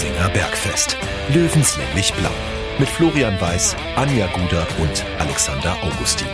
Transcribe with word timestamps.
Giesinger 0.00 0.30
Bergfest. 0.30 0.96
Löwenslänglich 1.28 2.14
blau. 2.14 2.30
Mit 2.78 2.88
Florian 2.88 3.38
Weiß, 3.38 3.76
Anja 3.96 4.28
Guder 4.28 4.66
und 4.80 5.04
Alexander 5.18 5.76
Augustin. 5.82 6.26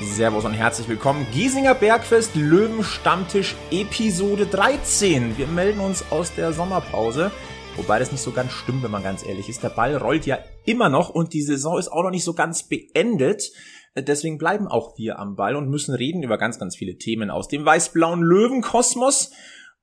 Servus 0.00 0.46
und 0.46 0.54
herzlich 0.54 0.88
willkommen. 0.88 1.26
Giesinger 1.30 1.74
Bergfest 1.74 2.36
Löwenstammtisch 2.36 3.54
Episode 3.70 4.46
13. 4.46 5.36
Wir 5.36 5.46
melden 5.46 5.80
uns 5.80 6.06
aus 6.08 6.34
der 6.34 6.54
Sommerpause. 6.54 7.30
Wobei 7.76 7.98
das 7.98 8.12
nicht 8.12 8.22
so 8.22 8.30
ganz 8.32 8.52
stimmt, 8.52 8.82
wenn 8.82 8.90
man 8.90 9.02
ganz 9.02 9.26
ehrlich 9.26 9.50
ist. 9.50 9.62
Der 9.62 9.68
Ball 9.68 9.98
rollt 9.98 10.24
ja 10.24 10.38
immer 10.64 10.88
noch 10.88 11.10
und 11.10 11.34
die 11.34 11.42
Saison 11.42 11.78
ist 11.78 11.88
auch 11.88 12.02
noch 12.02 12.10
nicht 12.10 12.24
so 12.24 12.32
ganz 12.32 12.62
beendet. 12.62 13.52
Deswegen 13.96 14.38
bleiben 14.38 14.68
auch 14.68 14.96
wir 14.96 15.18
am 15.18 15.36
Ball 15.36 15.56
und 15.56 15.68
müssen 15.68 15.94
reden 15.94 16.22
über 16.22 16.38
ganz, 16.38 16.58
ganz 16.58 16.76
viele 16.76 16.96
Themen 16.96 17.30
aus 17.30 17.48
dem 17.48 17.64
weiß-blauen 17.64 18.22
Löwenkosmos 18.22 19.30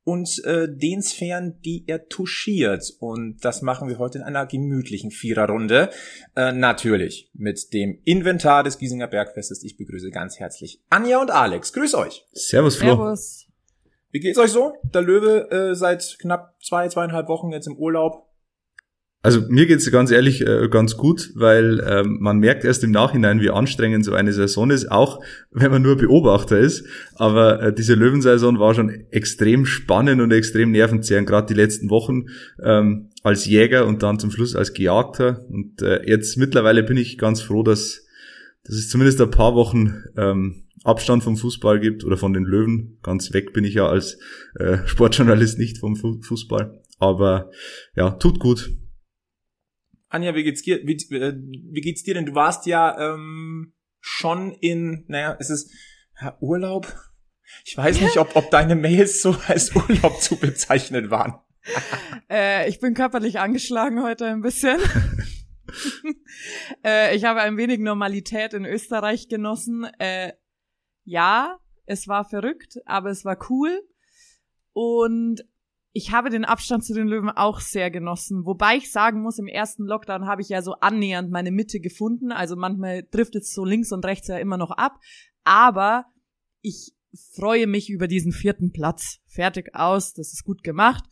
und 0.03 0.43
äh, 0.45 0.67
den 0.67 1.03
Sphären, 1.03 1.61
die 1.61 1.83
er 1.87 2.07
touchiert. 2.07 2.93
Und 2.99 3.45
das 3.45 3.61
machen 3.61 3.87
wir 3.89 3.99
heute 3.99 4.17
in 4.17 4.23
einer 4.23 4.47
gemütlichen 4.47 5.11
Viererrunde. 5.11 5.91
Äh, 6.35 6.51
natürlich 6.51 7.29
mit 7.33 7.73
dem 7.73 7.99
Inventar 8.05 8.63
des 8.63 8.79
Giesinger 8.79 9.07
Bergfestes. 9.07 9.63
Ich 9.63 9.77
begrüße 9.77 10.09
ganz 10.09 10.39
herzlich 10.39 10.81
Anja 10.89 11.21
und 11.21 11.29
Alex. 11.29 11.73
Grüß 11.73 11.93
euch. 11.95 12.25
Servus, 12.31 12.77
Flo. 12.77 12.95
Servus. 12.95 13.45
Wie 14.11 14.19
geht's 14.19 14.39
euch 14.39 14.51
so? 14.51 14.73
Der 14.83 15.01
Löwe 15.03 15.51
äh, 15.51 15.75
seit 15.75 16.17
knapp 16.19 16.55
zwei, 16.63 16.87
zweieinhalb 16.87 17.27
Wochen 17.27 17.51
jetzt 17.51 17.67
im 17.67 17.77
Urlaub. 17.77 18.28
Also 19.22 19.42
mir 19.50 19.66
geht's 19.66 19.92
ganz 19.92 20.12
ehrlich 20.12 20.48
äh, 20.48 20.70
ganz 20.70 20.95
gut, 20.95 21.31
weil 21.36 21.86
ähm, 21.86 22.20
man 22.22 22.39
merkt 22.39 22.64
erst 22.64 22.86
im 22.86 22.92
Nachhinein, 22.92 23.42
wie 23.42 23.50
anstrengend 23.50 24.06
so 24.06 24.14
eine 24.14 24.31
Saison 24.31 24.70
ist, 24.70 24.89
auch 24.89 25.20
wenn 25.52 25.72
man 25.72 25.81
nur 25.81 25.98
Beobachter 25.98 26.58
ist. 26.58 26.86
Aber 27.16 27.62
äh, 27.62 27.73
diese 27.73 27.95
Löwensaison 27.95 28.59
war 28.59 28.73
schon 28.75 28.90
extrem 29.12 29.66
spannend 29.66 30.22
und 30.22 30.31
extrem 30.31 30.72
nervenzehrend, 30.72 31.28
gerade 31.28 31.47
die 31.47 31.59
letzten 31.59 31.90
Wochen 31.90 32.28
ähm, 32.64 33.09
als 33.22 33.45
Jäger 33.45 33.88
und 33.88 34.03
dann 34.03 34.20
zum 34.20 34.31
Schluss 34.31 34.56
als 34.56 34.73
Gejagter. 34.73 35.45
Und 35.50 35.81
äh, 35.81 36.02
jetzt 36.08 36.38
mittlerweile 36.38 36.84
bin 36.84 36.95
ich 36.95 37.17
ganz 37.17 37.42
froh, 37.42 37.62
dass, 37.62 38.06
dass 38.64 38.75
es 38.75 38.88
zumindest 38.88 39.20
ein 39.20 39.31
paar 39.31 39.53
Wochen 39.53 40.02
ähm, 40.16 40.64
Abstand 40.86 41.25
vom 41.25 41.36
Fußball 41.36 41.81
gibt 41.81 42.06
oder 42.06 42.16
von 42.16 42.31
den 42.31 42.45
Löwen. 42.45 43.00
Ganz 43.03 43.34
weg 43.34 43.52
bin 43.52 43.66
ich 43.66 43.73
ja 43.73 43.90
als 43.90 44.17
äh, 44.56 44.78
Sportjournalist 44.86 45.59
nicht 45.59 45.80
vom 45.80 45.97
Fußball. 45.97 46.80
Aber 47.00 47.52
ja, 47.97 48.12
tut 48.12 48.40
gut. 48.40 48.72
Anja, 50.09 50.33
wie 50.33 50.43
geht's 50.43 50.63
dir? 50.63 50.81
Wie, 50.83 50.95
äh, 51.15 51.35
wie 51.38 51.81
geht's 51.81 52.03
dir 52.03 52.15
denn? 52.15 52.25
Du 52.25 52.35
warst 52.35 52.65
ja 52.65 53.13
ähm, 53.13 53.73
schon 54.02 54.53
in, 54.53 55.05
naja, 55.07 55.33
ist 55.33 55.51
es 55.51 55.71
ja, 56.19 56.35
Urlaub? 56.41 56.91
Ich 57.66 57.77
weiß 57.77 58.01
nicht, 58.01 58.17
ob, 58.17 58.35
ob 58.35 58.49
deine 58.49 58.75
Mails 58.75 59.21
so 59.21 59.35
als 59.47 59.75
Urlaub 59.75 60.19
zu 60.21 60.38
bezeichnen 60.38 61.11
waren. 61.11 61.39
äh, 62.29 62.67
ich 62.67 62.79
bin 62.79 62.95
körperlich 62.95 63.39
angeschlagen 63.39 64.01
heute 64.01 64.25
ein 64.25 64.41
bisschen. 64.41 64.79
äh, 66.83 67.16
ich 67.16 67.25
habe 67.25 67.41
ein 67.41 67.57
wenig 67.57 67.79
Normalität 67.79 68.53
in 68.53 68.66
Österreich 68.66 69.29
genossen. 69.29 69.85
Äh, 69.99 70.33
ja, 71.03 71.59
es 71.85 72.07
war 72.07 72.25
verrückt, 72.25 72.79
aber 72.85 73.09
es 73.11 73.25
war 73.25 73.38
cool. 73.49 73.81
Und 74.73 75.44
ich 76.00 76.14
habe 76.14 76.30
den 76.30 76.45
Abstand 76.45 76.86
zu 76.86 76.94
den 76.94 77.09
Löwen 77.09 77.30
auch 77.30 77.59
sehr 77.59 77.92
genossen. 77.92 78.45
Wobei 78.45 78.78
ich 78.78 78.89
sagen 78.89 79.22
muss, 79.22 79.38
im 79.38 79.47
ersten 79.47 79.83
Lockdown 79.83 80.28
habe 80.28 80.41
ich 80.41 80.47
ja 80.47 80.61
so 80.61 80.75
annähernd 80.75 81.30
meine 81.30 81.52
Mitte 81.52 81.81
gefunden. 81.81 82.31
Also 82.31 82.56
manchmal 82.56 83.03
driftet 83.12 83.44
es 83.44 83.53
so 83.53 83.66
links 83.66 83.91
und 83.91 84.06
rechts 84.06 84.29
ja 84.29 84.38
immer 84.38 84.56
noch 84.56 84.72
ab. 84.72 84.97
Aber 85.44 86.06
ich 86.62 86.94
freue 87.35 87.68
mich 87.68 87.90
über 87.90 88.07
diesen 88.07 88.31
vierten 88.31 88.72
Platz. 88.72 89.19
Fertig 89.28 89.75
aus, 89.75 90.13
das 90.13 90.31
ist 90.31 90.46
gut 90.46 90.63
gemacht. 90.63 91.03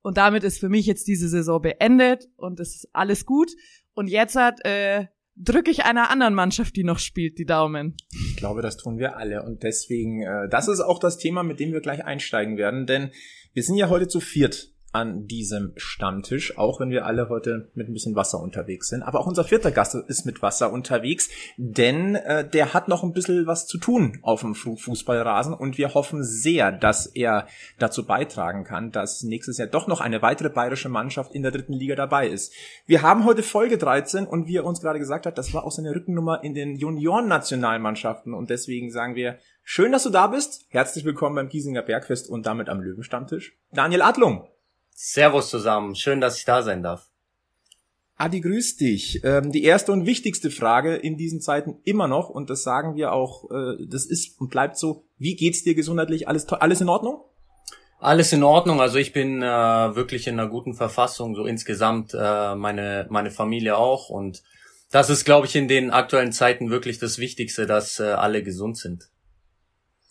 Und 0.00 0.16
damit 0.16 0.42
ist 0.42 0.58
für 0.58 0.70
mich 0.70 0.86
jetzt 0.86 1.06
diese 1.06 1.28
Saison 1.28 1.60
beendet 1.60 2.30
und 2.36 2.60
es 2.60 2.76
ist 2.76 2.88
alles 2.94 3.26
gut. 3.26 3.50
Und 3.92 4.08
jetzt 4.08 4.36
hat 4.36 4.64
äh, 4.64 5.04
drücke 5.36 5.70
ich 5.70 5.84
einer 5.84 6.10
anderen 6.10 6.32
Mannschaft, 6.32 6.76
die 6.76 6.84
noch 6.84 6.98
spielt, 6.98 7.38
die 7.38 7.44
Daumen. 7.44 7.94
Ich 8.30 8.36
glaube, 8.36 8.62
das 8.62 8.78
tun 8.78 8.98
wir 8.98 9.18
alle. 9.18 9.42
Und 9.42 9.64
deswegen, 9.64 10.22
äh, 10.22 10.48
das 10.48 10.68
ist 10.68 10.80
auch 10.80 10.98
das 10.98 11.18
Thema, 11.18 11.42
mit 11.42 11.60
dem 11.60 11.72
wir 11.72 11.80
gleich 11.80 12.02
einsteigen 12.04 12.56
werden. 12.56 12.86
Denn 12.86 13.10
wir 13.54 13.62
sind 13.62 13.76
ja 13.76 13.88
heute 13.88 14.08
zu 14.08 14.20
viert 14.20 14.74
an 14.94 15.26
diesem 15.26 15.72
Stammtisch, 15.76 16.56
auch 16.56 16.78
wenn 16.78 16.90
wir 16.90 17.04
alle 17.04 17.28
heute 17.28 17.68
mit 17.74 17.88
ein 17.88 17.92
bisschen 17.92 18.14
Wasser 18.14 18.40
unterwegs 18.40 18.88
sind. 18.88 19.02
Aber 19.02 19.18
auch 19.18 19.26
unser 19.26 19.42
vierter 19.42 19.72
Gast 19.72 19.96
ist 20.06 20.24
mit 20.24 20.40
Wasser 20.40 20.72
unterwegs, 20.72 21.28
denn 21.56 22.14
äh, 22.14 22.48
der 22.48 22.74
hat 22.74 22.86
noch 22.86 23.02
ein 23.02 23.12
bisschen 23.12 23.46
was 23.48 23.66
zu 23.66 23.78
tun 23.78 24.20
auf 24.22 24.42
dem 24.42 24.54
Fußballrasen 24.54 25.52
und 25.52 25.78
wir 25.78 25.94
hoffen 25.94 26.22
sehr, 26.22 26.70
dass 26.70 27.06
er 27.06 27.48
dazu 27.80 28.06
beitragen 28.06 28.62
kann, 28.62 28.92
dass 28.92 29.24
nächstes 29.24 29.58
Jahr 29.58 29.66
doch 29.66 29.88
noch 29.88 30.00
eine 30.00 30.22
weitere 30.22 30.48
bayerische 30.48 30.88
Mannschaft 30.88 31.34
in 31.34 31.42
der 31.42 31.50
dritten 31.50 31.72
Liga 31.72 31.96
dabei 31.96 32.28
ist. 32.28 32.52
Wir 32.86 33.02
haben 33.02 33.24
heute 33.24 33.42
Folge 33.42 33.78
13 33.78 34.26
und 34.26 34.46
wie 34.46 34.58
er 34.58 34.64
uns 34.64 34.80
gerade 34.80 35.00
gesagt 35.00 35.26
hat, 35.26 35.38
das 35.38 35.52
war 35.52 35.64
auch 35.64 35.72
seine 35.72 35.92
Rückennummer 35.92 36.44
in 36.44 36.54
den 36.54 36.76
Junioren-Nationalmannschaften 36.76 38.32
und 38.32 38.48
deswegen 38.48 38.92
sagen 38.92 39.16
wir, 39.16 39.38
schön, 39.64 39.90
dass 39.90 40.04
du 40.04 40.10
da 40.10 40.28
bist. 40.28 40.66
Herzlich 40.68 41.04
willkommen 41.04 41.34
beim 41.34 41.48
Giesinger 41.48 41.82
Bergfest 41.82 42.28
und 42.28 42.46
damit 42.46 42.68
am 42.68 42.80
Löwenstammtisch. 42.80 43.56
Daniel 43.72 44.02
Adlung. 44.02 44.46
Servus 44.90 45.50
zusammen, 45.50 45.96
schön, 45.96 46.20
dass 46.20 46.38
ich 46.38 46.44
da 46.44 46.62
sein 46.62 46.82
darf. 46.82 47.08
Adi, 48.16 48.40
grüß 48.40 48.76
dich. 48.76 49.22
Ähm, 49.24 49.50
die 49.50 49.64
erste 49.64 49.90
und 49.90 50.06
wichtigste 50.06 50.52
Frage 50.52 50.94
in 50.94 51.16
diesen 51.16 51.40
Zeiten 51.40 51.78
immer 51.82 52.06
noch, 52.06 52.30
und 52.30 52.48
das 52.48 52.62
sagen 52.62 52.94
wir 52.94 53.12
auch, 53.12 53.50
äh, 53.50 53.84
das 53.88 54.06
ist 54.06 54.40
und 54.40 54.50
bleibt 54.50 54.78
so, 54.78 55.04
wie 55.18 55.34
geht's 55.34 55.64
dir 55.64 55.74
gesundheitlich? 55.74 56.28
Alles, 56.28 56.46
alles 56.48 56.80
in 56.80 56.88
Ordnung? 56.88 57.24
Alles 57.98 58.32
in 58.32 58.44
Ordnung, 58.44 58.80
also 58.80 58.98
ich 58.98 59.12
bin 59.12 59.42
äh, 59.42 59.46
wirklich 59.46 60.28
in 60.28 60.38
einer 60.38 60.48
guten 60.48 60.74
Verfassung, 60.74 61.34
so 61.34 61.46
insgesamt 61.46 62.14
äh, 62.14 62.54
meine, 62.54 63.06
meine 63.10 63.30
Familie 63.30 63.76
auch 63.78 64.10
und 64.10 64.42
das 64.90 65.10
ist, 65.10 65.24
glaube 65.24 65.46
ich, 65.48 65.56
in 65.56 65.66
den 65.66 65.90
aktuellen 65.90 66.30
Zeiten 66.30 66.70
wirklich 66.70 66.98
das 66.98 67.18
Wichtigste, 67.18 67.66
dass 67.66 67.98
äh, 67.98 68.04
alle 68.04 68.44
gesund 68.44 68.76
sind. 68.76 69.08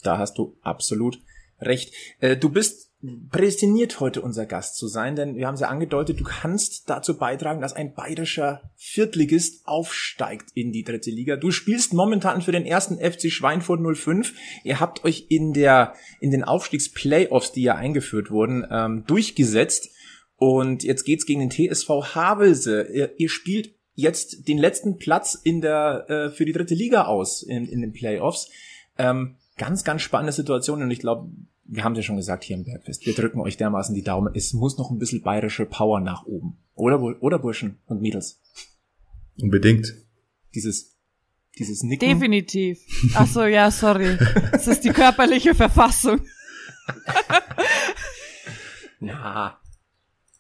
Da 0.04 0.18
hast 0.18 0.38
du 0.38 0.58
absolut 0.62 1.20
recht. 1.60 1.94
Äh, 2.20 2.38
du 2.38 2.50
bist 2.50 2.92
prädestiniert 3.32 4.00
heute 4.00 4.22
unser 4.22 4.46
Gast 4.46 4.78
zu 4.78 4.88
sein, 4.88 5.18
denn 5.18 5.36
wir 5.36 5.48
haben 5.48 5.56
es 5.56 5.60
ja 5.60 5.68
angedeutet, 5.68 6.22
du 6.22 6.24
kannst 6.24 6.90
dazu 6.90 7.18
beitragen, 7.18 7.60
dass 7.60 7.74
ein 7.74 7.94
bayerischer 7.94 8.72
Viertligist 8.78 9.68
aufsteigt 9.68 10.52
in 10.54 10.72
die 10.72 10.84
dritte 10.84 11.12
Liga. 11.12 11.36
Du 11.36 11.52
spielst 11.52 11.94
momentan 11.94 12.42
für 12.42 12.54
den 12.54 12.66
ersten 12.66 12.98
FC 12.98 13.30
Schweinfurt 13.30 13.82
05. 13.98 14.34
Ihr 14.64 14.80
habt 14.80 15.04
euch 15.04 15.26
in 15.30 15.52
der 15.52 15.96
in 16.22 16.32
den 16.32 16.46
Aufstiegsplayoffs, 16.46 17.52
die 17.52 17.64
ja 17.64 17.76
eingeführt 17.76 18.32
wurden, 18.32 18.66
ähm, 18.72 19.04
durchgesetzt 19.06 19.90
und 20.38 20.84
jetzt 20.84 21.04
geht's 21.04 21.26
gegen 21.26 21.42
den 21.42 21.52
TSV 21.52 22.16
Havelse. 22.16 22.88
Ihr, 22.94 23.12
ihr 23.18 23.30
spielt 23.30 23.76
jetzt 23.96 24.48
den 24.48 24.58
letzten 24.58 24.98
Platz 24.98 25.36
in 25.36 25.62
der 25.62 26.06
äh, 26.10 26.30
für 26.30 26.46
die 26.46 26.54
dritte 26.54 26.74
Liga 26.74 27.06
aus 27.06 27.44
in, 27.44 27.68
in 27.68 27.82
den 27.82 27.92
Playoffs. 27.92 28.50
Ähm, 28.98 29.36
ganz, 29.58 29.84
ganz 29.84 30.02
spannende 30.02 30.34
Situation 30.34 30.82
und 30.82 30.92
ich 30.92 31.00
glaube, 31.00 31.30
wir 31.66 31.84
haben 31.84 31.94
es 31.94 32.00
ja 32.00 32.04
schon 32.04 32.18
gesagt 32.18 32.44
hier 32.44 32.58
im 32.58 32.66
Bergfest, 32.66 33.06
wir 33.06 33.14
drücken 33.14 33.40
euch 33.40 33.58
dermaßen 33.58 33.96
die 33.96 34.04
Daumen. 34.04 34.34
Es 34.36 34.54
muss 34.54 34.78
noch 34.78 34.92
ein 34.92 35.00
bisschen 35.00 35.22
bayerische 35.22 35.66
Power 35.66 36.00
nach 36.00 36.26
oben. 36.26 36.58
Oder, 36.76 37.02
oder 37.22 37.40
Burschen 37.40 37.78
und 37.86 38.02
Mädels? 38.02 38.42
Unbedingt. 39.40 39.94
Dieses, 40.54 40.96
dieses 41.58 41.84
Nicken. 41.84 42.10
Definitiv. 42.10 42.80
Ach 43.16 43.28
so, 43.28 43.46
ja, 43.46 43.72
sorry. 43.72 44.18
Das 44.52 44.68
ist 44.68 44.84
die 44.84 44.90
körperliche 44.90 45.56
Verfassung. 45.56 46.22
Na. 49.00 49.60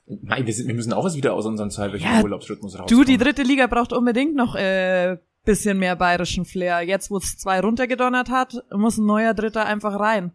Nein, 0.05 0.45
wir, 0.45 0.53
sind, 0.53 0.67
wir 0.67 0.75
müssen 0.75 0.93
auch 0.93 1.05
was 1.05 1.15
wieder 1.15 1.33
aus 1.33 1.45
unserem 1.45 1.69
zweiwöchigen 1.69 2.13
ja, 2.13 2.21
Urlaubsrhythmus 2.21 2.77
raus. 2.77 2.89
Du, 2.89 3.03
die 3.03 3.17
dritte 3.17 3.43
Liga 3.43 3.67
braucht 3.67 3.93
unbedingt 3.93 4.35
noch 4.35 4.55
äh, 4.55 5.17
bisschen 5.43 5.77
mehr 5.77 5.95
bayerischen 5.95 6.45
Flair. 6.45 6.81
Jetzt, 6.81 7.11
wo 7.11 7.17
es 7.17 7.37
zwei 7.37 7.59
runtergedonnert 7.59 8.29
hat, 8.29 8.63
muss 8.71 8.97
ein 8.97 9.05
neuer 9.05 9.33
Dritter 9.33 9.65
einfach 9.65 9.99
rein. 9.99 10.31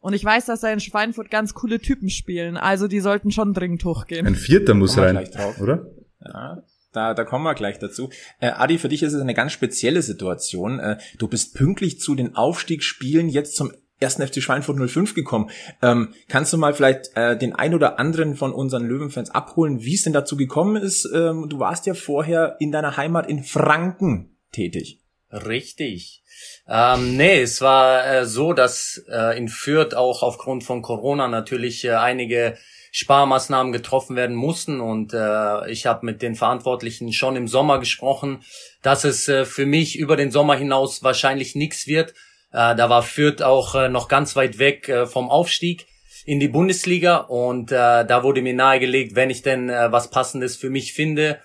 Und 0.00 0.14
ich 0.14 0.24
weiß, 0.24 0.46
dass 0.46 0.60
da 0.60 0.72
in 0.72 0.80
Schweinfurt 0.80 1.30
ganz 1.30 1.54
coole 1.54 1.78
Typen 1.78 2.10
spielen. 2.10 2.56
Also 2.56 2.88
die 2.88 3.00
sollten 3.00 3.30
schon 3.30 3.54
dringend 3.54 3.84
hochgehen. 3.84 4.26
Ein 4.26 4.34
Vierter 4.34 4.74
muss 4.74 4.98
rein, 4.98 5.16
oder? 5.60 5.86
Ja, 6.20 6.62
da, 6.92 7.14
da 7.14 7.24
kommen 7.24 7.44
wir 7.44 7.54
gleich 7.54 7.78
dazu. 7.78 8.10
Äh, 8.40 8.48
Adi, 8.48 8.78
für 8.78 8.88
dich 8.88 9.02
ist 9.02 9.12
es 9.12 9.20
eine 9.20 9.34
ganz 9.34 9.52
spezielle 9.52 10.02
Situation. 10.02 10.80
Äh, 10.80 10.98
du 11.18 11.28
bist 11.28 11.54
pünktlich 11.54 12.00
zu 12.00 12.14
den 12.14 12.34
Aufstiegsspielen 12.34 13.28
jetzt 13.28 13.56
zum 13.56 13.72
ersten 14.00 14.26
FC 14.26 14.42
Schweinfurt 14.42 14.90
05 14.90 15.14
gekommen. 15.14 15.50
Ähm, 15.80 16.12
kannst 16.28 16.52
du 16.52 16.58
mal 16.58 16.74
vielleicht 16.74 17.16
äh, 17.16 17.38
den 17.38 17.54
ein 17.54 17.72
oder 17.72 18.00
anderen 18.00 18.34
von 18.34 18.52
unseren 18.52 18.84
Löwenfans 18.84 19.30
abholen, 19.30 19.82
wie 19.82 19.94
es 19.94 20.02
denn 20.02 20.12
dazu 20.12 20.36
gekommen 20.36 20.82
ist? 20.82 21.08
Ähm, 21.14 21.48
du 21.48 21.60
warst 21.60 21.86
ja 21.86 21.94
vorher 21.94 22.56
in 22.58 22.72
deiner 22.72 22.96
Heimat 22.96 23.28
in 23.28 23.44
Franken 23.44 24.31
tätig. 24.52 24.98
Richtig. 25.30 26.22
Ähm, 26.68 27.16
nee, 27.16 27.40
es 27.40 27.60
war 27.60 28.06
äh, 28.06 28.26
so, 28.26 28.52
dass 28.52 29.02
äh, 29.10 29.36
in 29.36 29.48
Fürth 29.48 29.94
auch 29.94 30.22
aufgrund 30.22 30.62
von 30.62 30.82
Corona 30.82 31.26
natürlich 31.26 31.84
äh, 31.84 31.92
einige 31.92 32.56
Sparmaßnahmen 32.90 33.72
getroffen 33.72 34.16
werden 34.16 34.36
mussten 34.36 34.80
und 34.80 35.14
äh, 35.14 35.70
ich 35.70 35.86
habe 35.86 36.04
mit 36.04 36.20
den 36.20 36.34
Verantwortlichen 36.34 37.12
schon 37.12 37.36
im 37.36 37.48
Sommer 37.48 37.78
gesprochen, 37.78 38.44
dass 38.82 39.04
es 39.04 39.28
äh, 39.28 39.46
für 39.46 39.64
mich 39.64 39.98
über 39.98 40.16
den 40.16 40.30
Sommer 40.30 40.56
hinaus 40.56 41.02
wahrscheinlich 41.02 41.54
nichts 41.54 41.86
wird, 41.86 42.14
Äh, 42.52 42.76
da 42.76 42.90
war 42.90 43.02
Fürth 43.02 43.42
auch 43.42 43.74
äh, 43.74 43.88
noch 43.88 44.08
ganz 44.08 44.36
weit 44.36 44.58
weg 44.58 44.88
äh, 44.88 45.06
vom 45.06 45.30
Aufstieg 45.30 45.86
in 46.26 46.38
die 46.38 46.48
Bundesliga 46.48 47.16
und 47.16 47.72
äh, 47.72 48.04
da 48.04 48.22
wurde 48.22 48.42
mir 48.42 48.52
nahegelegt, 48.52 49.14
wenn 49.14 49.30
ich 49.30 49.40
denn 49.40 49.70
äh, 49.70 49.90
was 49.90 50.10
Passendes 50.10 50.56
für 50.56 50.68
mich 50.68 50.92
finde, 50.92 51.40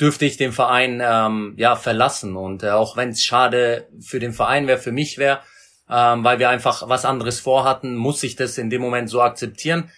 dürfte 0.00 0.26
ich 0.26 0.36
den 0.36 0.52
Verein 0.52 1.02
ähm, 1.04 1.54
ja 1.56 1.76
verlassen 1.76 2.36
und 2.36 2.62
äh, 2.62 2.70
auch 2.70 2.96
wenn 2.96 3.10
es 3.10 3.24
schade 3.24 3.88
für 4.00 4.18
den 4.18 4.32
Verein 4.32 4.66
wäre, 4.66 4.78
für 4.78 4.92
mich 4.92 5.18
wäre, 5.18 5.40
ähm, 5.90 6.22
weil 6.24 6.38
wir 6.38 6.50
einfach 6.50 6.88
was 6.88 7.04
anderes 7.04 7.40
vorhatten, 7.40 7.96
muss 7.96 8.22
ich 8.22 8.36
das 8.36 8.58
in 8.58 8.70
dem 8.70 8.82
Moment 8.82 9.08
so 9.08 9.22
akzeptieren. 9.22 9.90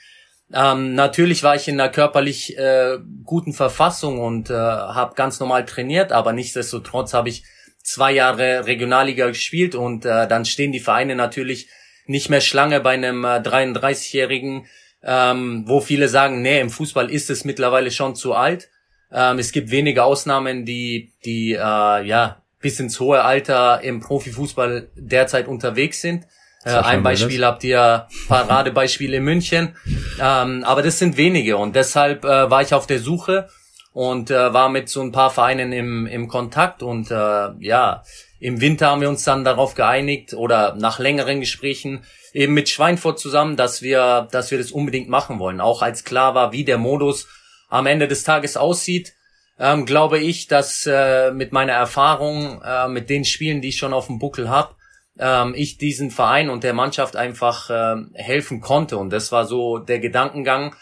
Ähm, 0.53 0.95
natürlich 0.95 1.43
war 1.43 1.56
ich 1.56 1.69
in 1.69 1.79
einer 1.79 1.91
körperlich 1.91 2.56
äh, 2.56 2.99
guten 3.25 3.53
Verfassung 3.53 4.21
und 4.21 4.50
äh, 4.50 4.55
habe 4.55 5.15
ganz 5.15 5.41
normal 5.41 5.67
trainiert, 5.67 6.12
aber 6.12 6.33
nichtsdestotrotz 6.33 7.12
habe 7.12 7.29
ich 7.29 7.44
zwei 7.83 8.12
Jahre 8.12 8.67
Regionalliga 8.67 9.27
gespielt 9.27 9.75
und 9.75 10.05
äh, 10.05 10.27
dann 10.29 10.44
stehen 10.44 10.73
die 10.73 10.81
Vereine 10.81 11.17
natürlich 11.17 11.69
nicht 12.06 12.31
mehr 12.31 12.41
Schlange 12.41 12.81
bei 12.81 12.93
einem 12.93 13.25
äh, 13.25 13.39
33-Jährigen, 13.39 14.67
ähm, 15.03 15.65
wo 15.67 15.81
viele 15.81 16.09
sagen, 16.09 16.41
nee, 16.41 16.61
im 16.61 16.71
Fußball 16.71 17.11
ist 17.11 17.31
es 17.31 17.44
mittlerweile 17.44 17.91
schon 17.91 18.15
zu 18.15 18.35
alt. 18.35 18.69
Ähm, 19.12 19.38
es 19.38 19.52
gibt 19.52 19.70
wenige 19.70 20.05
Ausnahmen, 20.05 20.64
die, 20.64 21.12
die 21.25 21.52
äh, 21.52 21.58
ja 21.58 22.43
bis 22.60 22.81
ins 22.81 22.99
hohe 23.00 23.22
Alter 23.22 23.81
im 23.82 24.00
Profifußball 24.00 24.90
derzeit 24.96 25.49
unterwegs 25.49 26.00
sind. 26.00 26.26
Äh, 26.64 26.70
ein 26.70 27.02
Beispiel 27.02 27.44
habt 27.44 27.62
ihr 27.64 28.08
Paradebeispiele 28.28 29.19
in 29.19 29.25
München, 29.25 29.76
ähm, 30.20 30.64
aber 30.64 30.82
das 30.82 30.99
sind 30.99 31.16
wenige 31.16 31.56
und 31.56 31.76
deshalb 31.76 32.25
äh, 32.25 32.50
war 32.50 32.62
ich 32.62 32.75
auf 32.75 32.87
der 32.87 32.99
Suche 32.99 33.49
und 33.93 34.31
äh, 34.31 34.52
war 34.52 34.69
mit 34.69 34.88
so 34.88 35.00
ein 35.00 35.12
paar 35.12 35.31
Vereinen 35.31 35.72
im, 35.72 36.06
im 36.06 36.28
Kontakt 36.28 36.82
und 36.82 37.10
äh, 37.10 37.14
ja, 37.60 38.02
im 38.40 38.60
Winter 38.60 38.88
haben 38.88 39.00
wir 39.00 39.08
uns 39.08 39.25
dann 39.25 39.44
darauf 39.44 39.75
geeinigt 39.75 40.34
oder 40.34 40.75
nach 40.76 40.99
längeren 40.99 41.40
Gesprächen 41.40 42.05
eben 42.32 42.55
mit 42.55 42.69
Schweinfurt 42.69 43.19
zusammen, 43.19 43.56
dass 43.56 43.82
wir, 43.82 44.28
dass 44.31 44.50
wir 44.50 44.58
das 44.58 44.70
unbedingt 44.70 45.08
machen 45.08 45.38
wollen. 45.38 45.60
Auch 45.60 45.82
als 45.82 46.05
klar 46.05 46.34
war, 46.34 46.52
wie 46.52 46.64
der 46.64 46.78
Modus 46.78 47.26
am 47.69 47.87
Ende 47.87 48.09
des 48.09 48.25
Tages 48.25 48.56
aussieht, 48.56 49.15
ähm, 49.59 49.87
glaube 49.87 50.19
ich, 50.19 50.47
dass 50.47 50.87
äh, 50.87 51.31
mit 51.32 51.53
meiner 51.53 51.73
Erfahrung, 51.73 52.62
äh, 52.62 52.88
mit 52.88 53.11
den 53.11 53.25
Spielen, 53.25 53.61
die 53.61 53.69
ich 53.69 53.79
schon 53.79 53.93
auf 53.93 54.06
dem 54.06 54.19
Buckel 54.19 54.49
habe, 54.49 54.75
ähm, 55.19 55.55
ich 55.56 55.79
diesen 55.79 56.11
Verein 56.11 56.49
und 56.49 56.65
der 56.65 56.75
Mannschaft 56.75 57.17
einfach 57.17 57.70
äh, 57.70 57.97
helfen 58.15 58.61
konnte. 58.61 58.99
Und 58.99 59.11
das 59.11 59.32
war 59.32 59.47
so 59.47 59.79
der 59.79 59.99
Gedankengang. 59.99 60.76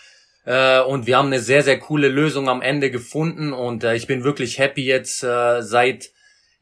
Äh, 0.44 0.81
und 0.81 1.06
wir 1.06 1.17
haben 1.17 1.27
eine 1.27 1.41
sehr, 1.41 1.62
sehr 1.62 1.79
coole 1.79 2.09
Lösung 2.09 2.49
am 2.49 2.61
Ende 2.61 2.91
gefunden. 2.91 3.53
Und 3.53 3.83
äh, 3.83 3.97
ich 3.97 4.06
bin 4.06 4.25
wirklich 4.25 4.59
happy 4.59 4.85
jetzt 4.85 5.25
äh, 5.25 5.62
seit 5.62 6.11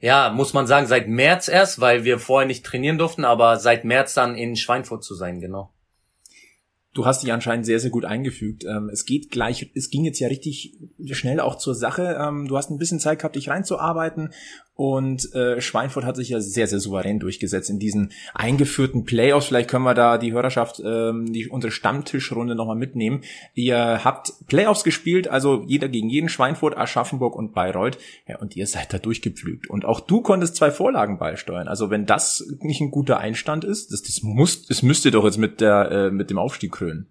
ja, 0.05 0.29
muss 0.29 0.53
man 0.53 0.67
sagen, 0.67 0.87
seit 0.87 1.09
März 1.09 1.49
erst, 1.49 1.81
weil 1.81 2.05
wir 2.05 2.19
vorher 2.19 2.47
nicht 2.47 2.67
trainieren 2.67 2.99
durften, 2.99 3.25
aber 3.25 3.57
seit 3.57 3.87
März 3.87 4.13
dann 4.13 4.35
in 4.35 4.55
Schweinfurt 4.55 5.03
zu 5.03 5.15
sein, 5.15 5.41
genau. 5.41 5.73
Du 6.95 7.05
hast 7.05 7.25
dich 7.25 7.33
anscheinend 7.33 7.67
sehr, 7.67 7.81
sehr 7.81 7.91
gut 7.91 8.05
eingefügt. 8.05 8.65
Ähm, 8.65 8.89
es 8.89 9.05
geht 9.05 9.31
gleich, 9.31 9.71
es 9.75 9.91
ging 9.91 10.05
jetzt 10.05 10.21
ja 10.21 10.29
richtig 10.29 10.79
schnell 11.11 11.41
auch 11.41 11.57
zur 11.57 11.75
Sache. 11.75 12.17
Ähm, 12.21 12.47
du 12.47 12.57
hast 12.57 12.71
ein 12.71 12.79
bisschen 12.79 13.01
Zeit 13.01 13.19
gehabt, 13.19 13.35
dich 13.35 13.49
reinzuarbeiten 13.49 14.33
und 14.77 15.33
äh, 15.35 15.61
Schweinfurt 15.61 16.05
hat 16.05 16.17
sich 16.17 16.31
ja 16.31 16.41
sehr, 16.41 16.67
sehr 16.67 16.81
souverän 16.81 17.21
durchgesetzt 17.21 17.71
in 17.71 17.79
diesen 17.79 18.11
eingeführten 18.35 19.05
Playoffs. 19.05 19.47
Vielleicht 19.47 19.71
können 19.71 19.85
wir 19.85 19.95
da 19.95 20.19
die 20.19 20.33
Hörerschaft, 20.33 20.83
ähm, 20.85 21.33
die 21.33 21.49
unsere 21.49 21.71
Stammtischrunde 21.71 22.57
nochmal 22.57 22.75
mitnehmen. 22.75 23.23
Ihr 23.55 24.05
habt 24.05 24.33
Playoffs 24.49 24.83
gespielt, 24.83 25.29
also 25.29 25.63
jeder 25.67 25.89
gegen 25.89 26.09
jeden, 26.09 26.29
Schweinfurt, 26.29 26.77
Aschaffenburg 26.77 27.37
und 27.37 27.55
Bayreuth. 27.55 27.99
Ja, 28.27 28.39
und 28.39 28.57
ihr 28.57 28.67
seid 28.67 28.93
da 28.93 28.99
durchgepflügt. 28.99 29.71
Und 29.71 29.85
auch 29.85 30.01
du 30.01 30.23
konntest 30.23 30.57
zwei 30.57 30.73
Vorlagen 30.73 31.19
beisteuern. 31.19 31.69
Also 31.69 31.91
wenn 31.91 32.05
das 32.05 32.45
nicht 32.61 32.81
ein 32.81 32.91
guter 32.91 33.19
Einstand 33.19 33.63
ist, 33.63 33.93
das, 33.93 34.03
das 34.03 34.23
muss, 34.23 34.67
das 34.67 34.83
müsste 34.83 35.13
doch 35.13 35.25
jetzt 35.25 35.39
mit 35.39 35.61
der, 35.61 35.91
äh, 35.91 36.11
mit 36.11 36.31
dem 36.31 36.39
Aufstieg 36.39 36.73
krönen. 36.73 37.07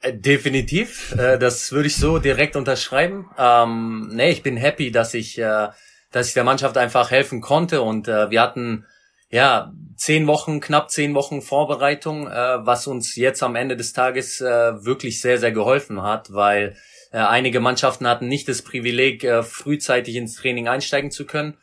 Äh, 0.00 0.14
definitiv, 0.14 1.14
äh, 1.18 1.38
das 1.38 1.72
würde 1.72 1.88
ich 1.88 1.96
so 1.96 2.18
direkt 2.18 2.56
unterschreiben. 2.56 3.26
Ähm, 3.36 4.08
nee, 4.14 4.30
ich 4.30 4.42
bin 4.42 4.56
happy, 4.56 4.90
dass 4.90 5.12
ich 5.12 5.38
äh, 5.38 5.68
dass 6.12 6.28
ich 6.28 6.34
der 6.34 6.44
Mannschaft 6.44 6.76
einfach 6.76 7.10
helfen 7.10 7.40
konnte. 7.40 7.82
Und 7.82 8.08
äh, 8.08 8.30
wir 8.30 8.40
hatten 8.40 8.86
ja 9.30 9.72
zehn 9.96 10.26
Wochen, 10.26 10.60
knapp 10.60 10.90
zehn 10.90 11.14
Wochen 11.14 11.42
Vorbereitung, 11.42 12.26
äh, 12.26 12.66
was 12.66 12.86
uns 12.86 13.14
jetzt 13.16 13.42
am 13.42 13.56
Ende 13.56 13.76
des 13.76 13.92
Tages 13.92 14.40
äh, 14.40 14.84
wirklich 14.84 15.20
sehr, 15.20 15.38
sehr 15.38 15.52
geholfen 15.52 16.02
hat, 16.02 16.32
weil 16.32 16.76
äh, 17.12 17.18
einige 17.18 17.60
Mannschaften 17.60 18.06
hatten 18.06 18.28
nicht 18.28 18.48
das 18.48 18.62
Privileg, 18.62 19.24
äh, 19.24 19.42
frühzeitig 19.42 20.16
ins 20.16 20.36
Training 20.36 20.68
einsteigen 20.68 21.10
zu 21.10 21.26
können. 21.26 21.56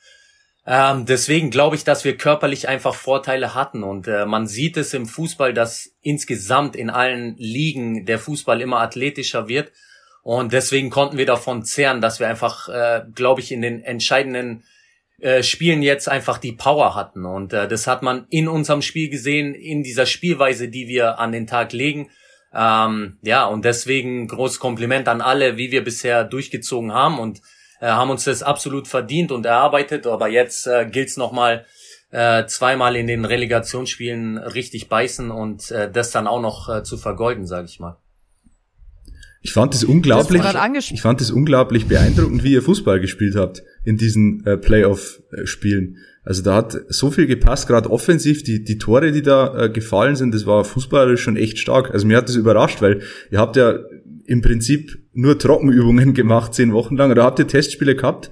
Ähm, 0.65 1.05
deswegen 1.05 1.49
glaube 1.49 1.77
ich, 1.77 1.85
dass 1.85 2.03
wir 2.03 2.17
körperlich 2.17 2.67
einfach 2.67 2.93
Vorteile 2.93 3.53
hatten. 3.55 3.83
Und 3.83 4.07
äh, 4.07 4.25
man 4.25 4.47
sieht 4.47 4.75
es 4.75 4.93
im 4.93 5.05
Fußball, 5.05 5.53
dass 5.53 5.91
insgesamt 6.01 6.75
in 6.75 6.89
allen 6.89 7.35
Ligen 7.37 8.05
der 8.05 8.19
Fußball 8.19 8.59
immer 8.59 8.81
athletischer 8.81 9.47
wird 9.47 9.71
und 10.27 10.51
deswegen 10.51 10.89
konnten 10.89 11.17
wir 11.17 11.25
davon 11.25 11.63
zehren, 11.63 12.01
dass 12.01 12.19
wir 12.19 12.27
einfach, 12.27 12.67
äh, 12.67 13.03
glaube 13.15 13.39
ich, 13.39 13.53
in 13.53 13.61
den 13.61 13.81
entscheidenden 13.81 14.65
äh, 15.21 15.41
Spielen 15.41 15.81
jetzt 15.81 16.09
einfach 16.09 16.37
die 16.37 16.51
Power 16.51 16.95
hatten. 16.95 17.23
Und 17.23 17.53
äh, 17.53 17.65
das 17.65 17.87
hat 17.87 18.01
man 18.01 18.27
in 18.29 18.49
unserem 18.49 18.81
Spiel 18.81 19.09
gesehen, 19.09 19.53
in 19.55 19.83
dieser 19.83 20.05
Spielweise, 20.05 20.67
die 20.67 20.89
wir 20.89 21.17
an 21.19 21.31
den 21.31 21.47
Tag 21.47 21.71
legen. 21.71 22.09
Ähm, 22.53 23.19
ja, 23.21 23.45
und 23.45 23.63
deswegen 23.63 24.27
großes 24.27 24.59
Kompliment 24.59 25.07
an 25.07 25.21
alle, 25.21 25.55
wie 25.55 25.71
wir 25.71 25.81
bisher 25.81 26.25
durchgezogen 26.25 26.91
haben 26.91 27.19
und 27.19 27.39
äh, 27.79 27.85
haben 27.85 28.09
uns 28.09 28.25
das 28.25 28.43
absolut 28.43 28.89
verdient 28.89 29.31
und 29.31 29.45
erarbeitet. 29.45 30.05
Aber 30.07 30.27
jetzt 30.27 30.67
äh, 30.67 30.89
gilt 30.91 31.07
es 31.07 31.15
nochmal 31.15 31.65
äh, 32.11 32.45
zweimal 32.47 32.97
in 32.97 33.07
den 33.07 33.23
Relegationsspielen 33.23 34.39
richtig 34.39 34.89
beißen 34.89 35.31
und 35.31 35.71
äh, 35.71 35.89
das 35.89 36.11
dann 36.11 36.27
auch 36.27 36.41
noch 36.41 36.67
äh, 36.67 36.83
zu 36.83 36.97
vergolden, 36.97 37.47
sage 37.47 37.67
ich 37.69 37.79
mal. 37.79 37.95
Ich 39.41 39.53
fand 39.53 39.73
es 39.73 39.83
unglaublich, 39.83 40.41
ich 40.91 41.01
fand 41.01 41.21
es 41.21 41.31
unglaublich 41.31 41.85
beeindruckend, 41.85 42.43
wie 42.43 42.53
ihr 42.53 42.61
Fußball 42.61 42.99
gespielt 42.99 43.35
habt 43.35 43.63
in 43.85 43.97
diesen 43.97 44.45
äh, 44.45 44.57
Playoff-Spielen. 44.57 45.97
Also 46.23 46.43
da 46.43 46.55
hat 46.55 46.77
so 46.89 47.09
viel 47.09 47.25
gepasst, 47.25 47.67
gerade 47.67 47.89
offensiv, 47.89 48.43
die, 48.43 48.63
die 48.63 48.77
Tore, 48.77 49.13
die 49.13 49.21
da 49.21 49.65
äh, 49.65 49.69
gefallen 49.69 50.17
sind, 50.17 50.33
das 50.33 50.45
war 50.45 50.65
fußballerisch 50.65 51.21
schon 51.21 51.37
echt 51.37 51.57
stark. 51.57 51.91
Also 51.91 52.05
mir 52.05 52.17
hat 52.17 52.27
das 52.27 52.35
überrascht, 52.35 52.81
weil 52.81 53.01
ihr 53.31 53.39
habt 53.39 53.55
ja 53.55 53.79
im 54.25 54.41
Prinzip 54.41 54.99
nur 55.13 55.39
Trockenübungen 55.39 56.13
gemacht, 56.13 56.53
zehn 56.53 56.73
Wochen 56.73 56.97
lang. 56.97 57.11
Oder 57.11 57.23
habt 57.23 57.39
ihr 57.39 57.47
Testspiele 57.47 57.95
gehabt? 57.95 58.31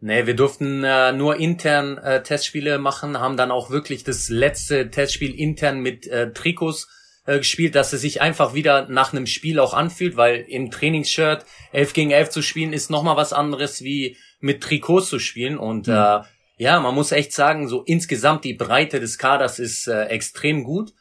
Nee, 0.00 0.26
wir 0.26 0.34
durften 0.34 0.82
äh, 0.82 1.12
nur 1.12 1.36
intern 1.36 1.98
äh, 1.98 2.22
Testspiele 2.22 2.78
machen, 2.78 3.20
haben 3.20 3.36
dann 3.36 3.50
auch 3.50 3.70
wirklich 3.70 4.02
das 4.02 4.30
letzte 4.30 4.88
Testspiel 4.90 5.34
intern 5.34 5.80
mit 5.80 6.06
äh, 6.06 6.32
Trikots 6.32 6.88
äh, 7.30 7.38
gespielt, 7.38 7.76
dass 7.76 7.92
es 7.92 8.00
sich 8.00 8.20
einfach 8.20 8.54
wieder 8.54 8.88
nach 8.88 9.12
einem 9.12 9.26
Spiel 9.26 9.60
auch 9.60 9.72
anfühlt, 9.72 10.16
weil 10.16 10.44
im 10.48 10.72
Trainingsshirt 10.72 11.46
11 11.70 11.92
gegen 11.92 12.10
11 12.10 12.30
zu 12.30 12.42
spielen 12.42 12.72
ist 12.72 12.90
nochmal 12.90 13.16
was 13.16 13.32
anderes 13.32 13.84
wie 13.84 14.16
mit 14.40 14.62
Trikots 14.62 15.08
zu 15.08 15.20
spielen 15.20 15.56
und 15.56 15.86
mhm. 15.86 15.94
äh, 15.94 16.20
ja, 16.56 16.80
man 16.80 16.94
muss 16.94 17.12
echt 17.12 17.32
sagen, 17.32 17.68
so 17.68 17.82
insgesamt 17.84 18.44
die 18.44 18.54
Breite 18.54 18.98
des 18.98 19.16
Kaders 19.16 19.60
ist 19.60 19.86
äh, 19.86 20.06
extrem 20.06 20.64
gut. 20.64 20.92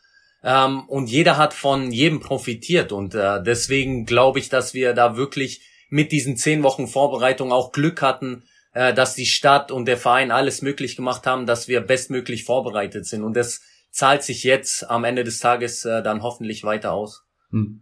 Ähm, 0.43 0.87
und 0.87 1.09
jeder 1.09 1.35
hat 1.35 1.53
von 1.53 1.91
jedem 1.91 2.19
profitiert 2.19 2.91
und 2.91 3.15
äh, 3.15 3.43
deswegen 3.43 4.05
glaube 4.05 4.37
ich, 4.37 4.49
dass 4.49 4.73
wir 4.75 4.93
da 4.93 5.17
wirklich 5.17 5.61
mit 5.89 6.11
diesen 6.11 6.37
zehn 6.37 6.61
Wochen 6.61 6.87
Vorbereitung 6.87 7.51
auch 7.51 7.71
Glück 7.71 8.03
hatten, 8.03 8.43
äh, 8.73 8.93
dass 8.93 9.15
die 9.15 9.25
Stadt 9.25 9.71
und 9.71 9.85
der 9.85 9.97
Verein 9.97 10.31
alles 10.31 10.61
möglich 10.61 10.95
gemacht 10.95 11.25
haben, 11.25 11.47
dass 11.47 11.67
wir 11.67 11.81
bestmöglich 11.81 12.43
vorbereitet 12.43 13.05
sind 13.07 13.23
und 13.23 13.35
das 13.35 13.61
zahlt 13.91 14.23
sich 14.23 14.43
jetzt 14.43 14.89
am 14.89 15.03
Ende 15.03 15.23
des 15.23 15.39
Tages 15.39 15.85
äh, 15.85 16.01
dann 16.03 16.21
hoffentlich 16.21 16.63
weiter 16.63 16.93
aus. 16.93 17.23
Hm. 17.51 17.81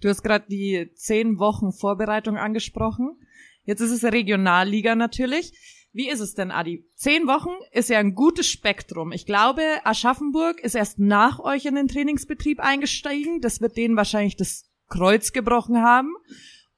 Du 0.00 0.08
hast 0.08 0.22
gerade 0.22 0.46
die 0.48 0.92
zehn 0.94 1.38
Wochen 1.38 1.72
Vorbereitung 1.72 2.36
angesprochen. 2.36 3.18
Jetzt 3.64 3.80
ist 3.80 3.90
es 3.90 4.04
Regionalliga 4.04 4.94
natürlich. 4.94 5.52
Wie 5.92 6.08
ist 6.08 6.20
es 6.20 6.34
denn, 6.34 6.50
Adi? 6.50 6.86
Zehn 6.94 7.26
Wochen 7.26 7.50
ist 7.72 7.90
ja 7.90 7.98
ein 7.98 8.14
gutes 8.14 8.46
Spektrum. 8.46 9.10
Ich 9.10 9.26
glaube, 9.26 9.62
Aschaffenburg 9.84 10.60
ist 10.60 10.74
erst 10.74 10.98
nach 10.98 11.40
euch 11.40 11.64
in 11.64 11.74
den 11.74 11.88
Trainingsbetrieb 11.88 12.60
eingestiegen. 12.60 13.40
Das 13.40 13.60
wird 13.60 13.76
denen 13.76 13.96
wahrscheinlich 13.96 14.36
das 14.36 14.70
Kreuz 14.88 15.32
gebrochen 15.32 15.82
haben. 15.82 16.14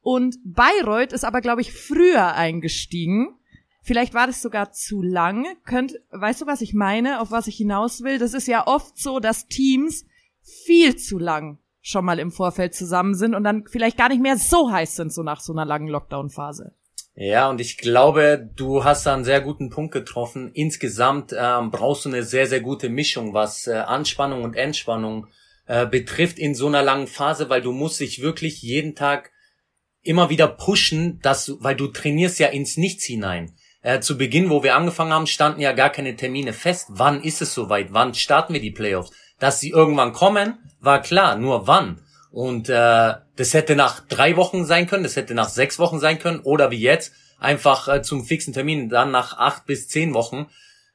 Und 0.00 0.36
Bayreuth 0.44 1.12
ist 1.12 1.24
aber, 1.24 1.40
glaube 1.40 1.60
ich, 1.60 1.72
früher 1.72 2.34
eingestiegen. 2.34 3.36
Vielleicht 3.82 4.14
war 4.14 4.26
das 4.26 4.42
sogar 4.42 4.72
zu 4.72 5.02
lang. 5.02 5.46
Könnt, 5.64 5.94
weißt 6.10 6.42
du, 6.42 6.46
was 6.46 6.60
ich 6.60 6.74
meine, 6.74 7.20
auf 7.20 7.30
was 7.30 7.46
ich 7.46 7.56
hinaus 7.56 8.02
will? 8.02 8.18
Das 8.18 8.34
ist 8.34 8.46
ja 8.46 8.66
oft 8.66 8.98
so, 8.98 9.20
dass 9.20 9.46
Teams 9.46 10.04
viel 10.42 10.96
zu 10.96 11.18
lang 11.18 11.58
schon 11.80 12.04
mal 12.04 12.18
im 12.18 12.30
Vorfeld 12.30 12.74
zusammen 12.74 13.14
sind 13.14 13.34
und 13.34 13.44
dann 13.44 13.64
vielleicht 13.66 13.96
gar 13.96 14.10
nicht 14.10 14.22
mehr 14.22 14.36
so 14.36 14.70
heiß 14.70 14.96
sind, 14.96 15.12
so 15.12 15.22
nach 15.22 15.40
so 15.40 15.52
einer 15.52 15.64
langen 15.64 15.88
Lockdown-Phase. 15.88 16.74
Ja, 17.14 17.50
und 17.50 17.60
ich 17.60 17.78
glaube, 17.78 18.50
du 18.54 18.84
hast 18.84 19.06
da 19.06 19.14
einen 19.14 19.24
sehr 19.24 19.40
guten 19.40 19.70
Punkt 19.70 19.92
getroffen. 19.92 20.52
Insgesamt 20.52 21.34
ähm, 21.36 21.70
brauchst 21.70 22.04
du 22.04 22.08
eine 22.08 22.22
sehr, 22.22 22.46
sehr 22.46 22.60
gute 22.60 22.88
Mischung, 22.88 23.34
was 23.34 23.66
äh, 23.66 23.72
Anspannung 23.72 24.42
und 24.42 24.56
Entspannung 24.56 25.26
äh, 25.66 25.86
betrifft 25.86 26.38
in 26.38 26.54
so 26.54 26.66
einer 26.66 26.82
langen 26.82 27.06
Phase, 27.06 27.50
weil 27.50 27.62
du 27.62 27.72
musst 27.72 28.00
dich 28.00 28.22
wirklich 28.22 28.62
jeden 28.62 28.94
Tag 28.94 29.32
immer 30.02 30.30
wieder 30.30 30.48
pushen, 30.48 31.20
dass, 31.20 31.52
weil 31.60 31.76
du 31.76 31.88
trainierst 31.88 32.38
ja 32.38 32.48
ins 32.48 32.76
Nichts 32.76 33.04
hinein. 33.04 33.54
Äh, 33.82 34.00
zu 34.00 34.18
Beginn, 34.18 34.50
wo 34.50 34.62
wir 34.62 34.74
angefangen 34.74 35.12
haben, 35.12 35.26
standen 35.26 35.60
ja 35.60 35.72
gar 35.72 35.90
keine 35.90 36.16
Termine 36.16 36.52
fest. 36.52 36.88
Wann 36.90 37.22
ist 37.22 37.42
es 37.42 37.54
soweit? 37.54 37.92
Wann 37.92 38.14
starten 38.14 38.52
wir 38.52 38.60
die 38.60 38.70
Playoffs? 38.70 39.10
Dass 39.38 39.60
sie 39.60 39.70
irgendwann 39.70 40.12
kommen, 40.12 40.58
war 40.80 41.00
klar. 41.00 41.36
Nur 41.36 41.66
wann? 41.66 42.00
Und 42.30 42.68
äh, 42.68 43.14
das 43.36 43.54
hätte 43.54 43.74
nach 43.74 44.06
drei 44.06 44.36
Wochen 44.36 44.64
sein 44.64 44.86
können, 44.86 45.02
das 45.02 45.16
hätte 45.16 45.34
nach 45.34 45.48
sechs 45.48 45.78
Wochen 45.78 45.98
sein 45.98 46.18
können 46.18 46.40
oder 46.40 46.70
wie 46.70 46.80
jetzt 46.80 47.12
einfach 47.38 47.88
äh, 47.88 48.02
zum 48.02 48.24
fixen 48.24 48.52
Termin 48.52 48.88
dann 48.88 49.10
nach 49.10 49.36
acht 49.38 49.66
bis 49.66 49.88
zehn 49.88 50.14
Wochen. 50.14 50.46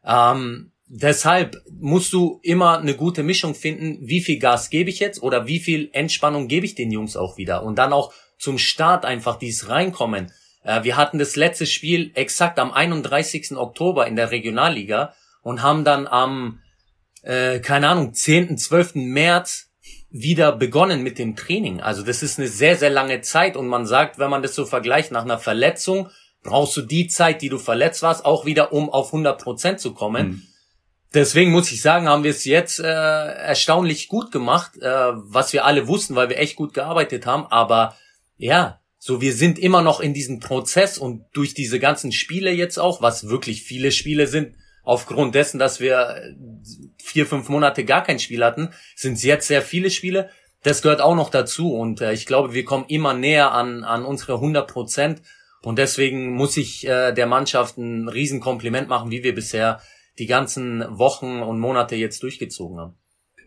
Ähm, 0.05 0.71
deshalb 0.87 1.61
musst 1.69 2.13
du 2.13 2.39
immer 2.43 2.79
eine 2.79 2.95
gute 2.95 3.23
Mischung 3.23 3.55
finden, 3.55 3.97
wie 4.01 4.21
viel 4.21 4.39
Gas 4.39 4.69
gebe 4.69 4.89
ich 4.89 4.99
jetzt 4.99 5.21
oder 5.21 5.47
wie 5.47 5.59
viel 5.59 5.89
Entspannung 5.91 6.47
gebe 6.47 6.65
ich 6.65 6.75
den 6.75 6.91
Jungs 6.91 7.17
auch 7.17 7.37
wieder 7.37 7.63
und 7.63 7.77
dann 7.77 7.91
auch 7.91 8.13
zum 8.37 8.57
Start 8.57 9.05
einfach 9.05 9.37
dieses 9.37 9.69
Reinkommen. 9.69 10.31
Äh, 10.65 10.83
wir 10.83 10.97
hatten 10.97 11.19
das 11.19 11.35
letzte 11.35 11.65
Spiel 11.65 12.11
exakt 12.15 12.59
am 12.59 12.73
31. 12.73 13.55
Oktober 13.55 14.07
in 14.07 14.15
der 14.15 14.31
Regionalliga 14.31 15.13
und 15.41 15.61
haben 15.61 15.85
dann 15.85 16.07
am, 16.07 16.59
äh, 17.21 17.59
keine 17.59 17.87
Ahnung, 17.87 18.13
10., 18.13 18.57
12. 18.57 18.95
März 18.95 19.69
wieder 20.09 20.51
begonnen 20.51 21.03
mit 21.03 21.19
dem 21.19 21.35
Training. 21.35 21.81
Also 21.81 22.01
das 22.01 22.23
ist 22.23 22.39
eine 22.39 22.47
sehr, 22.47 22.77
sehr 22.77 22.89
lange 22.89 23.21
Zeit 23.21 23.55
und 23.55 23.67
man 23.67 23.85
sagt, 23.85 24.17
wenn 24.17 24.29
man 24.29 24.41
das 24.41 24.55
so 24.55 24.65
vergleicht 24.65 25.11
nach 25.11 25.23
einer 25.23 25.39
Verletzung, 25.39 26.09
brauchst 26.41 26.77
du 26.77 26.81
die 26.81 27.07
Zeit, 27.07 27.41
die 27.41 27.49
du 27.49 27.57
verletzt 27.57 28.01
warst, 28.01 28.25
auch 28.25 28.45
wieder, 28.45 28.71
um 28.71 28.89
auf 28.89 29.07
100 29.07 29.41
Prozent 29.41 29.79
zu 29.79 29.93
kommen. 29.93 30.27
Mhm. 30.27 30.41
Deswegen 31.13 31.51
muss 31.51 31.71
ich 31.71 31.81
sagen, 31.81 32.07
haben 32.07 32.23
wir 32.23 32.31
es 32.31 32.45
jetzt 32.45 32.79
äh, 32.79 32.83
erstaunlich 32.83 34.07
gut 34.07 34.31
gemacht, 34.31 34.77
äh, 34.81 35.11
was 35.13 35.53
wir 35.53 35.65
alle 35.65 35.87
wussten, 35.87 36.15
weil 36.15 36.29
wir 36.29 36.39
echt 36.39 36.55
gut 36.55 36.73
gearbeitet 36.73 37.25
haben. 37.25 37.45
Aber 37.47 37.95
ja, 38.37 38.79
so 39.05 39.21
wir 39.21 39.33
sind 39.33 39.59
immer 39.59 39.83
noch 39.83 39.99
in 39.99 40.15
diesem 40.15 40.39
Prozess 40.39 40.97
und 40.97 41.25
durch 41.31 41.53
diese 41.53 41.79
ganzen 41.79 42.11
Spiele 42.11 42.49
jetzt 42.49 42.79
auch, 42.79 43.03
was 43.03 43.29
wirklich 43.29 43.61
viele 43.61 43.91
Spiele 43.91 44.25
sind, 44.25 44.55
aufgrund 44.81 45.35
dessen, 45.35 45.59
dass 45.59 45.79
wir 45.79 46.35
vier, 46.97 47.27
fünf 47.27 47.47
Monate 47.47 47.85
gar 47.85 48.01
kein 48.01 48.17
Spiel 48.17 48.43
hatten, 48.43 48.69
sind 48.95 49.13
es 49.13 49.23
jetzt 49.23 49.47
sehr 49.47 49.61
viele 49.61 49.91
Spiele. 49.91 50.31
Das 50.63 50.81
gehört 50.81 51.01
auch 51.01 51.13
noch 51.13 51.29
dazu 51.29 51.75
und 51.75 52.01
äh, 52.01 52.13
ich 52.13 52.25
glaube, 52.25 52.55
wir 52.55 52.65
kommen 52.65 52.85
immer 52.87 53.13
näher 53.13 53.51
an, 53.51 53.83
an 53.83 54.05
unsere 54.05 54.33
100 54.33 54.67
Prozent 54.67 55.21
und 55.61 55.77
deswegen 55.77 56.33
muss 56.33 56.57
ich 56.57 56.87
äh, 56.87 57.11
der 57.11 57.27
Mannschaft 57.27 57.77
ein 57.77 58.09
Riesenkompliment 58.09 58.89
machen, 58.89 59.11
wie 59.11 59.21
wir 59.21 59.35
bisher 59.35 59.81
die 60.17 60.25
ganzen 60.25 60.83
Wochen 60.97 61.43
und 61.43 61.59
Monate 61.59 61.95
jetzt 61.95 62.23
durchgezogen 62.23 62.79
haben. 62.79 62.97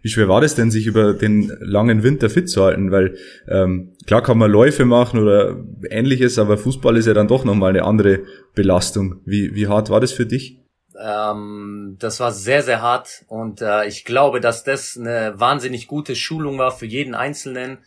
Wie 0.02 0.08
schwer 0.08 0.28
war 0.28 0.40
das 0.40 0.54
denn, 0.54 0.70
sich 0.70 0.86
über 0.86 1.14
den 1.14 1.52
langen 1.60 2.02
Winter 2.02 2.30
fit 2.30 2.48
zu 2.48 2.64
halten? 2.64 2.90
Weil 2.90 3.16
ähm, 3.48 3.94
klar 4.06 4.22
kann 4.22 4.38
man 4.38 4.50
Läufe 4.50 4.84
machen 4.84 5.20
oder 5.20 5.56
ähnliches, 5.90 6.38
aber 6.38 6.58
Fußball 6.58 6.96
ist 6.96 7.06
ja 7.06 7.14
dann 7.14 7.28
doch 7.28 7.44
nochmal 7.44 7.70
eine 7.70 7.84
andere 7.84 8.20
Belastung. 8.54 9.20
Wie, 9.24 9.54
wie 9.54 9.66
hart 9.66 9.90
war 9.90 10.00
das 10.00 10.12
für 10.12 10.26
dich? 10.26 10.60
Ähm, 11.00 11.96
das 11.98 12.20
war 12.20 12.32
sehr, 12.32 12.62
sehr 12.62 12.82
hart 12.82 13.24
und 13.28 13.60
äh, 13.60 13.86
ich 13.86 14.04
glaube, 14.04 14.40
dass 14.40 14.64
das 14.64 14.96
eine 14.98 15.34
wahnsinnig 15.36 15.86
gute 15.86 16.16
Schulung 16.16 16.58
war 16.58 16.72
für 16.72 16.86
jeden 16.86 17.14
Einzelnen, 17.14 17.78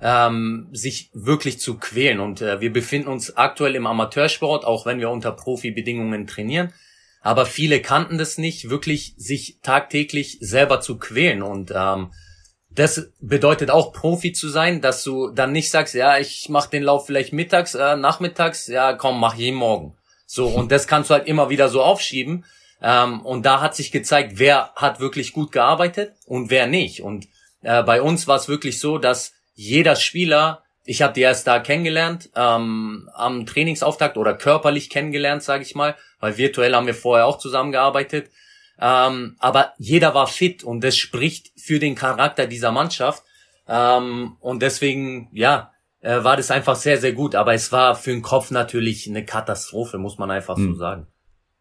ähm, 0.00 0.68
sich 0.72 1.10
wirklich 1.12 1.60
zu 1.60 1.78
quälen. 1.78 2.20
Und 2.20 2.40
äh, 2.40 2.60
wir 2.60 2.72
befinden 2.72 3.08
uns 3.08 3.36
aktuell 3.36 3.74
im 3.74 3.86
Amateursport, 3.86 4.64
auch 4.64 4.86
wenn 4.86 5.00
wir 5.00 5.10
unter 5.10 5.32
Profibedingungen 5.32 6.26
trainieren. 6.26 6.72
Aber 7.20 7.46
viele 7.46 7.82
kannten 7.82 8.18
das 8.18 8.38
nicht, 8.38 8.70
wirklich 8.70 9.14
sich 9.16 9.58
tagtäglich 9.62 10.38
selber 10.40 10.80
zu 10.80 10.98
quälen. 10.98 11.42
Und 11.42 11.72
ähm, 11.74 12.12
das 12.70 13.10
bedeutet 13.20 13.70
auch 13.70 13.92
Profi 13.92 14.32
zu 14.32 14.48
sein, 14.48 14.80
dass 14.80 15.02
du 15.02 15.30
dann 15.30 15.52
nicht 15.52 15.70
sagst, 15.70 15.94
ja, 15.94 16.18
ich 16.18 16.48
mach 16.48 16.66
den 16.66 16.82
Lauf 16.82 17.06
vielleicht 17.06 17.32
mittags, 17.32 17.74
äh, 17.74 17.96
nachmittags, 17.96 18.68
ja, 18.68 18.92
komm, 18.92 19.18
mach 19.18 19.34
jeden 19.34 19.56
Morgen. 19.56 19.96
So, 20.26 20.46
und 20.46 20.70
das 20.70 20.86
kannst 20.86 21.10
du 21.10 21.14
halt 21.14 21.26
immer 21.26 21.50
wieder 21.50 21.68
so 21.68 21.82
aufschieben. 21.82 22.44
Ähm, 22.80 23.20
und 23.22 23.44
da 23.44 23.60
hat 23.60 23.74
sich 23.74 23.90
gezeigt, 23.90 24.34
wer 24.36 24.72
hat 24.76 25.00
wirklich 25.00 25.32
gut 25.32 25.50
gearbeitet 25.52 26.12
und 26.26 26.50
wer 26.50 26.66
nicht. 26.66 27.02
Und 27.02 27.26
äh, 27.62 27.82
bei 27.82 28.00
uns 28.00 28.28
war 28.28 28.36
es 28.36 28.48
wirklich 28.48 28.78
so, 28.78 28.98
dass 28.98 29.32
jeder 29.54 29.96
Spieler, 29.96 30.62
ich 30.84 31.02
habe 31.02 31.14
die 31.14 31.22
erst 31.22 31.46
da 31.46 31.58
kennengelernt, 31.58 32.30
ähm, 32.36 33.10
am 33.14 33.46
Trainingsauftakt 33.46 34.16
oder 34.16 34.34
körperlich 34.34 34.90
kennengelernt, 34.90 35.42
sage 35.42 35.62
ich 35.64 35.74
mal, 35.74 35.96
weil 36.20 36.36
virtuell 36.36 36.74
haben 36.74 36.86
wir 36.86 36.94
vorher 36.94 37.26
auch 37.26 37.38
zusammengearbeitet. 37.38 38.30
Ähm, 38.80 39.36
aber 39.38 39.72
jeder 39.78 40.14
war 40.14 40.26
fit 40.26 40.62
und 40.62 40.82
das 40.82 40.96
spricht 40.96 41.52
für 41.60 41.78
den 41.78 41.94
Charakter 41.94 42.46
dieser 42.46 42.70
Mannschaft. 42.72 43.24
Ähm, 43.66 44.36
und 44.40 44.62
deswegen, 44.62 45.30
ja, 45.32 45.72
äh, 46.00 46.22
war 46.22 46.36
das 46.36 46.50
einfach 46.50 46.76
sehr, 46.76 46.98
sehr 46.98 47.12
gut. 47.12 47.34
Aber 47.34 47.54
es 47.54 47.72
war 47.72 47.94
für 47.94 48.10
den 48.10 48.22
Kopf 48.22 48.50
natürlich 48.50 49.08
eine 49.08 49.24
Katastrophe, 49.24 49.98
muss 49.98 50.18
man 50.18 50.30
einfach 50.30 50.56
mhm. 50.56 50.74
so 50.74 50.78
sagen 50.78 51.06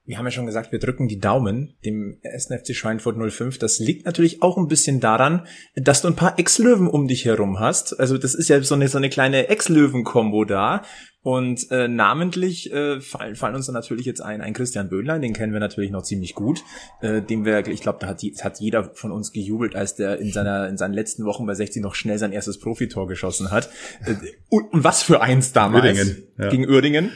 wir 0.08 0.18
haben 0.18 0.26
ja 0.26 0.32
schon 0.32 0.46
gesagt, 0.46 0.72
wir 0.72 0.80
drücken 0.80 1.10
die 1.10 1.20
Daumen 1.20 1.76
dem 1.84 2.18
SNFC 2.24 2.74
Schweinfurt 2.74 3.18
05. 3.18 3.60
Das 3.60 3.78
liegt 3.80 4.06
natürlich 4.06 4.42
auch 4.42 4.58
ein 4.58 4.70
bisschen 4.70 5.02
daran, 5.02 5.46
dass 5.76 6.02
du 6.02 6.08
ein 6.08 6.16
paar 6.16 6.40
Ex-Löwen 6.40 6.88
um 6.88 7.10
dich 7.10 7.26
herum 7.26 7.60
hast. 7.60 8.00
Also 8.00 8.18
das 8.18 8.34
ist 8.34 8.48
ja 8.48 8.62
so 8.64 8.76
eine, 8.76 8.88
so 8.88 8.98
eine 8.98 9.10
kleine 9.10 9.50
Ex-Löwen-Kombo 9.50 10.46
da. 10.46 10.84
Und 11.24 11.70
äh, 11.72 11.90
namentlich 11.90 12.72
äh, 12.72 13.02
fallen, 13.02 13.36
fallen 13.36 13.56
uns 13.56 13.66
dann 13.66 13.74
natürlich 13.74 14.06
jetzt 14.06 14.22
ein, 14.22 14.40
ein 14.40 14.54
Christian 14.54 14.88
Böhnlein, 14.88 15.22
den 15.22 15.34
kennen 15.34 15.52
wir 15.52 15.60
natürlich 15.60 15.92
noch 15.92 16.04
ziemlich 16.04 16.36
gut, 16.36 16.64
äh, 17.02 17.22
dem 17.22 17.44
wir, 17.44 17.68
ich 17.68 17.82
glaube, 17.82 18.00
da 18.00 18.08
hat, 18.08 18.22
hat 18.22 18.60
jeder 18.62 18.96
von 18.96 19.12
uns 19.12 19.34
gejubelt, 19.34 19.76
als 19.76 19.96
der 19.96 20.20
in 20.20 20.32
seiner 20.32 20.70
in 20.70 20.78
seinen 20.78 20.94
letzten 20.94 21.26
Wochen 21.26 21.46
bei 21.46 21.54
60 21.54 21.84
noch 21.84 21.96
schnell 21.96 22.18
sein 22.18 22.32
erstes 22.32 22.60
Profitor 22.60 23.10
geschossen 23.10 23.52
hat. 23.52 23.70
Äh, 24.06 24.16
und, 24.48 24.72
und 24.72 24.86
was 24.86 25.04
für 25.04 25.20
eins 25.20 25.52
damals 25.52 25.84
Uerdingen, 25.84 26.24
ja. 26.38 26.48
gegen 26.48 26.66
Uerdingen 26.66 27.12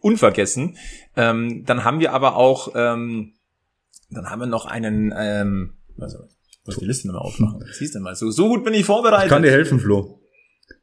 unvergessen. 0.00 0.76
Ähm, 1.16 1.64
dann 1.64 1.84
haben 1.84 2.00
wir 2.00 2.12
aber 2.12 2.36
auch, 2.36 2.72
ähm, 2.74 3.34
dann 4.10 4.30
haben 4.30 4.40
wir 4.40 4.46
noch 4.46 4.66
einen, 4.66 5.12
ähm, 5.16 5.74
also, 5.98 6.18
muss 6.66 6.78
die 6.78 6.86
Liste 6.86 7.08
nochmal 7.08 7.22
aufmachen. 7.22 7.64
Siehst 7.72 7.94
du 7.94 8.00
mal, 8.00 8.14
so, 8.14 8.30
so 8.30 8.48
gut 8.48 8.64
bin 8.64 8.74
ich 8.74 8.84
vorbereitet. 8.84 9.26
Ich 9.26 9.30
kann 9.30 9.42
dir 9.42 9.50
helfen, 9.50 9.78
Flo. 9.78 10.20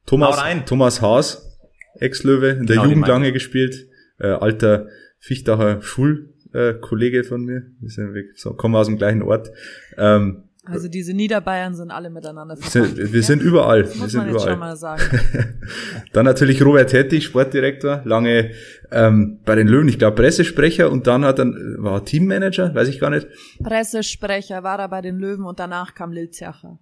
Thomas, 0.06 0.40
Thomas 0.66 1.02
Haas, 1.02 1.60
Ex-Löwe, 1.96 2.50
in 2.50 2.68
der 2.68 2.78
genau, 2.78 2.90
Jugend 2.90 3.08
lange 3.08 3.32
gespielt, 3.32 3.88
äh, 4.20 4.28
alter 4.28 4.88
Fichtacher 5.20 5.82
Schulkollege 5.82 7.24
von 7.24 7.44
mir. 7.44 7.72
Wir 7.80 7.90
sind 7.90 8.14
weg, 8.14 8.26
so, 8.36 8.54
kommen 8.54 8.76
aus 8.76 8.88
dem 8.88 8.98
gleichen 8.98 9.22
Ort. 9.22 9.52
Ähm, 9.98 10.50
also 10.64 10.88
diese 10.88 11.14
Niederbayern 11.14 11.74
sind 11.74 11.90
alle 11.90 12.12
miteinander 12.12 12.56
verbunden. 12.56 12.98
Wir, 12.98 13.14
wir 13.14 13.24
sind 13.24 13.42
überall. 13.42 13.84
Das 13.84 14.00
wir 14.00 14.10
sind 14.10 14.22
man 14.22 14.30
überall. 14.30 14.48
schon 14.48 14.60
mal 14.60 14.76
sagen. 14.78 15.02
dann 16.14 16.26
natürlich 16.26 16.64
Robert 16.64 16.94
Hetti, 16.94 17.20
Sportdirektor, 17.20 18.02
lange 18.06 18.52
ähm, 18.92 19.40
bei 19.44 19.56
den 19.56 19.68
Löwen, 19.68 19.88
ich 19.88 19.98
glaube 19.98 20.16
Pressesprecher 20.16 20.92
und 20.92 21.08
dann 21.08 21.26
hat 21.26 21.40
er 21.40 21.48
war 21.80 22.06
Teammanager, 22.06 22.76
weiß 22.76 22.90
ich 22.90 23.00
gar 23.00 23.10
nicht. 23.10 23.28
Pressesprecher 23.64 24.62
war 24.62 24.78
er 24.78 24.90
bei 24.90 25.02
den 25.02 25.18
Löwen 25.18 25.46
und 25.46 25.60
danach 25.60 25.96
kam 25.96 26.12
Lil 26.12 26.30
Zercher. 26.30 26.78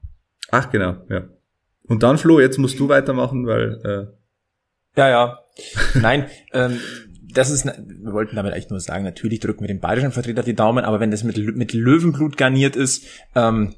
Ach 0.51 0.69
genau, 0.69 0.97
ja. 1.09 1.29
Und 1.83 2.03
dann 2.03 2.17
Flo, 2.17 2.41
jetzt 2.41 2.57
musst 2.57 2.79
du 2.79 2.89
weitermachen, 2.89 3.47
weil 3.47 3.79
äh, 3.85 4.99
ja 4.99 5.09
ja. 5.09 5.39
Nein, 5.95 6.27
ähm, 6.53 6.79
das 7.33 7.49
ist, 7.49 7.65
wir 7.65 8.13
wollten 8.13 8.35
damit 8.35 8.53
eigentlich 8.53 8.69
nur 8.69 8.79
sagen, 8.79 9.03
natürlich 9.03 9.39
drücken 9.39 9.61
wir 9.61 9.67
dem 9.67 9.79
bayerischen 9.79 10.11
Vertreter 10.11 10.43
die 10.43 10.55
Daumen, 10.55 10.85
aber 10.85 10.99
wenn 10.99 11.11
das 11.11 11.23
mit, 11.23 11.37
mit 11.55 11.73
Löwenblut 11.73 12.37
garniert 12.37 12.75
ist, 12.75 13.05
ähm, 13.35 13.75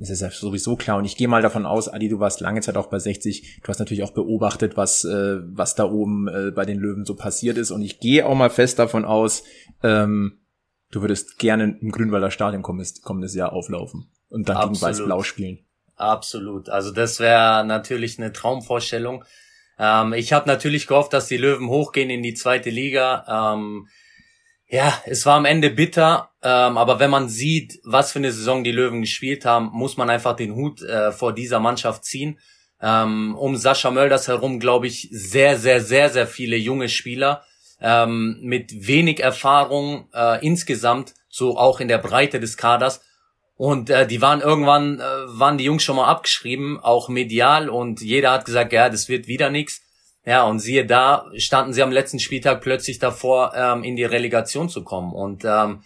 das 0.00 0.08
ist 0.08 0.22
ja 0.22 0.30
sowieso 0.30 0.76
klar. 0.76 0.96
Und 0.96 1.04
ich 1.04 1.16
gehe 1.16 1.28
mal 1.28 1.42
davon 1.42 1.66
aus, 1.66 1.88
Adi, 1.88 2.08
du 2.08 2.20
warst 2.20 2.40
lange 2.40 2.62
Zeit 2.62 2.78
auch 2.78 2.86
bei 2.86 2.98
60. 2.98 3.60
Du 3.62 3.68
hast 3.68 3.80
natürlich 3.80 4.02
auch 4.02 4.12
beobachtet, 4.12 4.78
was, 4.78 5.04
äh, 5.04 5.40
was 5.44 5.74
da 5.74 5.84
oben 5.84 6.26
äh, 6.26 6.50
bei 6.52 6.64
den 6.64 6.78
Löwen 6.78 7.04
so 7.04 7.14
passiert 7.14 7.58
ist. 7.58 7.70
Und 7.70 7.82
ich 7.82 8.00
gehe 8.00 8.24
auch 8.24 8.34
mal 8.34 8.48
fest 8.48 8.78
davon 8.78 9.04
aus, 9.04 9.44
ähm, 9.82 10.40
du 10.90 11.02
würdest 11.02 11.38
gerne 11.38 11.76
im 11.80 11.90
Grünwalder 11.90 12.30
Stadion 12.30 12.62
kommendes, 12.62 13.02
kommendes 13.02 13.34
Jahr 13.34 13.52
auflaufen 13.52 14.10
und 14.30 14.48
dann 14.48 14.56
Absolut. 14.56 14.74
gegen 14.74 14.86
Weiß-Blau 14.86 15.22
spielen. 15.22 15.58
Absolut. 15.96 16.70
Also 16.70 16.92
das 16.92 17.20
wäre 17.20 17.64
natürlich 17.66 18.18
eine 18.18 18.32
Traumvorstellung. 18.32 19.24
Ähm, 19.80 20.12
ich 20.12 20.32
habe 20.34 20.46
natürlich 20.46 20.86
gehofft, 20.86 21.14
dass 21.14 21.26
die 21.26 21.38
Löwen 21.38 21.68
hochgehen 21.68 22.10
in 22.10 22.22
die 22.22 22.34
zweite 22.34 22.68
Liga. 22.68 23.54
Ähm, 23.54 23.88
ja, 24.68 24.92
es 25.06 25.24
war 25.26 25.36
am 25.36 25.46
Ende 25.46 25.70
bitter, 25.70 26.30
ähm, 26.42 26.76
aber 26.78 27.00
wenn 27.00 27.10
man 27.10 27.28
sieht, 27.28 27.80
was 27.82 28.12
für 28.12 28.18
eine 28.18 28.30
Saison 28.30 28.62
die 28.62 28.72
Löwen 28.72 29.00
gespielt 29.00 29.44
haben, 29.44 29.70
muss 29.72 29.96
man 29.96 30.10
einfach 30.10 30.36
den 30.36 30.54
Hut 30.54 30.82
äh, 30.82 31.10
vor 31.10 31.32
dieser 31.32 31.58
Mannschaft 31.58 32.04
ziehen. 32.04 32.38
Ähm, 32.82 33.34
um 33.36 33.56
Sascha 33.56 33.90
Mölders 33.90 34.28
herum, 34.28 34.60
glaube 34.60 34.86
ich, 34.86 35.08
sehr, 35.10 35.58
sehr, 35.58 35.80
sehr, 35.80 36.10
sehr 36.10 36.26
viele 36.26 36.56
junge 36.56 36.88
Spieler 36.88 37.42
ähm, 37.80 38.38
mit 38.42 38.86
wenig 38.86 39.20
Erfahrung 39.20 40.08
äh, 40.14 40.44
insgesamt, 40.46 41.14
so 41.28 41.56
auch 41.58 41.80
in 41.80 41.88
der 41.88 41.98
Breite 41.98 42.38
des 42.38 42.56
Kaders. 42.56 43.00
Und 43.60 43.90
äh, 43.90 44.06
die 44.06 44.22
waren 44.22 44.40
irgendwann, 44.40 45.00
äh, 45.00 45.02
waren 45.02 45.58
die 45.58 45.64
Jungs 45.64 45.82
schon 45.82 45.96
mal 45.96 46.06
abgeschrieben, 46.06 46.80
auch 46.80 47.10
medial. 47.10 47.68
Und 47.68 48.00
jeder 48.00 48.30
hat 48.30 48.46
gesagt, 48.46 48.72
ja, 48.72 48.88
das 48.88 49.10
wird 49.10 49.26
wieder 49.26 49.50
nichts. 49.50 49.82
Ja, 50.24 50.44
und 50.44 50.60
siehe 50.60 50.86
da, 50.86 51.26
standen 51.36 51.74
sie 51.74 51.82
am 51.82 51.92
letzten 51.92 52.20
Spieltag 52.20 52.62
plötzlich 52.62 53.00
davor, 53.00 53.52
ähm, 53.54 53.84
in 53.84 53.96
die 53.96 54.04
Relegation 54.04 54.70
zu 54.70 54.82
kommen. 54.82 55.12
Und 55.12 55.44
ähm, 55.44 55.82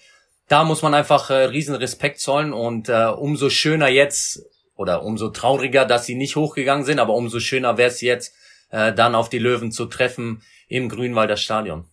da 0.46 0.62
muss 0.62 0.82
man 0.82 0.94
einfach 0.94 1.30
äh, 1.30 1.46
riesen 1.46 1.74
Respekt 1.74 2.20
zollen. 2.20 2.52
Und 2.52 2.88
äh, 2.88 3.06
umso 3.06 3.50
schöner 3.50 3.88
jetzt, 3.88 4.44
oder 4.76 5.02
umso 5.02 5.30
trauriger, 5.30 5.84
dass 5.84 6.06
sie 6.06 6.14
nicht 6.14 6.36
hochgegangen 6.36 6.84
sind, 6.84 7.00
aber 7.00 7.14
umso 7.14 7.40
schöner 7.40 7.76
wäre 7.76 7.90
es 7.90 8.00
jetzt, 8.00 8.36
äh, 8.70 8.92
dann 8.92 9.16
auf 9.16 9.30
die 9.30 9.40
Löwen 9.40 9.72
zu 9.72 9.86
treffen 9.86 10.42
im 10.68 10.88
Grünwalder 10.88 11.36
Stadion. 11.36 11.86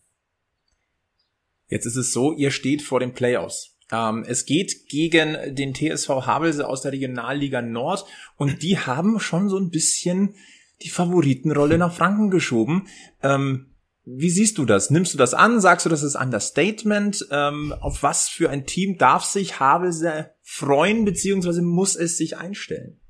Jetzt 1.70 1.88
ist 1.88 1.96
es 1.96 2.14
so, 2.14 2.34
ihr 2.34 2.52
steht 2.52 2.84
vor 2.84 3.00
den 3.00 3.16
Playoffs. 3.16 3.71
Ähm, 3.92 4.24
es 4.28 4.46
geht 4.46 4.88
gegen 4.88 5.56
den 5.56 5.74
TSV 5.74 6.10
Havelse 6.26 6.68
aus 6.68 6.82
der 6.82 6.92
Regionalliga 6.94 7.62
Nord 7.62 8.06
und 8.38 8.64
die 8.64 8.78
haben 8.78 9.20
schon 9.20 9.50
so 9.50 9.58
ein 9.58 9.70
bisschen 9.70 10.36
die 10.82 10.90
Favoritenrolle 10.90 11.78
nach 11.78 11.94
Franken 11.94 12.32
geschoben. 12.32 12.88
Ähm, 13.22 13.68
wie 14.06 14.30
siehst 14.30 14.58
du 14.58 14.66
das? 14.66 14.90
Nimmst 14.90 15.14
du 15.14 15.18
das 15.18 15.34
an? 15.34 15.62
Sagst 15.62 15.86
du, 15.86 15.90
das 15.90 16.02
ist 16.02 16.16
Understatement? 16.16 17.28
Ähm, 17.30 17.74
auf 17.82 18.02
was 18.02 18.30
für 18.30 18.50
ein 18.50 18.66
Team 18.66 18.98
darf 18.98 19.24
sich 19.24 19.60
Havelse 19.60 20.32
freuen, 20.42 21.06
beziehungsweise 21.06 21.62
muss 21.62 21.96
es 21.96 22.18
sich 22.18 22.38
einstellen? 22.38 23.01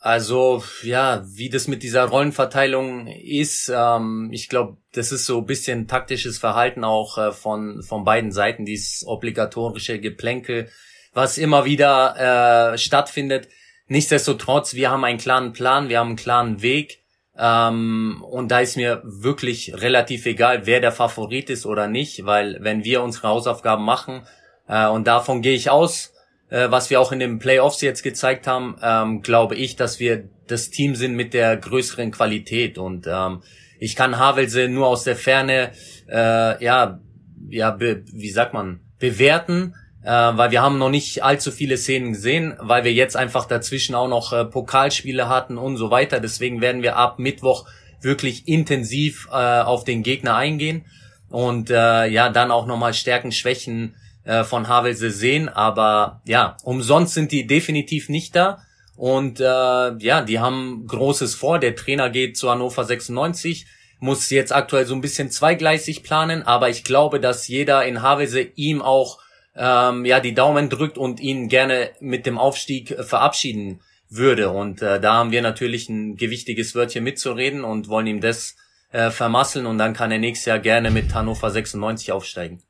Also 0.00 0.62
ja, 0.82 1.24
wie 1.26 1.50
das 1.50 1.66
mit 1.66 1.82
dieser 1.82 2.04
Rollenverteilung 2.04 3.08
ist, 3.08 3.70
ähm, 3.74 4.30
ich 4.32 4.48
glaube, 4.48 4.76
das 4.92 5.10
ist 5.10 5.26
so 5.26 5.42
bisschen 5.42 5.88
taktisches 5.88 6.38
Verhalten 6.38 6.84
auch 6.84 7.18
äh, 7.18 7.32
von 7.32 7.82
von 7.82 8.04
beiden 8.04 8.30
Seiten, 8.30 8.64
dieses 8.64 9.04
obligatorische 9.06 9.98
Geplänkel, 9.98 10.70
was 11.14 11.36
immer 11.36 11.64
wieder 11.64 12.72
äh, 12.74 12.78
stattfindet. 12.78 13.48
Nichtsdestotrotz, 13.88 14.74
wir 14.74 14.90
haben 14.90 15.04
einen 15.04 15.18
klaren 15.18 15.52
Plan, 15.52 15.88
wir 15.88 15.98
haben 15.98 16.08
einen 16.08 16.16
klaren 16.16 16.62
Weg 16.62 17.02
ähm, 17.36 18.22
und 18.22 18.48
da 18.48 18.60
ist 18.60 18.76
mir 18.76 19.00
wirklich 19.04 19.72
relativ 19.74 20.26
egal, 20.26 20.66
wer 20.66 20.80
der 20.80 20.92
Favorit 20.92 21.50
ist 21.50 21.66
oder 21.66 21.88
nicht, 21.88 22.24
weil 22.24 22.58
wenn 22.60 22.84
wir 22.84 23.02
unsere 23.02 23.28
Hausaufgaben 23.28 23.84
machen 23.84 24.22
äh, 24.68 24.86
und 24.86 25.08
davon 25.08 25.42
gehe 25.42 25.54
ich 25.54 25.70
aus, 25.70 26.12
äh, 26.50 26.70
was 26.70 26.90
wir 26.90 27.00
auch 27.00 27.12
in 27.12 27.18
den 27.18 27.38
Playoffs 27.38 27.80
jetzt 27.80 28.02
gezeigt 28.02 28.46
haben, 28.46 28.76
ähm, 28.82 29.22
glaube 29.22 29.54
ich, 29.54 29.76
dass 29.76 30.00
wir 30.00 30.28
das 30.46 30.70
Team 30.70 30.94
sind 30.94 31.14
mit 31.14 31.34
der 31.34 31.56
größeren 31.56 32.10
Qualität 32.10 32.78
und 32.78 33.06
ähm, 33.06 33.42
ich 33.78 33.94
kann 33.94 34.18
Havelse 34.18 34.68
nur 34.68 34.86
aus 34.86 35.04
der 35.04 35.16
Ferne, 35.16 35.70
äh, 36.08 36.64
ja, 36.64 37.00
ja, 37.48 37.70
be, 37.70 38.02
wie 38.12 38.30
sagt 38.30 38.54
man, 38.54 38.80
bewerten, 38.98 39.74
äh, 40.02 40.10
weil 40.10 40.50
wir 40.50 40.62
haben 40.62 40.78
noch 40.78 40.90
nicht 40.90 41.22
allzu 41.22 41.52
viele 41.52 41.76
Szenen 41.76 42.12
gesehen, 42.12 42.56
weil 42.60 42.84
wir 42.84 42.92
jetzt 42.92 43.16
einfach 43.16 43.46
dazwischen 43.46 43.94
auch 43.94 44.08
noch 44.08 44.32
äh, 44.32 44.44
Pokalspiele 44.44 45.28
hatten 45.28 45.58
und 45.58 45.76
so 45.76 45.90
weiter. 45.90 46.18
Deswegen 46.20 46.60
werden 46.60 46.82
wir 46.82 46.96
ab 46.96 47.18
Mittwoch 47.18 47.66
wirklich 48.00 48.48
intensiv 48.48 49.28
äh, 49.30 49.60
auf 49.60 49.84
den 49.84 50.02
Gegner 50.02 50.34
eingehen 50.36 50.84
und 51.28 51.70
äh, 51.70 52.06
ja, 52.06 52.30
dann 52.30 52.50
auch 52.50 52.66
nochmal 52.66 52.94
Stärken, 52.94 53.32
Schwächen 53.32 53.94
äh, 54.28 54.44
von 54.44 54.68
Havelse 54.68 55.10
sehen. 55.10 55.48
Aber 55.48 56.20
ja, 56.26 56.58
umsonst 56.62 57.14
sind 57.14 57.32
die 57.32 57.46
definitiv 57.46 58.10
nicht 58.10 58.36
da. 58.36 58.62
Und 58.94 59.40
äh, 59.40 59.44
ja, 59.44 60.20
die 60.22 60.38
haben 60.38 60.86
Großes 60.86 61.34
vor. 61.34 61.58
Der 61.58 61.74
Trainer 61.74 62.10
geht 62.10 62.36
zu 62.36 62.50
Hannover 62.50 62.84
96, 62.84 63.66
muss 64.00 64.28
jetzt 64.28 64.54
aktuell 64.54 64.84
so 64.84 64.94
ein 64.94 65.00
bisschen 65.00 65.30
zweigleisig 65.30 66.02
planen, 66.02 66.42
aber 66.42 66.68
ich 66.68 66.84
glaube, 66.84 67.20
dass 67.20 67.48
jeder 67.48 67.84
in 67.84 68.02
Havelse 68.02 68.40
ihm 68.40 68.82
auch 68.82 69.18
ähm, 69.56 70.04
ja 70.04 70.20
die 70.20 70.34
Daumen 70.34 70.68
drückt 70.68 70.98
und 70.98 71.20
ihn 71.20 71.48
gerne 71.48 71.90
mit 72.00 72.26
dem 72.26 72.38
Aufstieg 72.38 72.96
verabschieden 73.02 73.80
würde. 74.10 74.50
Und 74.50 74.82
äh, 74.82 75.00
da 75.00 75.14
haben 75.14 75.30
wir 75.30 75.42
natürlich 75.42 75.88
ein 75.88 76.16
gewichtiges 76.16 76.74
Wörtchen 76.74 77.04
mitzureden 77.04 77.64
und 77.64 77.88
wollen 77.88 78.06
ihm 78.06 78.20
das 78.20 78.56
äh, 78.92 79.10
vermasseln 79.10 79.66
und 79.66 79.78
dann 79.78 79.94
kann 79.94 80.10
er 80.10 80.18
nächstes 80.18 80.46
Jahr 80.46 80.58
gerne 80.58 80.90
mit 80.90 81.14
Hannover 81.14 81.50
96 81.50 82.12
aufsteigen. 82.12 82.62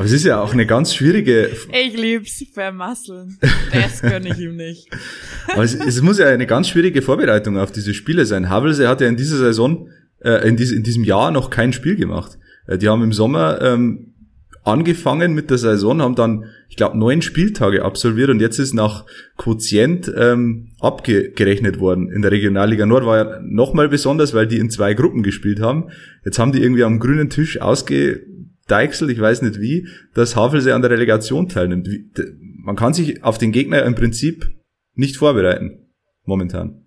Aber 0.00 0.06
es 0.06 0.12
ist 0.12 0.24
ja 0.24 0.40
auch 0.40 0.54
eine 0.54 0.64
ganz 0.64 0.94
schwierige. 0.94 1.50
Ich 1.70 1.94
lieb's, 1.94 2.42
vermasseln. 2.54 3.36
Das 3.70 4.00
gönn 4.00 4.24
ich 4.24 4.38
ihm 4.38 4.56
nicht. 4.56 4.88
Aber 5.52 5.62
es, 5.62 5.74
es, 5.74 6.00
muss 6.00 6.18
ja 6.18 6.26
eine 6.28 6.46
ganz 6.46 6.70
schwierige 6.70 7.02
Vorbereitung 7.02 7.58
auf 7.58 7.70
diese 7.70 7.92
Spiele 7.92 8.24
sein. 8.24 8.48
Havelse 8.48 8.88
hat 8.88 9.02
ja 9.02 9.08
in 9.08 9.18
dieser 9.18 9.36
Saison, 9.36 9.90
äh, 10.20 10.48
in, 10.48 10.56
dies, 10.56 10.72
in 10.72 10.84
diesem 10.84 11.04
Jahr 11.04 11.30
noch 11.30 11.50
kein 11.50 11.74
Spiel 11.74 11.96
gemacht. 11.96 12.38
Äh, 12.66 12.78
die 12.78 12.88
haben 12.88 13.02
im 13.02 13.12
Sommer 13.12 13.60
ähm, 13.60 14.14
angefangen 14.64 15.34
mit 15.34 15.50
der 15.50 15.58
Saison, 15.58 16.00
haben 16.00 16.14
dann, 16.14 16.46
ich 16.70 16.76
glaube, 16.76 16.96
neun 16.96 17.20
Spieltage 17.20 17.84
absolviert 17.84 18.30
und 18.30 18.40
jetzt 18.40 18.58
ist 18.58 18.72
nach 18.72 19.04
Quotient 19.36 20.10
ähm, 20.16 20.70
abgerechnet 20.80 21.78
worden. 21.78 22.10
In 22.10 22.22
der 22.22 22.30
Regionalliga 22.30 22.86
Nord 22.86 23.04
war 23.04 23.16
ja 23.18 23.40
nochmal 23.42 23.90
besonders, 23.90 24.32
weil 24.32 24.46
die 24.46 24.60
in 24.60 24.70
zwei 24.70 24.94
Gruppen 24.94 25.22
gespielt 25.22 25.60
haben. 25.60 25.90
Jetzt 26.24 26.38
haben 26.38 26.52
die 26.52 26.62
irgendwie 26.62 26.84
am 26.84 27.00
grünen 27.00 27.28
Tisch 27.28 27.60
ausge 27.60 28.22
Deichsel, 28.70 29.10
ich 29.10 29.20
weiß 29.20 29.42
nicht 29.42 29.60
wie, 29.60 29.88
dass 30.14 30.36
Havelse 30.36 30.74
an 30.74 30.82
der 30.82 30.90
Relegation 30.90 31.48
teilnimmt. 31.48 31.88
Man 32.62 32.76
kann 32.76 32.94
sich 32.94 33.24
auf 33.24 33.38
den 33.38 33.52
Gegner 33.52 33.82
im 33.84 33.94
Prinzip 33.94 34.50
nicht 34.94 35.16
vorbereiten, 35.16 35.92
momentan. 36.24 36.86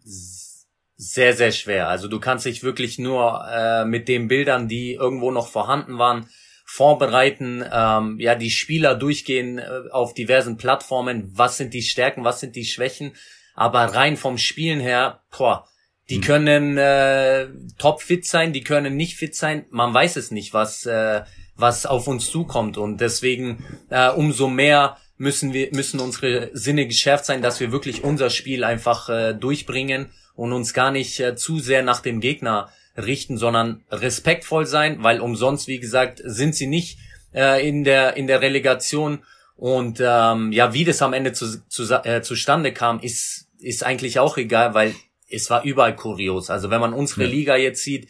Sehr, 0.96 1.34
sehr 1.34 1.52
schwer. 1.52 1.89
Also 1.89 2.08
du 2.08 2.19
kannst 2.19 2.46
dich 2.46 2.63
wirklich 2.63 3.00
nur 3.00 3.43
äh, 3.52 3.86
mit 3.86 4.08
den 4.08 4.28
Bildern, 4.28 4.67
die 4.67 4.93
irgendwo 4.93 5.32
noch 5.32 5.48
vorhanden 5.48 5.98
waren, 5.98 6.28
vorbereiten, 6.65 7.63
ähm, 7.72 8.19
ja, 8.19 8.36
die 8.36 8.50
Spieler 8.50 8.96
durchgehen 8.96 9.60
äh, 9.60 9.89
auf 9.91 10.13
diversen 10.13 10.58
Plattformen, 10.58 11.30
was 11.34 11.58
sind 11.58 11.74
die 11.74 11.82
Stärken, 11.82 12.24
was 12.24 12.39
sind 12.39 12.56
die 12.56 12.65
Schwächen, 12.65 13.13
aber 13.54 13.82
rein 13.82 14.17
vom 14.17 14.38
Spielen 14.38 14.80
her, 14.80 15.22
boah, 15.38 15.67
die 16.10 16.15
hm. 16.15 16.22
können 16.22 16.78
äh, 16.78 17.48
top 17.78 18.02
fit 18.02 18.26
sein, 18.26 18.54
die 18.54 18.63
können 18.63 18.96
nicht 18.96 19.17
fit 19.17 19.36
sein, 19.36 19.65
man 19.69 19.93
weiß 19.93 20.15
es 20.15 20.32
nicht, 20.32 20.54
was 20.54 20.86
äh, 20.86 21.24
was 21.56 21.86
auf 21.86 22.08
uns 22.08 22.30
zukommt. 22.30 22.78
Und 22.78 23.00
deswegen 23.02 23.66
äh, 23.89 24.10
umso 24.10 24.48
mehr 24.48 24.98
müssen 25.18 25.54
wir 25.54 25.70
müssen 25.72 26.00
unsere 26.00 26.50
Sinne 26.54 26.88
geschärft 26.88 27.26
sein, 27.26 27.42
dass 27.42 27.60
wir 27.60 27.72
wirklich 27.72 28.04
unser 28.04 28.30
Spiel 28.30 28.63
einfach 28.63 29.10
äh, 29.10 29.34
durchbringen 29.34 30.10
und 30.36 30.52
uns 30.54 30.74
gar 30.74 30.92
nicht 30.92 31.20
äh, 31.20 31.36
zu 31.36 31.60
sehr 31.60 31.84
nach 31.84 32.02
dem 32.02 32.20
Gegner 32.20 32.70
richten, 32.98 33.38
sondern 33.38 33.84
respektvoll 33.92 34.66
sein, 34.66 35.02
weil 35.02 35.20
umsonst, 35.20 35.68
wie 35.68 35.80
gesagt, 35.80 36.22
sind 36.24 36.56
sie 36.56 36.68
nicht 36.68 37.00
äh, 37.34 37.68
in 37.68 37.84
der 37.84 38.18
in 38.18 38.28
der 38.28 38.42
Relegation. 38.42 39.24
Und 39.56 40.00
ähm, 40.02 40.52
ja, 40.52 40.74
wie 40.74 40.84
das 40.84 41.02
am 41.02 41.13
Ende 41.13 41.32
zu, 41.32 41.66
zu, 41.68 41.84
äh, 42.04 42.22
zustande 42.22 42.74
kam, 42.74 43.00
ist 43.00 43.48
ist 43.60 43.84
eigentlich 43.84 44.20
auch 44.20 44.38
egal, 44.38 44.74
weil 44.74 44.94
es 45.30 45.50
war 45.50 45.63
überall 45.63 45.96
kurios. 45.96 46.50
Also 46.50 46.70
wenn 46.70 46.82
man 46.82 46.94
unsere. 46.94 47.26
Liga 47.26 47.56
jetzt 47.56 47.84
sieht, 47.84 48.10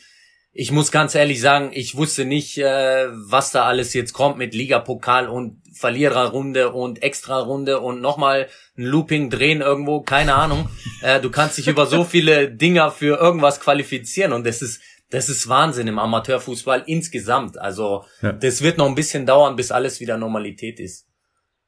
ich 0.54 0.72
muss 0.72 0.92
ganz 0.92 1.16
ehrlich 1.16 1.42
sagen, 1.42 1.72
ich 1.74 1.96
wusste 1.96 2.26
nicht, 2.26 2.60
äh, 2.60 3.08
was 3.12 3.52
da 3.52 3.66
alles 3.66 3.94
jetzt 3.94 4.14
kommt 4.14 4.38
mit 4.38 4.54
Ligapokal 4.54 5.28
und 5.28 5.62
Verliererrunde 5.74 6.72
und 6.72 7.02
Extrarunde 7.02 7.80
und 7.80 8.02
nochmal 8.02 8.48
ein 8.78 8.84
Looping 8.84 9.32
drehen 9.32 9.62
irgendwo, 9.62 10.02
keine 10.02 10.36
Ahnung. 10.36 10.70
Äh, 11.02 11.20
du 11.20 11.32
kannst 11.32 11.58
dich 11.58 11.68
über 11.68 11.88
so 11.88 12.04
viele 12.04 12.52
Dinger 12.52 12.92
für 12.92 13.20
irgendwas 13.20 13.60
qualifizieren 13.60 14.32
und 14.32 14.46
das 14.46 14.62
ist 14.62 14.82
das 15.10 15.30
ist 15.30 15.48
Wahnsinn 15.48 15.88
im 15.88 16.00
Amateurfußball 16.00 16.86
insgesamt. 16.88 17.60
Also 17.60 18.04
ja. 18.24 18.32
das 18.32 18.64
wird 18.64 18.80
noch 18.80 18.88
ein 18.88 18.96
bisschen 18.96 19.28
dauern, 19.28 19.56
bis 19.56 19.72
alles 19.72 20.00
wieder 20.00 20.18
Normalität 20.18 20.80
ist. 20.80 21.06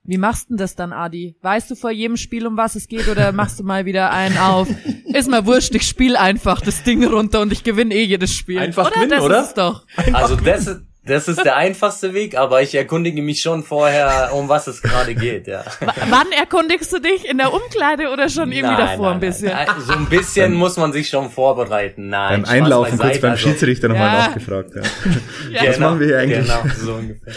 Wie 0.08 0.18
machst 0.18 0.46
du 0.46 0.54
denn 0.54 0.58
das 0.58 0.76
dann, 0.76 0.94
Adi? 0.94 1.36
Weißt 1.42 1.72
du 1.72 1.76
vor 1.76 1.90
jedem 1.90 2.16
Spiel, 2.16 2.46
um 2.46 2.58
was 2.58 2.76
es 2.76 2.88
geht, 2.88 3.08
oder 3.08 3.32
machst 3.32 3.60
du 3.60 3.64
mal 3.64 3.86
wieder 3.86 4.12
einen 4.12 4.38
auf? 4.38 4.68
Ist 5.06 5.30
mal 5.30 5.46
wurscht, 5.46 5.74
ich 5.74 5.88
spiele 5.88 6.20
einfach 6.20 6.62
das 6.62 6.84
Ding 6.84 7.04
runter 7.04 7.42
und 7.42 7.52
ich 7.52 7.64
gewinne 7.64 7.94
eh 7.96 8.04
jedes 8.04 8.34
Spiel. 8.34 8.60
Einfach 8.60 8.88
oder? 8.88 8.96
gewinnen, 8.96 9.12
das 9.12 9.24
oder? 9.24 9.42
Ist 9.42 9.48
es 9.48 9.54
doch. 9.56 9.86
Einfach 9.98 10.22
also 10.22 10.36
das 10.36 10.68
ist, 10.68 10.82
das 11.06 11.28
ist 11.28 11.44
der 11.44 11.56
einfachste 11.56 12.14
Weg, 12.14 12.38
aber 12.38 12.62
ich 12.62 12.74
erkundige 12.74 13.22
mich 13.22 13.42
schon 13.42 13.64
vorher, 13.64 14.32
um 14.34 14.50
was 14.50 14.68
es 14.68 14.82
gerade 14.82 15.14
geht, 15.16 15.48
ja. 15.48 15.64
W 15.80 15.88
wann 16.10 16.32
erkundigst 16.32 16.92
du 16.92 17.00
dich? 17.00 17.30
In 17.30 17.38
der 17.38 17.54
Umkleide 17.54 18.10
oder 18.12 18.30
schon 18.30 18.52
irgendwie 18.52 18.76
nein, 18.76 18.88
davor 18.88 19.06
nein, 19.06 19.14
ein 19.16 19.20
bisschen? 19.20 19.52
Nein. 19.52 19.68
So 19.80 19.94
ein 19.94 20.06
bisschen 20.08 20.54
muss 20.54 20.78
man 20.78 20.94
sich 20.94 21.10
schon 21.10 21.30
vorbereiten. 21.30 22.10
Nein, 22.10 22.44
beim 22.44 22.52
Einlaufen 22.52 22.98
kurz 22.98 23.20
beim 23.20 23.32
also. 23.32 23.50
Schiedsrichter 23.50 23.88
nochmal 23.90 24.08
ja. 24.08 24.28
nachgefragt. 24.28 24.72
Ja. 24.76 24.82
ja. 24.82 25.62
Was 25.70 25.76
genau, 25.76 25.88
machen 25.88 26.00
wir 26.00 26.08
hier 26.08 26.20
eigentlich? 26.20 26.48
Genau, 26.48 26.64
so 26.76 26.94
ungefähr. 26.94 27.34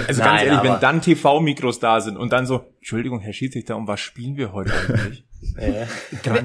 also 0.08 0.22
ganz 0.22 0.42
ehrlich, 0.42 0.62
wenn 0.62 0.80
dann 0.80 1.00
TV-Mikros 1.00 1.80
da 1.80 2.00
sind 2.00 2.16
und 2.16 2.32
dann 2.32 2.46
so, 2.46 2.66
Entschuldigung, 2.78 3.20
Herr 3.20 3.32
Schiedsrichter, 3.32 3.76
um 3.76 3.86
was 3.86 4.00
spielen 4.00 4.36
wir 4.36 4.52
heute 4.52 4.72
eigentlich? 4.72 5.24
wer, 5.54 5.88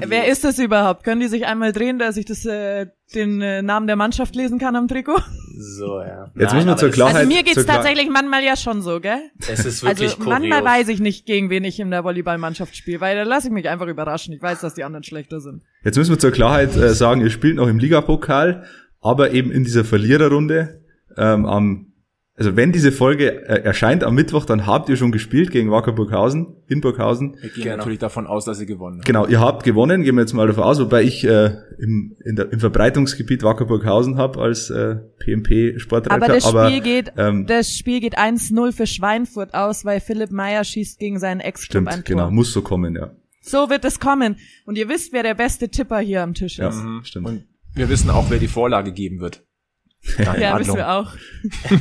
wer, 0.06 0.28
ist 0.28 0.44
das 0.44 0.58
überhaupt? 0.58 1.04
Können 1.04 1.20
die 1.20 1.28
sich 1.28 1.46
einmal 1.46 1.72
drehen, 1.72 1.98
dass 1.98 2.16
ich 2.16 2.24
das, 2.24 2.46
äh, 2.46 2.86
den 3.14 3.40
äh, 3.42 3.62
Namen 3.62 3.86
der 3.86 3.96
Mannschaft 3.96 4.34
lesen 4.34 4.58
kann 4.58 4.74
am 4.74 4.88
Trikot? 4.88 5.20
So, 5.58 6.00
ja. 6.00 6.30
Jetzt 6.34 6.48
Nein, 6.48 6.56
muss 6.56 6.64
man 6.66 6.78
zur 6.78 6.90
Klarheit. 6.90 7.16
Also 7.16 7.28
mir 7.28 7.42
geht's 7.42 7.66
tatsächlich 7.66 8.08
manchmal 8.10 8.42
ja 8.42 8.56
schon 8.56 8.82
so, 8.82 9.00
gell? 9.00 9.20
Es 9.48 9.64
ist 9.64 9.82
wirklich 9.82 10.10
Also 10.10 10.24
manchmal 10.24 10.64
weiß 10.64 10.88
ich 10.88 11.00
nicht, 11.00 11.26
gegen 11.26 11.50
wen 11.50 11.64
ich 11.64 11.78
in 11.78 11.90
der 11.90 12.04
Volleyballmannschaft 12.04 12.76
spiele, 12.76 13.00
weil 13.00 13.16
da 13.16 13.22
lasse 13.22 13.48
ich 13.48 13.52
mich 13.52 13.68
einfach 13.68 13.86
überraschen. 13.86 14.34
Ich 14.34 14.42
weiß, 14.42 14.60
dass 14.60 14.74
die 14.74 14.84
anderen 14.84 15.04
schlechter 15.04 15.40
sind. 15.40 15.62
Jetzt 15.84 15.96
müssen 15.96 16.12
wir 16.12 16.18
zur 16.18 16.32
Klarheit 16.32 16.74
äh, 16.76 16.94
sagen, 16.94 17.20
ihr 17.20 17.30
spielt 17.30 17.56
noch 17.56 17.68
im 17.68 17.78
Ligapokal, 17.78 18.64
aber 19.00 19.30
eben 19.32 19.50
in 19.50 19.64
dieser 19.64 19.84
Verliererrunde 19.84 20.80
ähm, 21.16 21.46
am 21.46 21.85
also 22.38 22.54
wenn 22.54 22.70
diese 22.70 22.92
Folge 22.92 23.48
äh, 23.48 23.62
erscheint 23.62 24.04
am 24.04 24.14
Mittwoch, 24.14 24.44
dann 24.44 24.66
habt 24.66 24.90
ihr 24.90 24.96
schon 24.98 25.10
gespielt 25.10 25.50
gegen 25.50 25.70
Wacker 25.70 25.92
Burghausen, 25.92 26.56
in 26.68 26.82
Burghausen. 26.82 27.36
Wir 27.40 27.48
gehen 27.48 27.62
genau. 27.64 27.76
natürlich 27.78 27.98
davon 27.98 28.26
aus, 28.26 28.44
dass 28.44 28.60
ihr 28.60 28.66
gewonnen 28.66 28.98
habt. 28.98 29.06
Genau, 29.06 29.26
ihr 29.26 29.40
habt 29.40 29.64
gewonnen, 29.64 30.02
gehen 30.02 30.16
wir 30.16 30.20
jetzt 30.20 30.34
mal 30.34 30.46
davon 30.46 30.64
aus, 30.64 30.78
wobei 30.78 31.02
ich 31.02 31.24
äh, 31.24 31.56
im, 31.78 32.14
in 32.24 32.36
der, 32.36 32.52
im 32.52 32.60
Verbreitungsgebiet 32.60 33.42
Wacker 33.42 33.64
Burghausen 33.64 34.18
habe 34.18 34.38
als 34.38 34.68
äh, 34.68 34.96
PMP-Sportreiter. 35.18 36.14
Aber 36.14 36.28
das 36.28 36.44
Spiel 36.44 36.58
Aber, 36.58 36.80
geht, 36.80 37.12
ähm, 37.16 37.46
das 37.46 37.74
Spiel 37.74 38.00
geht 38.00 38.18
1-0 38.18 38.72
für 38.72 38.86
Schweinfurt 38.86 39.54
aus, 39.54 39.86
weil 39.86 40.00
Philipp 40.00 40.30
Meyer 40.30 40.62
schießt 40.62 40.98
gegen 40.98 41.18
seinen 41.18 41.40
Ex-Club 41.40 41.88
Tor. 41.88 42.02
genau, 42.04 42.30
muss 42.30 42.52
so 42.52 42.60
kommen, 42.60 42.96
ja. 42.96 43.12
So 43.40 43.70
wird 43.70 43.84
es 43.86 43.98
kommen. 43.98 44.36
Und 44.66 44.76
ihr 44.76 44.90
wisst, 44.90 45.14
wer 45.14 45.22
der 45.22 45.34
beste 45.34 45.70
Tipper 45.70 46.00
hier 46.00 46.22
am 46.22 46.34
Tisch 46.34 46.58
ist. 46.58 46.58
Ja, 46.58 46.70
mhm. 46.70 47.04
stimmt. 47.04 47.26
Und 47.28 47.44
wir 47.74 47.88
wissen 47.88 48.10
auch, 48.10 48.28
wer 48.28 48.38
die 48.38 48.48
Vorlage 48.48 48.92
geben 48.92 49.20
wird. 49.20 49.42
Ja, 50.18 50.54
Adlung. 50.54 50.60
wissen 50.60 50.76
wir 50.76 50.90
auch. 50.92 51.12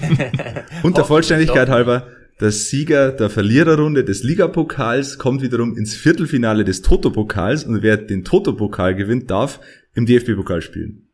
Und 0.83 0.97
der 0.97 1.05
Vollständigkeit 1.05 1.69
halber, 1.69 2.07
der 2.39 2.51
Sieger 2.51 3.11
der 3.11 3.29
Verliererrunde 3.29 4.03
des 4.03 4.23
Ligapokals 4.23 5.17
kommt 5.17 5.41
wiederum 5.41 5.77
ins 5.77 5.95
Viertelfinale 5.95 6.65
des 6.65 6.81
Toto-Pokals 6.81 7.63
und 7.63 7.81
wer 7.81 7.95
den 7.97 8.25
Toto-Pokal 8.25 8.93
gewinnt, 8.95 9.31
darf 9.31 9.59
im 9.93 10.05
DFB-Pokal 10.05 10.61
spielen. 10.61 11.07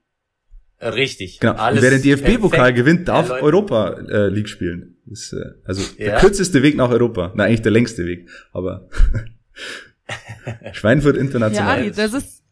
Richtig. 0.82 1.40
Genau. 1.40 1.54
und 1.54 1.60
Alles 1.60 1.84
wer 1.84 1.92
den 1.92 2.02
DFB-Pokal 2.02 2.74
gewinnt, 2.74 3.08
darf 3.08 3.30
erläutert. 3.30 3.44
Europa 3.44 3.90
äh, 4.10 4.28
League 4.30 4.50
spielen. 4.50 4.96
Das 5.06 5.20
ist, 5.22 5.34
äh, 5.34 5.38
also 5.64 5.84
der 6.00 6.08
Ja. 6.14 6.20
kürzeste 6.20 6.64
Weg 6.64 6.76
nach 6.76 6.90
Europa. 6.90 7.34
Na, 7.36 7.44
eigentlich 7.44 7.62
der 7.62 7.72
längste 7.72 8.06
Weg, 8.08 8.28
aber 8.52 8.90
Schweinfurt 10.74 11.16
Ja, 11.18 11.22
international. 11.22 11.80
Adi, 11.80 11.92
das 11.92 12.14
ist, 12.14 12.44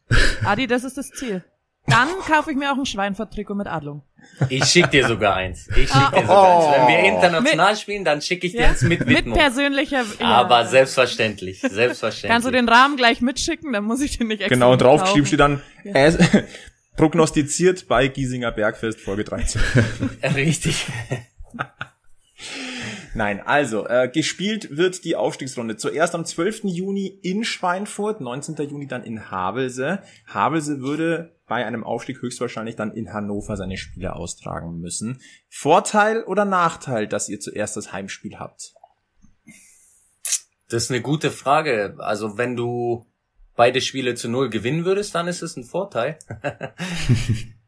Adi, 0.43 0.67
das 0.67 0.83
ist 0.83 0.97
das 0.97 1.09
Ziel. 1.09 1.43
Dann 1.87 2.07
kaufe 2.27 2.51
ich 2.51 2.57
mir 2.57 2.71
auch 2.71 2.77
ein 2.77 2.85
Schweinfurt-Trikot 2.85 3.55
mit 3.55 3.67
Adlung. 3.67 4.03
Ich 4.49 4.65
schick 4.65 4.91
dir 4.91 5.07
sogar 5.07 5.35
eins. 5.35 5.67
Ich 5.69 5.89
schick 5.89 6.11
dir 6.11 6.21
sogar 6.21 6.67
eins. 6.67 6.75
Wenn 6.75 6.87
wir 6.87 6.99
international 7.13 7.75
spielen, 7.75 8.05
dann 8.05 8.21
schicke 8.21 8.47
ich 8.47 8.53
dir 8.53 8.67
eins 8.67 8.81
mit 8.83 8.99
Mit 8.99 9.09
Widmung. 9.09 9.37
persönlicher, 9.37 10.03
ja. 10.19 10.25
Aber 10.25 10.65
selbstverständlich, 10.67 11.61
selbstverständlich. 11.61 12.31
Kannst 12.31 12.47
du 12.47 12.51
den 12.51 12.69
Rahmen 12.69 12.95
gleich 12.95 13.21
mitschicken, 13.21 13.73
dann 13.73 13.85
muss 13.85 14.01
ich 14.01 14.17
den 14.17 14.27
nicht 14.27 14.41
extra 14.41 14.53
Genau, 14.53 14.73
und 14.73 14.81
draufgeschrieben 14.81 15.25
steht 15.25 15.39
dann, 15.39 15.61
äh, 15.83 16.11
prognostiziert 16.97 17.87
bei 17.87 18.07
Giesinger 18.07 18.51
Bergfest 18.51 18.99
Folge 18.99 19.23
13. 19.23 19.61
Richtig. 20.35 20.85
Nein, 23.19 23.45
also, 23.45 23.85
äh, 23.85 24.07
gespielt 24.07 24.77
wird 24.77 25.03
die 25.03 25.17
Aufstiegsrunde 25.17 25.75
zuerst 25.75 26.15
am 26.15 26.23
12. 26.23 26.61
Juni 26.69 27.07
in 27.07 27.43
Schweinfurt, 27.43 28.21
19. 28.21 28.55
Juni 28.69 28.87
dann 28.87 29.03
in 29.03 29.29
Havelse. 29.29 30.01
Havelse 30.25 30.79
würde 30.79 31.35
bei 31.45 31.65
einem 31.65 31.83
Aufstieg 31.83 32.21
höchstwahrscheinlich 32.21 32.77
dann 32.77 32.93
in 32.93 33.11
Hannover 33.11 33.57
seine 33.57 33.75
Spiele 33.75 34.15
austragen 34.15 34.79
müssen. 34.79 35.19
Vorteil 35.49 36.23
oder 36.23 36.45
Nachteil, 36.45 37.07
dass 37.07 37.27
ihr 37.27 37.41
zuerst 37.41 37.75
das 37.75 37.91
Heimspiel 37.91 38.39
habt? 38.39 38.73
Das 40.69 40.83
ist 40.83 40.89
eine 40.89 41.01
gute 41.01 41.29
Frage. 41.29 41.95
Also 41.97 42.37
wenn 42.37 42.55
du 42.55 43.05
beide 43.57 43.81
Spiele 43.81 44.15
zu 44.15 44.29
null 44.29 44.49
gewinnen 44.49 44.85
würdest, 44.85 45.13
dann 45.13 45.27
ist 45.27 45.41
es 45.41 45.57
ein 45.57 45.65
Vorteil. 45.65 46.17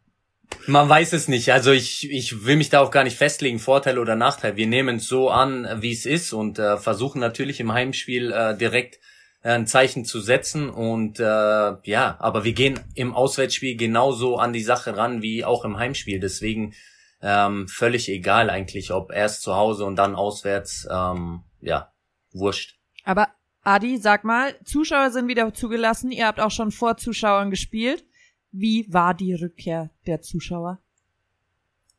Man 0.68 0.88
weiß 0.88 1.14
es 1.14 1.28
nicht. 1.28 1.52
Also 1.52 1.72
ich, 1.72 2.10
ich 2.12 2.46
will 2.46 2.56
mich 2.56 2.70
da 2.70 2.82
auch 2.82 2.92
gar 2.92 3.04
nicht 3.04 3.18
festlegen, 3.18 3.60
Vorteil 3.60 3.98
oder 3.98 4.16
Nachteil. 4.16 4.58
Wir 4.58 4.68
nehmen 4.68 4.98
es 4.98 5.08
so 5.08 5.30
an, 5.30 5.68
wie 5.82 5.92
es 5.92 6.06
ist 6.06 6.34
und 6.34 6.60
äh, 6.60 6.78
versuchen 6.78 7.20
natürlich 7.20 7.60
im 7.60 7.74
Heimspiel 7.74 8.32
äh, 8.32 8.56
direkt 8.56 9.00
äh, 9.44 9.50
ein 9.54 9.68
Zeichen 9.68 10.06
zu 10.06 10.20
setzen. 10.20 10.70
Und 10.70 11.20
äh, 11.20 11.24
ja, 11.24 12.18
aber 12.20 12.44
wir 12.44 12.54
gehen 12.54 12.80
im 12.96 13.16
Auswärtsspiel 13.16 13.76
genauso 13.76 14.38
an 14.38 14.54
die 14.54 14.64
Sache 14.64 14.98
ran 14.98 15.22
wie 15.22 15.44
auch 15.44 15.66
im 15.66 15.78
Heimspiel. 15.78 16.20
Deswegen 16.20 16.74
ähm, 17.22 17.68
völlig 17.68 18.10
egal 18.10 18.50
eigentlich, 18.50 18.92
ob 18.92 19.12
erst 19.12 19.42
zu 19.42 19.56
Hause 19.56 19.86
und 19.86 19.96
dann 19.96 20.16
auswärts. 20.16 20.88
Ähm, 20.92 21.44
ja, 21.60 21.92
wurscht. 22.34 22.78
Aber 23.04 23.28
Adi, 23.64 23.98
sag 23.98 24.24
mal, 24.24 24.56
Zuschauer 24.64 25.12
sind 25.12 25.28
wieder 25.28 25.54
zugelassen. 25.54 26.12
Ihr 26.12 26.28
habt 26.28 26.40
auch 26.40 26.52
schon 26.52 26.72
vor 26.72 26.98
Zuschauern 26.98 27.52
gespielt. 27.52 28.04
Wie 28.52 28.86
war 28.90 29.14
die 29.14 29.34
Rückkehr 29.34 29.90
der 30.08 30.22
Zuschauer? 30.22 30.80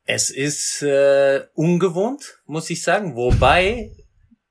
Es 0.04 0.30
ist 0.30 0.82
äh, 0.82 1.44
ungewohnt, 1.54 2.40
muss 2.46 2.68
ich 2.70 2.82
sagen. 2.82 3.14
Wobei 3.14 3.92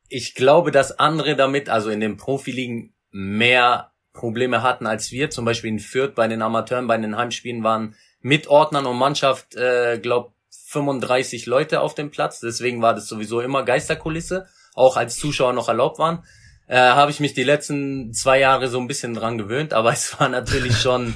ich 0.08 0.36
glaube, 0.36 0.72
dass 0.72 0.98
andere 1.00 1.36
damit, 1.36 1.70
also 1.70 1.90
in 1.90 2.00
den 2.00 2.18
Profiligen, 2.18 2.94
mehr 3.12 3.92
Probleme 4.14 4.64
hatten 4.64 4.88
als 4.88 5.12
wir. 5.12 5.30
Zum 5.30 5.46
Beispiel 5.46 5.70
in 5.70 5.80
Fürth 5.80 6.16
bei 6.16 6.28
den 6.28 6.42
Amateuren, 6.42 6.88
bei 6.88 6.98
den 6.98 7.18
Heimspielen 7.18 7.64
waren 7.64 7.96
mit 8.22 8.48
Ordnern 8.48 8.86
und 8.86 8.98
Mannschaft, 8.98 9.56
äh, 9.56 10.00
glaub 10.02 10.34
35 10.68 11.46
Leute 11.46 11.82
auf 11.82 11.96
dem 11.96 12.12
Platz. 12.12 12.40
Deswegen 12.40 12.82
war 12.82 12.94
das 12.94 13.08
sowieso 13.08 13.42
immer 13.42 13.64
Geisterkulisse, 13.64 14.48
auch 14.74 14.98
als 14.98 15.18
Zuschauer 15.18 15.54
noch 15.54 15.68
erlaubt 15.68 16.00
waren. 16.00 16.24
Äh, 16.68 16.78
Habe 16.78 17.12
ich 17.12 17.20
mich 17.20 17.34
die 17.34 17.44
letzten 17.44 18.14
zwei 18.14 18.40
Jahre 18.40 18.68
so 18.70 18.80
ein 18.80 18.88
bisschen 18.88 19.14
dran 19.14 19.38
gewöhnt, 19.38 19.74
aber 19.74 19.92
es 19.94 20.20
war 20.20 20.30
natürlich 20.30 20.78
schon 20.78 21.16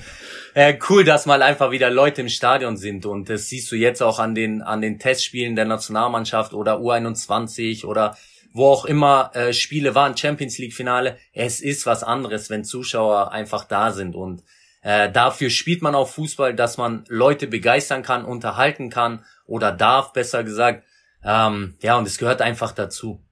äh, 0.55 0.79
cool, 0.89 1.03
dass 1.03 1.25
mal 1.25 1.41
einfach 1.41 1.71
wieder 1.71 1.89
Leute 1.89 2.21
im 2.21 2.29
Stadion 2.29 2.77
sind 2.77 3.05
und 3.05 3.29
das 3.29 3.49
siehst 3.49 3.69
du 3.73 3.75
jetzt 3.75 4.01
auch 4.01 4.19
an 4.19 4.33
den 4.33 4.61
an 4.61 4.79
den 4.79 4.99
Testspielen 4.99 5.57
der 5.57 5.65
Nationalmannschaft 5.65 6.53
oder 6.53 6.77
U21 6.77 7.85
oder 7.85 8.17
wo 8.53 8.67
auch 8.67 8.85
immer 8.85 9.31
äh, 9.33 9.51
Spiele 9.51 9.95
waren, 9.95 10.15
Champions 10.15 10.57
League 10.57 10.73
Finale. 10.73 11.17
Es 11.33 11.59
ist 11.59 11.85
was 11.85 12.03
anderes, 12.03 12.49
wenn 12.49 12.63
Zuschauer 12.63 13.33
einfach 13.33 13.65
da 13.65 13.91
sind 13.91 14.15
und 14.15 14.43
äh, 14.81 15.11
dafür 15.11 15.49
spielt 15.49 15.81
man 15.81 15.93
auch 15.93 16.07
Fußball, 16.07 16.55
dass 16.55 16.77
man 16.77 17.03
Leute 17.09 17.47
begeistern 17.47 18.01
kann, 18.01 18.23
unterhalten 18.23 18.89
kann 18.89 19.25
oder 19.45 19.73
darf, 19.73 20.13
besser 20.13 20.45
gesagt. 20.45 20.85
Ähm, 21.21 21.75
ja, 21.81 21.97
und 21.97 22.07
es 22.07 22.17
gehört 22.17 22.41
einfach 22.41 22.71
dazu. 22.71 23.24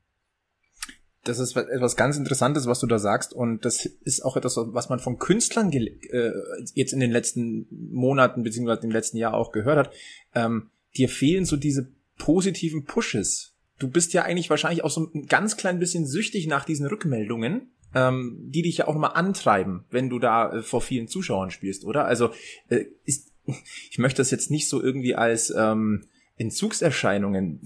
Das 1.25 1.39
ist 1.39 1.55
etwas 1.55 1.95
ganz 1.95 2.17
Interessantes, 2.17 2.67
was 2.67 2.79
du 2.79 2.87
da 2.87 2.99
sagst. 2.99 3.33
Und 3.33 3.63
das 3.63 3.85
ist 3.85 4.25
auch 4.25 4.35
etwas, 4.35 4.57
was 4.57 4.89
man 4.89 4.99
von 4.99 5.19
Künstlern 5.19 5.71
äh, 5.71 6.31
jetzt 6.73 6.91
in 6.91 6.99
den 6.99 7.11
letzten 7.11 7.65
Monaten 7.69 8.43
beziehungsweise 8.43 8.81
im 8.83 8.91
letzten 8.91 9.17
Jahr 9.17 9.33
auch 9.33 9.51
gehört 9.51 9.77
hat. 9.77 9.93
Ähm, 10.35 10.69
dir 10.97 11.07
fehlen 11.07 11.45
so 11.45 11.55
diese 11.55 11.87
positiven 12.17 12.83
Pushes. 12.83 13.53
Du 13.79 13.89
bist 13.89 14.13
ja 14.13 14.23
eigentlich 14.23 14.49
wahrscheinlich 14.49 14.83
auch 14.83 14.91
so 14.91 15.09
ein 15.13 15.25
ganz 15.27 15.57
klein 15.57 15.79
bisschen 15.79 16.05
süchtig 16.05 16.47
nach 16.47 16.65
diesen 16.65 16.87
Rückmeldungen, 16.87 17.71
ähm, 17.95 18.37
die 18.49 18.61
dich 18.61 18.77
ja 18.77 18.87
auch 18.87 18.95
mal 18.95 19.07
antreiben, 19.07 19.85
wenn 19.89 20.09
du 20.09 20.19
da 20.19 20.57
äh, 20.57 20.61
vor 20.61 20.81
vielen 20.81 21.07
Zuschauern 21.07 21.51
spielst, 21.51 21.85
oder? 21.85 22.05
Also 22.05 22.31
äh, 22.69 22.85
ist, 23.05 23.31
ich 23.89 23.97
möchte 23.97 24.21
das 24.21 24.31
jetzt 24.31 24.51
nicht 24.51 24.67
so 24.67 24.81
irgendwie 24.81 25.15
als 25.15 25.53
ähm, 25.55 26.05
Entzugserscheinungen 26.37 27.61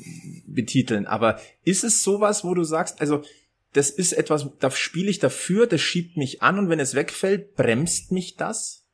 betiteln, 0.46 1.06
aber 1.06 1.39
ist 1.63 1.84
es 1.84 2.04
sowas, 2.04 2.43
wo 2.43 2.54
du 2.54 2.63
sagst, 2.63 3.00
also 3.02 3.24
das 3.78 3.92
ist 3.92 4.13
etwas, 4.13 4.50
da 4.60 4.72
spiele 4.72 5.12
ich 5.12 5.20
dafür, 5.20 5.68
das 5.68 5.82
schiebt 5.82 6.18
mich 6.18 6.42
an 6.42 6.58
und 6.58 6.70
wenn 6.70 6.80
es 6.80 6.96
wegfällt, 6.96 7.56
bremst 7.56 8.12
mich 8.12 8.36
das? 8.36 8.88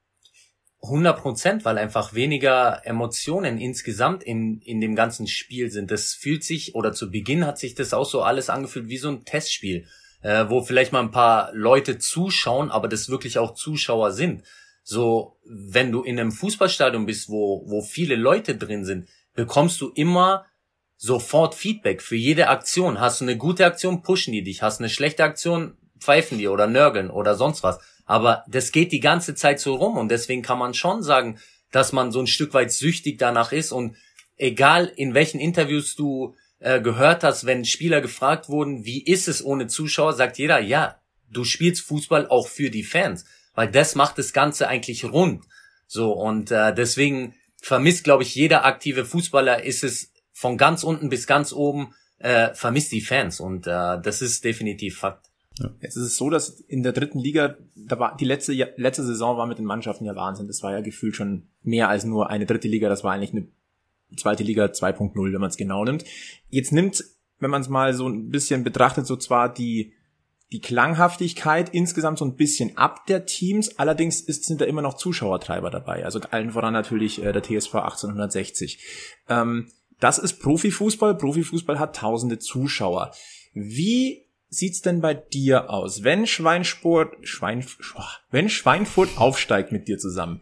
100 0.81 1.17
Prozent, 1.17 1.63
weil 1.63 1.77
einfach 1.77 2.13
weniger 2.13 2.81
Emotionen 2.85 3.57
insgesamt 3.57 4.23
in, 4.23 4.59
in 4.59 4.81
dem 4.81 4.95
ganzen 4.95 5.27
Spiel 5.27 5.71
sind. 5.71 5.89
Das 5.89 6.13
fühlt 6.13 6.43
sich, 6.43 6.75
oder 6.75 6.91
zu 6.91 7.09
Beginn 7.09 7.45
hat 7.45 7.57
sich 7.57 7.75
das 7.75 7.93
auch 7.93 8.05
so 8.05 8.23
alles 8.23 8.49
angefühlt 8.49 8.89
wie 8.89 8.97
so 8.97 9.07
ein 9.07 9.23
Testspiel, 9.23 9.87
äh, 10.21 10.49
wo 10.49 10.61
vielleicht 10.61 10.91
mal 10.91 10.99
ein 10.99 11.11
paar 11.11 11.53
Leute 11.53 11.97
zuschauen, 11.99 12.69
aber 12.69 12.89
das 12.89 13.07
wirklich 13.07 13.37
auch 13.37 13.53
Zuschauer 13.53 14.11
sind. 14.11 14.43
So, 14.83 15.39
wenn 15.45 15.93
du 15.93 16.03
in 16.03 16.19
einem 16.19 16.33
Fußballstadion 16.33 17.05
bist, 17.05 17.29
wo, 17.29 17.63
wo 17.67 17.81
viele 17.81 18.17
Leute 18.17 18.57
drin 18.57 18.83
sind, 18.83 19.07
bekommst 19.33 19.79
du 19.79 19.91
immer 19.95 20.45
sofort 21.03 21.53
Feedback 21.53 22.01
für 22.01 22.15
jede 22.15 22.47
Aktion. 22.47 23.01
Hast 23.01 23.19
du 23.19 23.25
eine 23.25 23.35
gute 23.35 23.65
Aktion, 23.65 24.03
pushen 24.03 24.31
die 24.31 24.41
dich. 24.41 24.61
Hast 24.61 24.79
du 24.79 24.85
eine 24.85 24.89
schlechte 24.89 25.25
Aktion, 25.25 25.75
pfeifen 25.99 26.37
die 26.37 26.47
oder 26.47 26.65
nörgeln 26.65 27.09
oder 27.09 27.35
sonst 27.35 27.61
was. 27.61 27.77
Aber 28.05 28.45
das 28.47 28.71
geht 28.71 28.93
die 28.93 29.01
ganze 29.01 29.35
Zeit 29.35 29.59
so 29.59 29.75
rum 29.75 29.97
und 29.97 30.07
deswegen 30.09 30.43
kann 30.43 30.57
man 30.57 30.73
schon 30.73 31.03
sagen, 31.03 31.39
dass 31.71 31.91
man 31.91 32.13
so 32.13 32.21
ein 32.21 32.27
Stück 32.27 32.53
weit 32.53 32.71
süchtig 32.71 33.17
danach 33.17 33.51
ist 33.51 33.73
und 33.73 33.97
egal 34.37 34.93
in 34.95 35.13
welchen 35.13 35.41
Interviews 35.41 35.95
du 35.95 36.37
äh, 36.59 36.79
gehört 36.79 37.25
hast, 37.25 37.45
wenn 37.45 37.65
Spieler 37.65 37.99
gefragt 37.99 38.47
wurden, 38.47 38.85
wie 38.85 39.03
ist 39.03 39.27
es 39.27 39.43
ohne 39.43 39.67
Zuschauer, 39.67 40.13
sagt 40.13 40.37
jeder, 40.37 40.59
ja, 40.59 41.01
du 41.29 41.43
spielst 41.43 41.81
Fußball 41.81 42.29
auch 42.29 42.47
für 42.47 42.69
die 42.69 42.83
Fans, 42.83 43.25
weil 43.55 43.69
das 43.69 43.95
macht 43.95 44.17
das 44.17 44.31
Ganze 44.31 44.69
eigentlich 44.69 45.03
rund. 45.03 45.43
So 45.85 46.13
und 46.13 46.49
äh, 46.49 46.73
deswegen 46.73 47.35
vermisst, 47.61 48.05
glaube 48.05 48.23
ich, 48.23 48.35
jeder 48.35 48.63
aktive 48.63 49.03
Fußballer 49.03 49.65
ist 49.65 49.83
es 49.83 50.12
von 50.33 50.57
ganz 50.57 50.83
unten 50.83 51.09
bis 51.09 51.27
ganz 51.27 51.53
oben 51.53 51.93
äh, 52.17 52.53
vermisst 52.53 52.91
die 52.91 53.01
Fans 53.01 53.39
und 53.39 53.67
äh, 53.67 54.01
das 54.01 54.21
ist 54.21 54.43
definitiv 54.43 54.97
Fakt. 54.97 55.29
Jetzt 55.81 55.95
ist 55.97 56.03
es 56.03 56.15
so, 56.17 56.31
dass 56.31 56.49
in 56.61 56.81
der 56.81 56.93
dritten 56.93 57.19
Liga, 57.19 57.57
da 57.75 57.99
war 57.99 58.17
die 58.17 58.25
letzte, 58.25 58.53
Ja- 58.53 58.67
letzte 58.75 59.05
Saison 59.05 59.37
war 59.37 59.45
mit 59.45 59.59
den 59.59 59.65
Mannschaften 59.65 60.03
ja 60.05 60.15
Wahnsinn. 60.15 60.47
Das 60.47 60.63
war 60.63 60.71
ja 60.71 60.81
gefühlt 60.81 61.15
schon 61.15 61.47
mehr 61.61 61.89
als 61.89 62.05
nur 62.05 62.31
eine 62.31 62.47
dritte 62.47 62.67
Liga. 62.67 62.89
Das 62.89 63.03
war 63.03 63.13
eigentlich 63.13 63.33
eine 63.33 63.47
zweite 64.17 64.41
Liga 64.43 64.65
2.0, 64.65 65.13
wenn 65.31 65.39
man 65.39 65.49
es 65.51 65.57
genau 65.57 65.85
nimmt. 65.85 66.05
Jetzt 66.49 66.71
nimmt, 66.71 67.03
wenn 67.39 67.51
man 67.51 67.61
es 67.61 67.69
mal 67.69 67.93
so 67.93 68.07
ein 68.07 68.29
bisschen 68.29 68.63
betrachtet, 68.63 69.05
so 69.05 69.15
zwar 69.15 69.53
die 69.53 69.93
die 70.51 70.61
Klanghaftigkeit 70.61 71.69
insgesamt 71.73 72.19
so 72.19 72.25
ein 72.25 72.35
bisschen 72.35 72.77
ab 72.77 73.07
der 73.07 73.25
Teams. 73.25 73.79
Allerdings 73.79 74.21
ist, 74.21 74.45
sind 74.45 74.61
da 74.61 74.65
immer 74.65 74.83
noch 74.83 74.93
Zuschauertreiber 74.95 75.71
dabei. 75.71 76.05
Also 76.05 76.19
allen 76.29 76.51
voran 76.51 76.73
natürlich 76.73 77.23
äh, 77.23 77.31
der 77.33 77.41
TSV 77.41 77.73
1860. 77.75 78.79
Ähm, 79.29 79.67
das 80.03 80.17
ist 80.17 80.41
Profifußball. 80.41 81.17
Profifußball 81.17 81.79
hat 81.79 81.95
tausende 81.95 82.37
Zuschauer. 82.37 83.11
Wie 83.53 84.25
sieht's 84.49 84.81
denn 84.81 84.99
bei 84.99 85.13
dir 85.13 85.69
aus? 85.69 86.03
Wenn 86.03 86.27
Schweinsport, 86.27 87.15
Schwein, 87.21 87.65
wenn 88.29 88.49
Schweinfurt 88.49 89.17
aufsteigt 89.17 89.71
mit 89.71 89.87
dir 89.87 89.97
zusammen, 89.97 90.41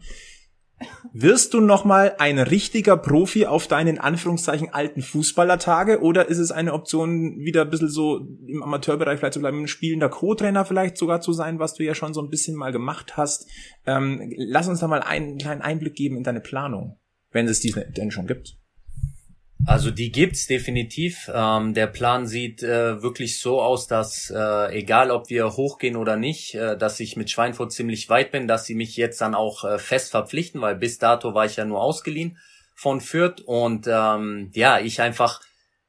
wirst 1.12 1.54
du 1.54 1.60
nochmal 1.60 2.16
ein 2.18 2.40
richtiger 2.40 2.96
Profi 2.96 3.46
auf 3.46 3.68
deinen 3.68 3.98
Anführungszeichen 3.98 4.74
alten 4.74 5.00
Fußballertage 5.00 6.00
oder 6.00 6.28
ist 6.28 6.38
es 6.38 6.50
eine 6.50 6.72
Option, 6.72 7.38
wieder 7.38 7.62
ein 7.62 7.70
bisschen 7.70 7.88
so 7.88 8.26
im 8.46 8.64
Amateurbereich 8.64 9.20
vielleicht 9.20 9.34
zu 9.34 9.40
bleiben, 9.40 9.62
ein 9.62 9.68
spielender 9.68 10.08
Co-Trainer 10.08 10.64
vielleicht 10.64 10.96
sogar 10.96 11.20
zu 11.20 11.32
sein, 11.32 11.60
was 11.60 11.74
du 11.74 11.84
ja 11.84 11.94
schon 11.94 12.14
so 12.14 12.20
ein 12.20 12.30
bisschen 12.30 12.56
mal 12.56 12.72
gemacht 12.72 13.16
hast? 13.16 13.46
Ähm, 13.86 14.32
lass 14.36 14.66
uns 14.66 14.80
da 14.80 14.88
mal 14.88 15.02
einen 15.02 15.38
kleinen 15.38 15.62
Einblick 15.62 15.94
geben 15.94 16.16
in 16.16 16.24
deine 16.24 16.40
Planung, 16.40 16.98
wenn 17.30 17.46
es 17.46 17.60
diese 17.60 17.86
denn 17.88 18.10
schon 18.10 18.26
gibt. 18.26 18.56
Also 19.64 19.90
die 19.90 20.10
gibt's 20.10 20.46
definitiv. 20.46 21.30
Ähm, 21.32 21.72
der 21.72 21.86
Plan 21.86 22.26
sieht 22.26 22.62
äh, 22.62 23.00
wirklich 23.02 23.38
so 23.38 23.62
aus, 23.62 23.86
dass 23.86 24.30
äh, 24.34 24.76
egal 24.76 25.10
ob 25.10 25.30
wir 25.30 25.56
hochgehen 25.56 25.96
oder 25.96 26.16
nicht, 26.16 26.54
äh, 26.54 26.76
dass 26.76 26.98
ich 26.98 27.16
mit 27.16 27.30
Schweinfurt 27.30 27.72
ziemlich 27.72 28.08
weit 28.08 28.32
bin, 28.32 28.48
dass 28.48 28.66
sie 28.66 28.74
mich 28.74 28.96
jetzt 28.96 29.20
dann 29.20 29.34
auch 29.34 29.64
äh, 29.64 29.78
fest 29.78 30.10
verpflichten, 30.10 30.60
weil 30.60 30.74
bis 30.74 30.98
dato 30.98 31.34
war 31.34 31.46
ich 31.46 31.56
ja 31.56 31.64
nur 31.64 31.80
ausgeliehen 31.80 32.38
von 32.74 33.00
Fürth 33.00 33.40
und 33.40 33.86
ähm, 33.86 34.50
ja, 34.54 34.80
ich 34.80 35.00
einfach 35.00 35.40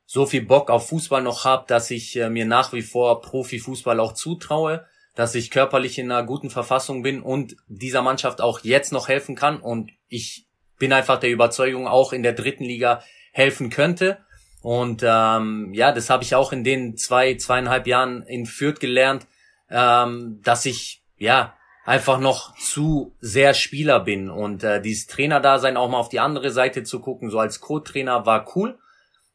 so 0.05 0.27
viel 0.27 0.45
Bock 0.45 0.69
auf 0.69 0.89
Fußball 0.89 1.23
noch 1.23 1.43
habe, 1.43 1.65
dass 1.67 1.89
ich 1.89 2.15
äh, 2.15 2.29
mir 2.29 2.45
nach 2.45 2.73
wie 2.73 2.83
vor 2.83 3.21
Profifußball 3.21 3.99
auch 3.99 4.13
zutraue, 4.13 4.85
dass 5.15 5.33
ich 5.33 5.49
körperlich 5.49 5.97
in 5.97 6.11
einer 6.11 6.23
guten 6.23 6.51
Verfassung 6.51 7.01
bin 7.01 7.21
und 7.21 7.55
dieser 7.67 8.03
Mannschaft 8.03 8.39
auch 8.39 8.59
jetzt 8.63 8.91
noch 8.91 9.07
helfen 9.07 9.35
kann 9.35 9.59
und 9.59 9.89
ich 10.09 10.45
bin 10.77 10.93
einfach 10.93 11.19
der 11.19 11.31
Überzeugung 11.31 11.87
auch 11.87 12.13
in 12.13 12.21
der 12.21 12.33
dritten 12.33 12.65
Liga 12.65 13.01
helfen 13.33 13.69
könnte. 13.69 14.19
Und 14.61 15.03
ähm, 15.03 15.73
ja, 15.73 15.91
das 15.91 16.09
habe 16.09 16.23
ich 16.23 16.35
auch 16.35 16.53
in 16.53 16.63
den 16.63 16.95
zwei, 16.95 17.35
zweieinhalb 17.35 17.85
Jahren 17.85 18.23
in 18.23 18.45
Fürth 18.45 18.79
gelernt, 18.79 19.27
ähm, 19.69 20.39
dass 20.41 20.65
ich 20.65 21.03
ja 21.17 21.53
einfach 21.83 22.19
noch 22.19 22.55
zu 22.55 23.13
sehr 23.19 23.53
Spieler 23.53 23.99
bin. 23.99 24.29
Und 24.29 24.63
äh, 24.63 24.81
dieses 24.81 25.07
Trainerdasein 25.07 25.75
auch 25.75 25.89
mal 25.89 25.97
auf 25.97 26.07
die 26.07 26.21
andere 26.21 26.51
Seite 26.51 26.83
zu 26.83 27.01
gucken, 27.01 27.29
so 27.29 27.39
als 27.39 27.59
Co-Trainer 27.59 28.25
war 28.25 28.55
cool. 28.55 28.79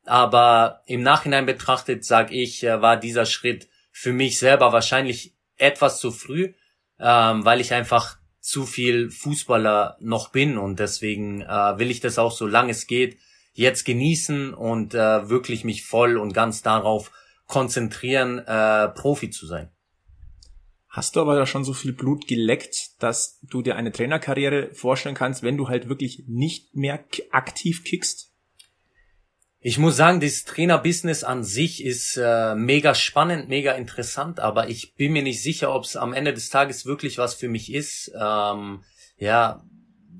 Aber 0.07 0.81
im 0.87 1.03
Nachhinein 1.03 1.45
betrachtet, 1.45 2.07
sage 2.07 2.35
ich, 2.35 2.65
äh, 2.65 2.81
war 2.81 2.97
dieser 2.97 3.27
Schritt 3.27 3.69
für 3.93 4.15
mich 4.15 4.39
selber 4.39 4.73
wahrscheinlich 4.73 5.35
etwas 5.59 6.01
zu 6.01 6.11
früh, 6.11 6.55
ähm, 6.99 7.45
weil 7.45 7.61
ich 7.61 7.75
einfach 7.75 8.17
zu 8.41 8.65
viel 8.65 9.11
Fußballer 9.11 9.99
noch 10.01 10.31
bin 10.31 10.57
und 10.57 10.79
deswegen 10.79 11.43
äh, 11.43 11.79
will 11.79 11.91
ich 11.91 12.01
das 12.01 12.19
auch 12.19 12.33
so 12.33 12.47
lange 12.47 12.71
es 12.71 12.87
geht 12.87 13.19
jetzt 13.59 13.85
genießen 13.85 14.55
und 14.55 14.95
äh, 14.95 15.29
wirklich 15.29 15.65
mich 15.65 15.85
voll 15.85 16.17
und 16.17 16.33
ganz 16.33 16.63
darauf 16.63 17.11
konzentrieren, 17.47 18.39
äh, 18.39 18.89
Profi 18.89 19.31
zu 19.31 19.47
sein. 19.47 19.71
Hast 20.89 21.17
du 21.17 21.21
aber 21.21 21.37
da 21.37 21.45
schon 21.45 21.65
so 21.65 21.75
viel 21.75 21.93
Blut 21.93 22.27
geleckt, 22.29 23.03
dass 23.03 23.41
du 23.43 23.61
dir 23.61 23.77
eine 23.77 23.93
Trainerkarriere 23.93 24.75
vorstellen 24.75 25.15
kannst, 25.15 25.43
wenn 25.43 25.57
du 25.57 25.69
halt 25.69 25.89
wirklich 25.89 26.25
nicht 26.27 26.75
mehr 26.77 27.05
aktiv 27.31 27.85
kickst? 27.85 28.33
Ich 29.61 29.77
muss 29.77 29.97
sagen, 29.97 30.21
das 30.21 30.45
Trainerbusiness 30.45 31.25
an 31.25 31.43
sich 31.43 31.85
ist 31.85 32.17
äh, 32.17 32.55
mega 32.55 32.95
spannend, 32.95 33.49
mega 33.49 33.73
interessant, 33.73 34.39
aber 34.39 34.69
ich 34.69 34.95
bin 34.95 35.13
mir 35.13 35.23
nicht 35.23 35.43
sicher, 35.43 35.75
ob 35.75 35.83
es 35.83 35.97
am 35.97 36.13
Ende 36.13 36.33
des 36.33 36.49
Tages 36.49 36.87
wirklich 36.87 37.19
was 37.19 37.35
für 37.35 37.49
mich 37.49 37.75
ist, 37.75 38.13
ähm, 38.19 38.85
ja, 39.19 39.65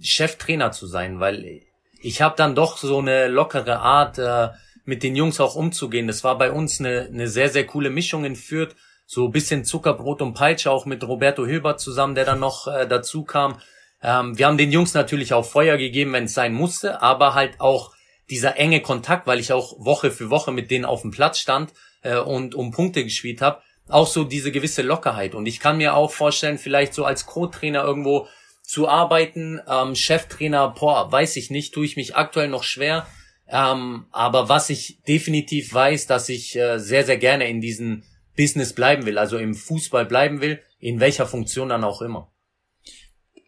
Cheftrainer 0.01 0.73
zu 0.73 0.89
sein, 0.89 1.21
weil 1.21 1.68
ich 2.01 2.23
habe 2.23 2.37
dann 2.37 2.55
doch 2.55 2.79
so 2.79 2.99
eine 2.99 3.29
lockere 3.29 3.79
Art, 3.81 4.19
äh, 4.19 4.49
mit 4.89 5.03
den 5.03 5.17
Jungs 5.17 5.39
auch 5.39 5.55
umzugehen. 5.55 6.07
Das 6.07 6.25
war 6.25 6.39
bei 6.39 6.51
uns 6.51 6.81
eine, 6.81 7.11
eine 7.13 7.29
sehr, 7.29 7.51
sehr 7.51 7.67
coole 7.67 7.91
Mischung 7.91 8.25
in 8.25 8.37
Fürth. 8.37 8.75
So 9.05 9.29
bisschen 9.29 9.65
Zuckerbrot 9.65 10.23
und 10.23 10.33
Peitsche, 10.33 10.71
auch 10.71 10.87
mit 10.87 11.05
Roberto 11.05 11.47
Hilbert 11.47 11.79
zusammen, 11.79 12.15
der 12.15 12.25
dann 12.25 12.41
noch 12.41 12.67
äh, 12.67 12.87
dazu 12.87 13.25
kam. 13.25 13.61
Ähm, 14.03 14.39
wir 14.39 14.47
haben 14.47 14.57
den 14.57 14.73
Jungs 14.73 14.95
natürlich 14.95 15.35
auch 15.35 15.45
Feuer 15.45 15.77
gegeben, 15.77 16.15
wenn 16.15 16.25
es 16.25 16.35
sein 16.35 16.55
musste, 16.55 17.03
aber 17.03 17.35
halt 17.35 17.61
auch 17.61 17.93
dieser 18.31 18.57
enge 18.57 18.81
Kontakt, 18.81 19.27
weil 19.27 19.41
ich 19.41 19.53
auch 19.53 19.75
Woche 19.79 20.11
für 20.11 20.31
Woche 20.31 20.53
mit 20.53 20.71
denen 20.71 20.87
auf 20.87 21.03
dem 21.03 21.11
Platz 21.11 21.39
stand 21.39 21.73
äh, 22.03 22.17
und 22.17 22.55
um 22.55 22.71
Punkte 22.71 23.05
gespielt 23.05 23.43
habe, 23.43 23.61
auch 23.89 24.07
so 24.07 24.25
diese 24.25 24.53
gewisse 24.53 24.83
Lockerheit. 24.83 25.35
Und 25.35 25.47
ich 25.47 25.61
kann 25.61 25.77
mir 25.77 25.95
auch 25.95 26.11
vorstellen, 26.11 26.57
vielleicht 26.57 26.95
so 26.95 27.05
als 27.05 27.27
Co-Trainer 27.27 27.85
irgendwo 27.85 28.27
zu 28.69 28.87
arbeiten. 28.87 29.61
Ähm, 29.67 29.95
Cheftrainer, 29.95 30.69
boah, 30.79 31.11
weiß 31.11 31.37
ich 31.37 31.51
nicht, 31.51 31.73
tue 31.73 31.87
ich 31.87 31.97
mich 31.97 32.17
aktuell 32.17 32.49
noch 32.49 32.65
schwer. 32.65 33.07
Ähm, 33.49 34.05
aber 34.13 34.51
was 34.51 34.69
ich 34.69 35.03
definitiv 35.09 35.73
weiß, 35.73 36.07
dass 36.07 36.29
ich 36.29 36.55
äh, 36.55 36.79
sehr, 36.79 37.05
sehr 37.05 37.17
gerne 37.17 37.49
in 37.49 37.63
diesem 37.63 38.03
Business 38.37 38.75
bleiben 38.75 39.07
will, 39.07 39.17
also 39.17 39.39
im 39.39 39.55
Fußball 39.55 40.05
bleiben 40.05 40.43
will, 40.43 40.61
in 40.79 41.01
welcher 41.01 41.27
Funktion 41.27 41.71
dann 41.71 41.83
auch 41.83 42.03
immer. 42.03 42.31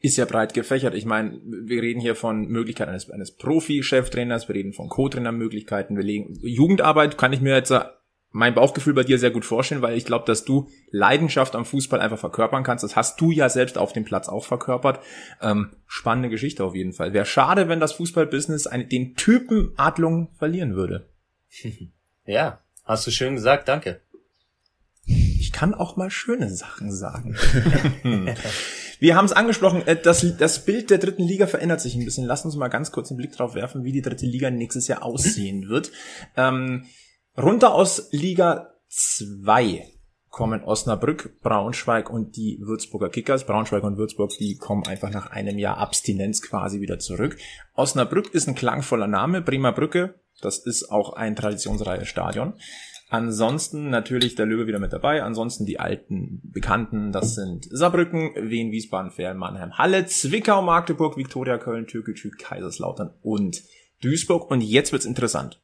Ist 0.00 0.16
ja 0.16 0.24
breit 0.24 0.54
gefächert. 0.54 0.94
Ich 0.94 1.04
meine, 1.04 1.38
wir 1.44 1.82
reden 1.82 2.00
hier 2.00 2.16
von 2.16 2.46
Möglichkeiten 2.46 2.88
eines, 2.90 3.10
eines 3.10 3.36
Profi-Cheftrainers, 3.36 4.48
wir 4.48 4.54
reden 4.54 4.72
von 4.72 4.88
Co-Trainer-Möglichkeiten, 4.88 5.96
wir 5.96 6.02
legen 6.02 6.38
Jugendarbeit, 6.40 7.18
kann 7.18 7.34
ich 7.34 7.42
mir 7.42 7.54
jetzt 7.54 7.74
mein 8.32 8.54
Bauchgefühl 8.54 8.94
bei 8.94 9.02
dir 9.02 9.18
sehr 9.18 9.30
gut 9.30 9.44
vorstellen, 9.44 9.82
weil 9.82 9.96
ich 9.96 10.04
glaube, 10.04 10.24
dass 10.24 10.44
du 10.44 10.68
Leidenschaft 10.90 11.56
am 11.56 11.64
Fußball 11.64 12.00
einfach 12.00 12.18
verkörpern 12.18 12.62
kannst. 12.62 12.84
Das 12.84 12.96
hast 12.96 13.20
du 13.20 13.30
ja 13.30 13.48
selbst 13.48 13.76
auf 13.76 13.92
dem 13.92 14.04
Platz 14.04 14.28
auch 14.28 14.44
verkörpert. 14.44 15.00
Ähm, 15.40 15.70
spannende 15.86 16.28
Geschichte 16.28 16.64
auf 16.64 16.74
jeden 16.74 16.92
Fall. 16.92 17.12
Wäre 17.12 17.26
schade, 17.26 17.68
wenn 17.68 17.80
das 17.80 17.92
Fußballbusiness 17.94 18.68
den 18.90 19.16
Typen 19.16 19.72
Adlung 19.76 20.30
verlieren 20.38 20.74
würde. 20.74 21.08
Ja, 22.26 22.60
hast 22.84 23.06
du 23.06 23.10
schön 23.10 23.34
gesagt, 23.34 23.66
danke. 23.66 24.02
Ich 25.04 25.50
kann 25.50 25.74
auch 25.74 25.96
mal 25.96 26.10
schöne 26.10 26.48
Sachen 26.54 26.92
sagen. 26.92 27.34
Wir 29.00 29.16
haben 29.16 29.24
es 29.24 29.32
angesprochen, 29.32 29.84
äh, 29.86 30.00
das, 30.00 30.24
das 30.36 30.64
Bild 30.64 30.90
der 30.90 30.98
dritten 30.98 31.24
Liga 31.24 31.46
verändert 31.48 31.80
sich 31.80 31.96
ein 31.96 32.04
bisschen. 32.04 32.26
Lass 32.26 32.44
uns 32.44 32.54
mal 32.54 32.68
ganz 32.68 32.92
kurz 32.92 33.10
einen 33.10 33.16
Blick 33.16 33.32
drauf 33.32 33.54
werfen, 33.54 33.82
wie 33.82 33.92
die 33.92 34.02
dritte 34.02 34.26
Liga 34.26 34.50
nächstes 34.50 34.86
Jahr 34.86 35.02
aussehen 35.02 35.68
wird. 35.68 35.90
Ähm, 36.36 36.84
Runter 37.38 37.74
aus 37.74 38.08
Liga 38.10 38.74
2 38.88 39.86
kommen 40.30 40.62
Osnabrück, 40.62 41.40
Braunschweig 41.42 42.10
und 42.10 42.36
die 42.36 42.58
Würzburger 42.60 43.08
Kickers. 43.08 43.46
Braunschweig 43.46 43.82
und 43.82 43.98
Würzburg, 43.98 44.30
die 44.38 44.56
kommen 44.56 44.86
einfach 44.86 45.10
nach 45.10 45.30
einem 45.30 45.58
Jahr 45.58 45.78
Abstinenz 45.78 46.42
quasi 46.42 46.80
wieder 46.80 46.98
zurück. 46.98 47.36
Osnabrück 47.74 48.32
ist 48.32 48.48
ein 48.48 48.54
klangvoller 48.54 49.06
Name. 49.06 49.42
Bremer 49.42 49.72
Brücke, 49.72 50.14
das 50.40 50.58
ist 50.58 50.90
auch 50.90 51.14
ein 51.14 51.36
traditionsreiches 51.36 52.08
Stadion. 52.08 52.54
Ansonsten 53.08 53.90
natürlich 53.90 54.36
der 54.36 54.46
Löwe 54.46 54.68
wieder 54.68 54.78
mit 54.78 54.92
dabei. 54.92 55.22
Ansonsten 55.22 55.66
die 55.66 55.80
alten 55.80 56.40
Bekannten, 56.44 57.10
das 57.10 57.34
sind 57.34 57.66
Saarbrücken, 57.68 58.50
Wien, 58.50 58.70
Wiesbaden, 58.70 59.10
Ferl, 59.10 59.34
Mannheim, 59.34 59.76
Halle, 59.76 60.06
Zwickau, 60.06 60.62
Magdeburg, 60.62 61.16
Viktoria, 61.16 61.58
Köln, 61.58 61.88
Türkgücü, 61.88 62.30
Kaiserslautern 62.30 63.12
und 63.22 63.62
Duisburg. 64.00 64.48
Und 64.48 64.60
jetzt 64.60 64.92
wird's 64.92 65.06
interessant. 65.06 65.60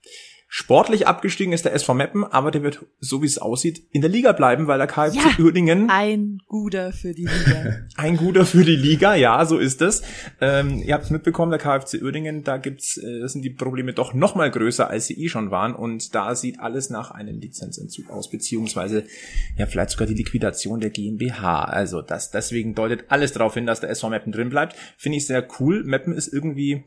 Sportlich 0.49 1.09
abgestiegen 1.09 1.53
ist 1.53 1.65
der 1.65 1.75
SV 1.75 1.95
Meppen, 1.95 2.23
aber 2.23 2.53
der 2.53 2.63
wird, 2.63 2.87
so 3.01 3.21
wie 3.21 3.27
es 3.27 3.39
aussieht, 3.39 3.83
in 3.91 4.01
der 4.01 4.11
Liga 4.11 4.31
bleiben, 4.31 4.69
weil 4.69 4.79
der 4.79 4.87
KFC 4.87 5.17
ja, 5.17 5.45
Uerdingen... 5.45 5.91
Ein 5.91 6.39
guter 6.47 6.93
für 6.93 7.15
die 7.15 7.27
Liga. 7.27 7.81
ein 7.97 8.17
guter 8.17 8.47
für 8.47 8.65
die 8.65 8.77
Liga, 8.77 9.17
ja, 9.17 9.45
so 9.45 9.59
ist 9.59 9.83
es. 9.83 10.03
Ähm, 10.41 10.83
ihr 10.85 10.95
habt 10.95 11.05
es 11.05 11.11
mitbekommen, 11.11 11.51
der 11.51 11.59
KFC 11.59 12.01
Uerdingen, 12.01 12.45
da 12.45 12.59
gibt's, 12.59 12.97
äh, 12.97 13.27
sind 13.27 13.43
die 13.43 13.51
Probleme 13.51 13.93
doch 13.93 14.15
noch 14.15 14.37
mal 14.37 14.49
größer, 14.49 14.89
als 14.89 15.07
sie 15.07 15.21
eh 15.25 15.29
schon 15.29 15.51
waren. 15.51 15.75
Und 15.75 16.15
da 16.15 16.37
sieht 16.37 16.61
alles 16.61 16.91
nach 16.91 17.11
einem 17.11 17.41
Lizenzentzug 17.41 18.09
aus, 18.11 18.31
beziehungsweise 18.31 19.05
ja 19.57 19.67
vielleicht 19.67 19.91
sogar 19.91 20.07
die 20.07 20.15
Liquidation 20.15 20.79
der 20.79 20.91
GmbH. 20.91 21.65
Also 21.65 22.03
das 22.03 22.31
deswegen 22.31 22.77
deutet 22.77 23.07
alles 23.09 23.33
darauf 23.33 23.55
hin, 23.55 23.67
dass 23.67 23.81
der 23.81 23.91
SV 23.91 24.11
Meppen 24.11 24.33
drin 24.33 24.51
bleibt. 24.51 24.77
Finde 24.97 25.19
ich 25.19 25.27
sehr 25.27 25.47
cool. 25.59 25.83
Meppen 25.83 26.15
ist 26.15 26.33
irgendwie 26.33 26.85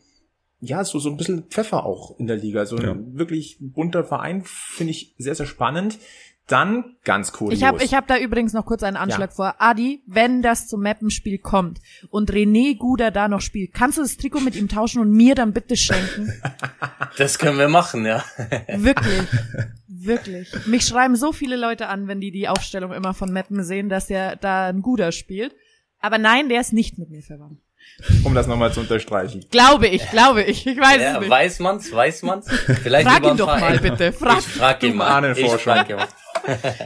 ja, 0.61 0.83
so, 0.83 0.99
so 0.99 1.09
ein 1.09 1.17
bisschen 1.17 1.43
Pfeffer 1.43 1.85
auch 1.85 2.19
in 2.19 2.27
der 2.27 2.37
Liga. 2.37 2.65
So 2.65 2.75
ein 2.77 2.83
ja. 2.83 2.95
wirklich 3.17 3.57
bunter 3.59 4.03
Verein, 4.03 4.43
finde 4.45 4.91
ich 4.91 5.15
sehr, 5.17 5.35
sehr 5.35 5.45
spannend. 5.45 5.99
Dann 6.47 6.95
ganz 7.03 7.31
cool. 7.39 7.53
Ich 7.53 7.63
habe 7.63 7.83
ich 7.83 7.93
hab 7.93 8.07
da 8.07 8.17
übrigens 8.17 8.53
noch 8.53 8.65
kurz 8.65 8.81
einen 8.81 8.97
Anschlag 8.97 9.29
ja. 9.29 9.35
vor. 9.35 9.55
Adi, 9.59 10.01
wenn 10.07 10.41
das 10.41 10.67
zum 10.67 10.81
Mappenspiel 10.81 11.37
kommt 11.37 11.79
und 12.09 12.31
René 12.31 12.75
Guder 12.75 13.11
da 13.11 13.27
noch 13.27 13.41
spielt, 13.41 13.71
kannst 13.71 13.99
du 13.99 14.01
das 14.01 14.17
Trikot 14.17 14.39
mit 14.39 14.55
ihm 14.55 14.67
tauschen 14.67 14.99
und 14.99 15.11
mir 15.11 15.35
dann 15.35 15.53
bitte 15.53 15.77
schenken? 15.77 16.33
Das 17.17 17.37
können 17.37 17.57
wir 17.57 17.67
machen, 17.67 18.05
ja. 18.05 18.23
Wirklich, 18.77 19.23
wirklich. 19.87 20.67
Mich 20.67 20.85
schreiben 20.85 21.17
so 21.17 21.33
viele 21.33 21.57
Leute 21.57 21.87
an, 21.87 22.07
wenn 22.07 22.21
die 22.21 22.31
die 22.31 22.47
Aufstellung 22.47 22.93
immer 22.93 23.13
von 23.13 23.33
Mappen 23.33 23.61
sehen, 23.63 23.89
dass 23.89 24.09
er 24.09 24.37
da 24.37 24.67
ein 24.67 24.81
Guder 24.81 25.11
spielt. 25.11 25.53
Aber 25.99 26.17
nein, 26.17 26.47
der 26.47 26.61
ist 26.61 26.71
nicht 26.71 26.97
mit 26.97 27.09
mir 27.09 27.21
verwandt. 27.21 27.59
Um 28.23 28.33
das 28.33 28.47
nochmal 28.47 28.71
zu 28.71 28.79
unterstreichen. 28.79 29.45
Glaube 29.51 29.87
ich, 29.87 30.09
glaube 30.09 30.43
ich. 30.43 30.65
Ich 30.65 30.77
weiß 30.77 31.01
ja, 31.01 31.13
es 31.13 31.19
nicht. 31.19 31.29
Weiß 31.29 31.59
man's, 31.59 31.91
weiß 31.91 32.23
man's? 32.23 32.47
Vielleicht 32.83 33.09
frag 33.09 33.25
ihn 33.25 33.37
doch 33.37 33.47
mal 33.47 33.77
bitte. 33.79 34.13
Frag, 34.13 34.39
ich 34.39 34.47
frag 34.47 34.83
ihn 34.83 34.95
mal. 34.95 35.37
Ich 35.37 35.51
frag 35.51 35.89
ihn 35.89 35.97
mal. 35.97 36.07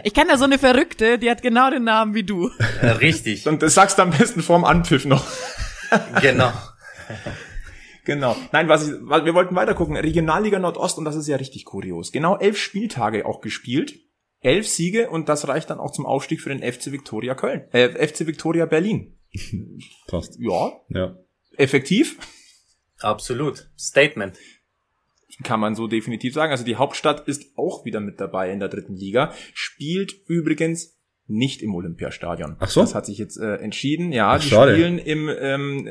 Ich 0.04 0.14
kenne 0.14 0.32
da 0.32 0.38
so 0.38 0.46
eine 0.46 0.58
Verrückte, 0.58 1.20
die 1.20 1.30
hat 1.30 1.42
genau 1.42 1.70
den 1.70 1.84
Namen 1.84 2.16
wie 2.16 2.24
du. 2.24 2.50
Richtig. 3.00 3.48
Und 3.48 3.62
das 3.62 3.76
sagst 3.76 3.98
du 3.98 4.02
am 4.02 4.12
besten 4.12 4.42
vorm 4.42 4.66
Anpfiff 4.66 5.06
noch. 5.06 5.26
Genau. 6.22 6.52
Genau. 8.04 8.36
Nein, 8.52 8.68
was 8.68 8.88
ich, 8.88 8.94
wir 8.94 9.34
wollten 9.36 9.56
weiter 9.56 9.76
gucken. 9.76 9.96
Regionalliga 9.96 10.58
Nordost 10.58 10.98
und 10.98 11.06
das 11.06 11.16
ist 11.16 11.28
ja 11.28 11.38
richtig 11.38 11.66
kurios. 11.66 12.12
Genau 12.12 12.36
elf 12.38 12.58
Spieltage 12.58 13.28
auch 13.28 13.42
gespielt. 13.42 13.94
Elf 14.42 14.68
Siege 14.68 15.10
und 15.10 15.30
das 15.30 15.48
reicht 15.48 15.70
dann 15.70 15.80
auch 15.80 15.92
zum 15.92 16.06
Aufstieg 16.06 16.42
für 16.42 16.50
den 16.50 16.60
FC 16.60 16.92
Victoria 16.92 17.34
Köln. 17.34 17.66
Äh, 17.72 18.08
FC 18.08 18.28
Victoria 18.28 18.66
Berlin. 18.66 19.18
Passt. 20.08 20.38
Ja. 20.40 20.74
Ja. 20.90 21.18
Effektiv. 21.58 22.18
Absolut. 23.00 23.70
Statement. 23.78 24.38
Kann 25.44 25.60
man 25.60 25.76
so 25.76 25.88
definitiv 25.88 26.34
sagen. 26.34 26.52
Also 26.52 26.64
die 26.64 26.76
Hauptstadt 26.76 27.28
ist 27.28 27.58
auch 27.58 27.86
wieder 27.86 28.00
mit 28.00 28.20
dabei 28.22 28.52
in 28.52 28.60
der 28.60 28.70
dritten 28.70 28.96
Liga. 28.96 29.34
Spielt 29.54 30.14
übrigens 30.28 30.96
nicht 31.26 31.62
im 31.62 31.74
Olympiastadion. 31.74 32.58
Ach 32.60 32.70
so? 32.70 32.82
Das 32.82 32.96
hat 32.96 33.06
sich 33.06 33.18
jetzt 33.18 33.38
äh, 33.38 33.56
entschieden. 33.56 34.12
Ja, 34.12 34.34
Ach, 34.34 34.42
die 34.42 34.50
schade. 34.50 34.74
spielen 34.74 35.00
im 35.00 35.30
ähm, 35.30 35.90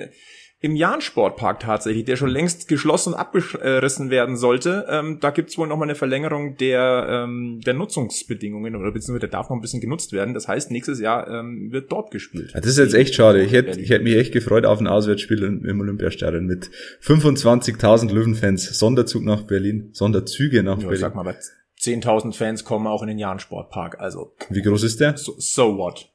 im 0.64 0.76
Jahn-Sportpark 0.76 1.58
tatsächlich, 1.58 2.04
der 2.04 2.14
schon 2.16 2.30
längst 2.30 2.68
geschlossen 2.68 3.12
und 3.14 3.18
abgerissen 3.18 4.10
werden 4.10 4.36
sollte. 4.36 4.86
Ähm, 4.88 5.18
da 5.20 5.30
gibt's 5.30 5.58
wohl 5.58 5.66
noch 5.66 5.76
mal 5.76 5.84
eine 5.86 5.96
Verlängerung 5.96 6.56
der 6.56 7.06
ähm, 7.10 7.60
der 7.66 7.74
Nutzungsbedingungen 7.74 8.76
oder 8.76 8.92
beziehungsweise 8.92 9.28
der 9.28 9.28
darf 9.30 9.50
noch 9.50 9.56
ein 9.56 9.60
bisschen 9.60 9.80
genutzt 9.80 10.12
werden. 10.12 10.34
Das 10.34 10.46
heißt, 10.46 10.70
nächstes 10.70 11.00
Jahr 11.00 11.28
ähm, 11.28 11.72
wird 11.72 11.90
dort 11.90 12.12
gespielt. 12.12 12.52
Ja, 12.54 12.60
das 12.60 12.70
ist 12.70 12.78
jetzt 12.78 12.94
echt 12.94 13.14
schade. 13.14 13.42
Ich 13.42 13.52
hätte, 13.52 13.80
ich 13.80 13.90
hätte 13.90 14.04
mich 14.04 14.14
echt 14.14 14.32
gefreut 14.32 14.64
auf 14.64 14.78
ein 14.80 14.86
Auswärtsspiel 14.86 15.42
im 15.42 15.80
Olympiastadion 15.80 16.46
mit 16.46 16.70
25.000 17.02 18.12
Löwenfans. 18.12 18.78
Sonderzug 18.78 19.24
nach 19.24 19.42
Berlin, 19.42 19.90
Sonderzüge 19.92 20.62
nach 20.62 20.74
Ja, 20.76 20.78
ich 20.78 20.84
Berlin. 20.84 21.00
sag 21.00 21.14
mal, 21.16 21.22
aber 21.22 21.36
10.000 21.80 22.34
Fans 22.34 22.64
kommen 22.64 22.86
auch 22.86 23.02
in 23.02 23.08
den 23.08 23.18
Jahn-Sportpark. 23.18 23.98
Also 23.98 24.32
Wie 24.48 24.62
groß 24.62 24.84
ist 24.84 25.00
der? 25.00 25.16
so, 25.16 25.34
so 25.38 25.76
what? 25.76 26.08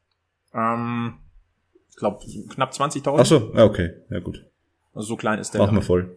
Ähm, 0.53 1.15
glaube 1.97 2.23
knapp 2.49 2.71
20.000. 2.71 3.15
Ach 3.17 3.25
so, 3.25 3.51
ja, 3.53 3.65
okay, 3.65 3.91
ja 4.09 4.19
gut. 4.19 4.45
Also 4.93 5.09
so 5.09 5.15
klein 5.17 5.39
ist 5.39 5.53
der. 5.53 5.61
Machen 5.61 5.75
wir 5.75 5.81
voll. 5.81 6.15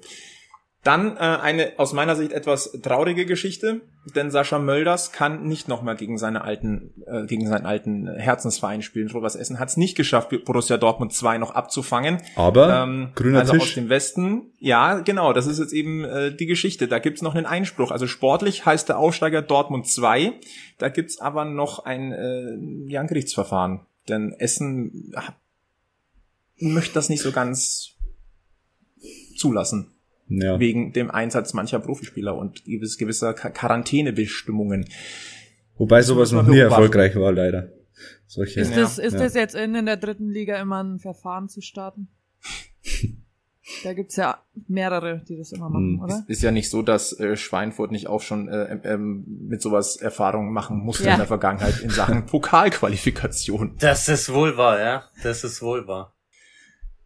Dann 0.83 1.19
äh, 1.19 1.21
eine 1.21 1.73
aus 1.77 1.93
meiner 1.93 2.17
Sicht 2.17 2.33
etwas 2.33 2.73
traurige 2.83 3.27
Geschichte, 3.27 3.83
denn 4.17 4.31
Sascha 4.31 4.59
Mölders 4.59 5.13
kann 5.13 5.43
nicht 5.47 5.69
nochmal 5.69 5.95
gegen 5.95 6.17
seine 6.17 6.43
alten, 6.43 6.95
äh, 7.07 7.27
gegen 7.27 7.47
seinen 7.47 7.67
alten 7.67 8.09
Herzensverein 8.09 8.81
spielen. 8.81 9.11
Rot-Weiß 9.11 9.37
Essen 9.37 9.59
hat 9.59 9.69
es 9.69 9.77
nicht 9.77 9.95
geschafft, 9.95 10.31
Borussia 10.47 10.79
Dortmund 10.79 11.13
2 11.13 11.37
noch 11.37 11.51
abzufangen. 11.51 12.23
Aber 12.35 12.83
Ähm, 12.83 13.11
grüner 13.15 13.41
also 13.41 13.53
Tisch. 13.53 13.63
aus 13.63 13.75
dem 13.75 13.91
Westen, 13.91 14.53
ja, 14.59 15.01
genau, 15.01 15.35
das 15.35 15.47
ist 15.47 15.59
jetzt 15.59 15.75
eben 15.75 16.03
äh, 16.05 16.35
die 16.35 16.47
Geschichte. 16.47 16.89
Da 16.89 16.99
gibt's 16.99 17.21
noch 17.21 17.35
einen 17.35 17.45
Einspruch. 17.45 17.91
Also 17.91 18.07
sportlich 18.07 18.65
heißt 18.65 18.89
der 18.89 18.99
Aufsteiger 18.99 19.43
Dortmund 19.43 19.87
2. 19.87 20.33
Da 20.79 20.89
gibt's 20.89 21.21
aber 21.21 21.45
noch 21.45 21.85
ein, 21.85 22.13
äh, 22.13 22.91
ja, 22.91 23.03
ein 23.03 23.07
Gerichtsverfahren. 23.07 23.81
Denn 24.09 24.33
Essen 24.39 25.13
möchte 26.61 26.95
das 26.95 27.09
nicht 27.09 27.23
so 27.23 27.33
ganz 27.33 27.97
zulassen 29.37 29.93
ja. 30.29 30.59
wegen 30.61 30.93
dem 30.93 31.11
Einsatz 31.11 31.55
mancher 31.55 31.81
Profispieler 31.81 32.37
und 32.37 32.65
gewiss, 32.65 32.99
gewisser 32.99 33.33
Quar- 33.35 33.51
Quarantänebestimmungen. 33.51 34.87
Wobei 35.77 36.03
sowas 36.03 36.33
noch 36.33 36.47
nie 36.47 36.59
erfolgreich 36.59 37.17
war, 37.17 37.33
leider. 37.33 37.73
Solche. 38.27 38.61
Ist, 38.61 38.71
Ja. 38.71 38.77
das, 38.81 38.99
ist 38.99 39.15
Ja. 39.15 39.19
das 39.21 39.35
jetzt 39.35 39.55
in, 39.55 39.75
in 39.75 39.87
der 39.87 39.97
dritten 39.97 40.29
Liga 40.29 40.61
immer 40.61 40.83
ein 40.85 40.99
Verfahren 40.99 41.49
zu 41.49 41.61
starten? 41.61 42.09
Da 43.85 43.93
gibt's 43.93 44.17
ja 44.17 44.43
mehrere, 44.67 45.23
die 45.29 45.37
das 45.39 45.53
immer 45.53 45.71
machen, 45.71 45.95
Hm. 45.99 46.01
oder? 46.03 46.25
Ist 46.27 46.43
ja 46.43 46.51
nicht 46.51 46.69
so, 46.71 46.83
dass 46.83 47.19
äh, 47.21 47.37
Schweinfurt 47.37 47.93
nicht 47.93 48.09
auch 48.09 48.21
schon 48.21 48.49
äh, 48.49 48.81
ähm, 48.83 49.25
mit 49.49 49.63
sowas 49.63 49.95
Erfahrungen 49.97 50.53
machen 50.53 50.79
musste 50.79 51.05
Ja. 51.05 51.13
in 51.13 51.19
der 51.19 51.29
Vergangenheit 51.29 51.79
in 51.81 51.89
Sachen 51.89 52.27
Pokalqualifikation. 52.27 53.77
Das 53.79 54.09
ist 54.09 54.33
wohl 54.33 54.57
wahr, 54.57 54.81
ja. 54.81 55.05
Das 55.23 55.45
ist 55.45 55.63
wohl 55.63 55.87
wahr. 55.87 56.17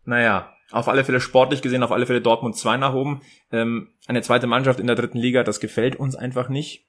Naja, 0.04 0.52
auf 0.70 0.88
alle 0.88 1.04
Fälle 1.04 1.20
sportlich 1.20 1.62
gesehen, 1.62 1.82
auf 1.82 1.92
alle 1.92 2.06
Fälle 2.06 2.20
Dortmund 2.20 2.56
2 2.56 2.76
nach 2.78 2.94
oben. 2.94 3.22
Ähm, 3.52 3.88
eine 4.06 4.22
zweite 4.22 4.46
Mannschaft 4.46 4.80
in 4.80 4.86
der 4.86 4.96
dritten 4.96 5.18
Liga, 5.18 5.44
das 5.44 5.60
gefällt 5.60 5.96
uns 5.96 6.16
einfach 6.16 6.48
nicht. 6.48 6.86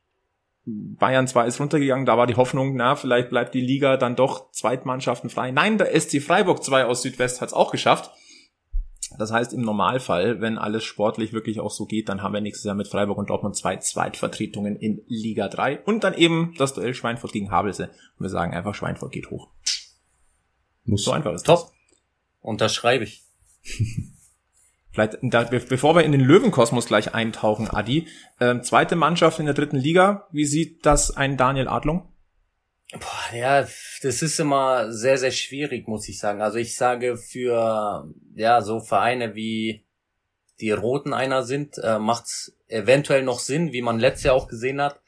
Bayern 0.65 1.28
2 1.28 1.45
ist 1.45 1.60
runtergegangen, 1.60 2.08
da 2.08 2.17
war 2.17 2.25
die 2.25 2.36
Hoffnung, 2.36 2.75
na, 2.75 2.95
vielleicht 2.95 3.30
bleibt 3.30 3.54
die 3.54 3.62
Liga 3.62 3.97
dann 3.97 4.15
doch 4.15 4.51
Zweitmannschaften 4.51 5.30
frei. 5.30 5.51
Nein, 5.51 5.78
der 5.78 5.99
SC 5.99 6.21
Freiburg 6.21 6.63
2 6.63 6.86
aus 6.86 7.04
Südwest 7.04 7.41
hat 7.41 7.49
es 7.49 7.54
auch 7.54 7.71
geschafft. 7.71 8.12
Das 9.19 9.32
heißt, 9.32 9.54
im 9.54 9.62
Normalfall, 9.62 10.41
wenn 10.41 10.58
alles 10.58 10.84
sportlich 10.84 11.32
wirklich 11.32 11.60
auch 11.60 11.69
so 11.69 11.86
geht, 11.86 12.10
dann 12.10 12.23
haben 12.23 12.34
wir 12.34 12.41
nächstes 12.41 12.65
Jahr 12.65 12.75
mit 12.75 12.88
Freiburg 12.88 13.17
und 13.17 13.30
Dortmund 13.30 13.56
zwei 13.56 13.78
Zweitvertretungen 13.78 14.75
in 14.75 15.04
Liga 15.08 15.47
3 15.47 15.82
und 15.82 16.04
dann 16.04 16.15
eben 16.15 16.54
das 16.58 16.73
Duell 16.73 16.93
Schweinfurt 16.93 17.32
gegen 17.32 17.51
Havelse. 17.51 17.91
Und 18.17 18.25
wir 18.25 18.30
sagen 18.30 18.54
einfach, 18.54 18.73
Schweinfurt 18.73 19.12
geht 19.12 19.30
hoch. 19.30 19.49
Muss. 20.84 21.04
So 21.04 21.12
einfach 21.12 21.34
ist 21.34 21.47
das. 21.47 21.71
Unterschreibe 22.45 23.03
ich. 23.03 23.23
Vielleicht, 24.91 25.17
da, 25.21 25.43
be 25.43 25.60
bevor 25.60 25.95
wir 25.95 26.03
in 26.03 26.13
den 26.13 26.21
Löwenkosmos 26.21 26.86
gleich 26.86 27.13
eintauchen, 27.13 27.69
Adi, 27.69 28.08
ähm, 28.39 28.63
zweite 28.63 28.95
Mannschaft 28.95 29.39
in 29.39 29.45
der 29.45 29.55
dritten 29.55 29.75
Liga, 29.75 30.27
wie 30.31 30.45
sieht 30.45 30.86
das 30.86 31.15
ein 31.17 31.36
Daniel 31.36 31.67
Adlung? 31.67 32.08
Boah, 32.93 33.36
ja, 33.36 33.67
das 34.03 34.21
ist 34.21 34.39
immer 34.39 34.93
sehr, 34.93 35.17
sehr 35.17 35.31
schwierig, 35.31 35.88
muss 35.88 36.08
ich 36.08 36.19
sagen. 36.19 36.41
Also 36.41 36.58
ich 36.60 36.77
sage 36.77 37.17
für 37.17 38.10
ja 38.36 38.62
so 38.62 38.79
Vereine 38.79 39.36
wie 39.36 39.84
die 40.62 40.71
Roten 40.71 41.13
einer 41.13 41.43
sind, 41.43 41.77
äh, 41.79 41.99
macht's 41.99 42.55
eventuell 42.67 43.23
noch 43.23 43.39
Sinn, 43.39 43.73
wie 43.73 43.81
man 43.81 43.99
letztes 43.99 44.25
Jahr 44.25 44.36
auch 44.36 44.47
gesehen 44.47 44.79
hat. 44.79 45.01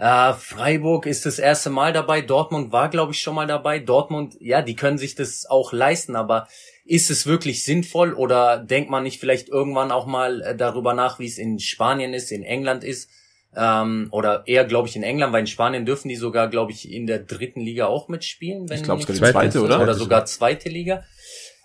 Äh, 0.00 0.32
Freiburg 0.32 1.04
ist 1.04 1.26
das 1.26 1.38
erste 1.38 1.68
Mal 1.68 1.92
dabei, 1.92 2.22
Dortmund 2.22 2.72
war, 2.72 2.88
glaube 2.88 3.12
ich, 3.12 3.20
schon 3.20 3.34
mal 3.34 3.46
dabei. 3.46 3.80
Dortmund, 3.80 4.34
ja, 4.40 4.62
die 4.62 4.74
können 4.74 4.96
sich 4.96 5.14
das 5.14 5.44
auch 5.44 5.74
leisten, 5.74 6.16
aber 6.16 6.48
ist 6.86 7.10
es 7.10 7.26
wirklich 7.26 7.64
sinnvoll 7.64 8.14
oder 8.14 8.56
denkt 8.56 8.88
man 8.88 9.02
nicht 9.02 9.20
vielleicht 9.20 9.50
irgendwann 9.50 9.92
auch 9.92 10.06
mal 10.06 10.40
äh, 10.40 10.56
darüber 10.56 10.94
nach, 10.94 11.18
wie 11.18 11.26
es 11.26 11.36
in 11.36 11.58
Spanien 11.58 12.14
ist, 12.14 12.32
in 12.32 12.42
England 12.44 12.82
ist? 12.82 13.10
Ähm, 13.54 14.08
oder 14.10 14.44
eher, 14.46 14.64
glaube 14.64 14.88
ich, 14.88 14.96
in 14.96 15.02
England, 15.02 15.34
weil 15.34 15.40
in 15.40 15.46
Spanien 15.46 15.84
dürfen 15.84 16.08
die 16.08 16.16
sogar, 16.16 16.48
glaube 16.48 16.72
ich, 16.72 16.90
in 16.90 17.06
der 17.06 17.18
dritten 17.18 17.60
Liga 17.60 17.86
auch 17.86 18.08
mitspielen. 18.08 18.70
Wenn 18.70 18.78
Ich 18.78 18.84
glaube, 18.84 19.04
gibt 19.04 19.18
die 19.18 19.22
zweite, 19.22 19.60
oder? 19.60 19.82
Oder 19.82 19.92
sogar 19.92 20.24
zweite 20.24 20.70
Liga. 20.70 21.04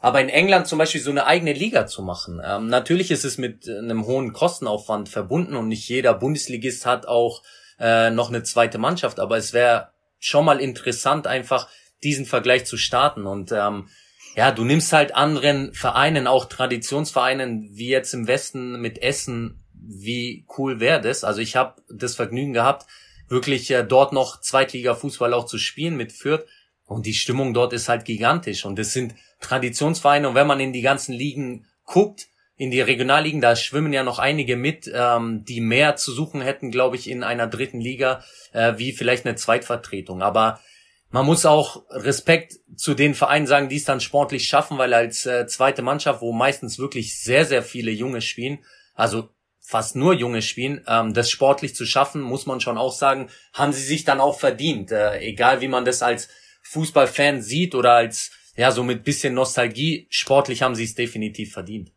Aber 0.02 0.20
in 0.20 0.28
England 0.28 0.68
zum 0.68 0.78
Beispiel 0.78 1.00
so 1.00 1.10
eine 1.10 1.26
eigene 1.26 1.54
Liga 1.54 1.88
zu 1.88 2.02
machen. 2.02 2.42
Ähm, 2.46 2.68
natürlich 2.68 3.12
ist 3.12 3.24
es 3.24 3.38
mit 3.38 3.66
äh, 3.70 3.78
einem 3.78 4.06
hohen 4.06 4.34
Kostenaufwand 4.34 5.08
verbunden 5.08 5.56
und 5.56 5.70
nicht 5.70 5.88
jeder 5.88 6.14
Bundesligist 6.14 6.86
hat 6.86 7.08
auch 7.08 7.42
äh, 7.80 8.10
noch 8.10 8.30
eine 8.30 8.44
zweite 8.44 8.78
Mannschaft. 8.78 9.20
Aber 9.20 9.38
es 9.38 9.54
wäre 9.54 9.90
schon 10.20 10.46
mal 10.46 10.60
interessant, 10.60 11.28
einfach 11.28 11.68
diesen 12.04 12.26
Vergleich 12.26 12.66
zu 12.66 12.78
starten. 12.78 13.26
Und 13.26 13.52
ähm, 13.52 13.90
ja, 14.36 14.52
du 14.52 14.64
nimmst 14.64 14.92
halt 14.94 15.16
anderen 15.16 15.74
Vereinen, 15.74 16.28
auch 16.28 16.46
Traditionsvereinen, 16.46 17.70
wie 17.72 17.90
jetzt 17.90 18.14
im 18.14 18.28
Westen 18.28 18.82
mit 18.82 19.02
Essen, 19.02 19.64
wie 19.74 20.46
cool 20.58 20.80
wäre 20.80 21.02
das? 21.02 21.24
Also 21.24 21.42
ich 21.42 21.56
habe 21.56 21.82
das 21.90 22.16
Vergnügen 22.16 22.54
gehabt, 22.54 22.86
wirklich 23.28 23.70
äh, 23.72 23.84
dort 23.84 24.14
noch 24.14 24.42
Zweitliga-Fußball 24.42 25.34
auch 25.34 25.46
zu 25.46 25.58
spielen 25.58 25.96
mit 25.96 26.12
Fürth. 26.12 26.46
Und 26.86 27.06
die 27.06 27.14
Stimmung 27.14 27.54
dort 27.54 27.74
ist 27.74 27.90
halt 27.90 28.06
gigantisch. 28.06 28.66
Und 28.66 28.78
es 28.78 28.94
sind 28.94 29.16
Traditionsvereine. 29.40 30.30
Und 30.30 30.36
wenn 30.36 30.48
man 30.48 30.60
in 30.60 30.74
die 30.74 30.82
ganzen 30.82 31.14
Ligen 31.14 31.66
guckt, 31.84 32.28
in 32.58 32.72
die 32.72 32.82
Regionalligen, 32.82 33.42
da 33.42 33.56
schwimmen 33.56 33.92
ja 33.92 34.04
noch 34.04 34.20
einige 34.20 34.56
mit, 34.56 34.90
ähm, 34.94 35.44
die 35.44 35.60
mehr 35.60 35.98
zu 35.98 36.12
suchen 36.12 36.42
hätten, 36.42 36.72
glaube 36.72 36.96
ich, 36.96 37.10
in 37.10 37.24
einer 37.24 37.48
dritten 37.48 37.82
Liga, 37.82 38.24
äh, 38.54 38.74
wie 38.78 38.94
vielleicht 38.94 39.26
eine 39.26 39.36
Zweitvertretung. 39.36 40.22
Aber 40.22 40.62
man 41.10 41.26
muss 41.26 41.46
auch 41.46 41.84
Respekt 41.90 42.60
zu 42.76 42.94
den 42.94 43.14
Vereinen 43.14 43.48
sagen, 43.48 43.70
die 43.70 43.76
es 43.76 43.86
dann 43.86 44.00
sportlich 44.00 44.48
schaffen, 44.48 44.78
weil 44.78 44.94
als 44.94 45.26
äh, 45.26 45.48
zweite 45.48 45.82
Mannschaft, 45.82 46.22
wo 46.22 46.32
meistens 46.32 46.80
wirklich 46.80 47.20
sehr, 47.20 47.46
sehr 47.46 47.62
viele 47.64 47.92
Junge 47.92 48.22
spielen, 48.22 48.60
also 48.94 49.30
fast 49.60 49.96
nur 49.96 50.14
Junge 50.14 50.42
spielen, 50.42 50.82
ähm, 50.88 51.14
das 51.14 51.30
sportlich 51.30 51.76
zu 51.76 51.86
schaffen, 51.86 52.22
muss 52.22 52.46
man 52.46 52.62
schon 52.62 52.78
auch 52.78 52.94
sagen, 52.94 53.30
haben 53.54 53.74
sie 53.74 53.84
sich 53.84 54.04
dann 54.06 54.22
auch 54.22 54.40
verdient. 54.40 54.92
Äh, 54.92 55.20
egal 55.20 55.60
wie 55.60 55.68
man 55.68 55.86
das 55.86 56.02
als 56.02 56.30
Fußballfan 56.64 57.42
sieht 57.42 57.76
oder 57.76 57.94
als, 57.94 58.32
ja, 58.56 58.72
so 58.72 58.84
mit 58.84 59.04
bisschen 59.04 59.34
Nostalgie, 59.34 60.08
sportlich 60.10 60.62
haben 60.62 60.76
sie 60.76 60.86
es 60.86 60.96
definitiv 60.96 61.52
verdient. 61.52 61.95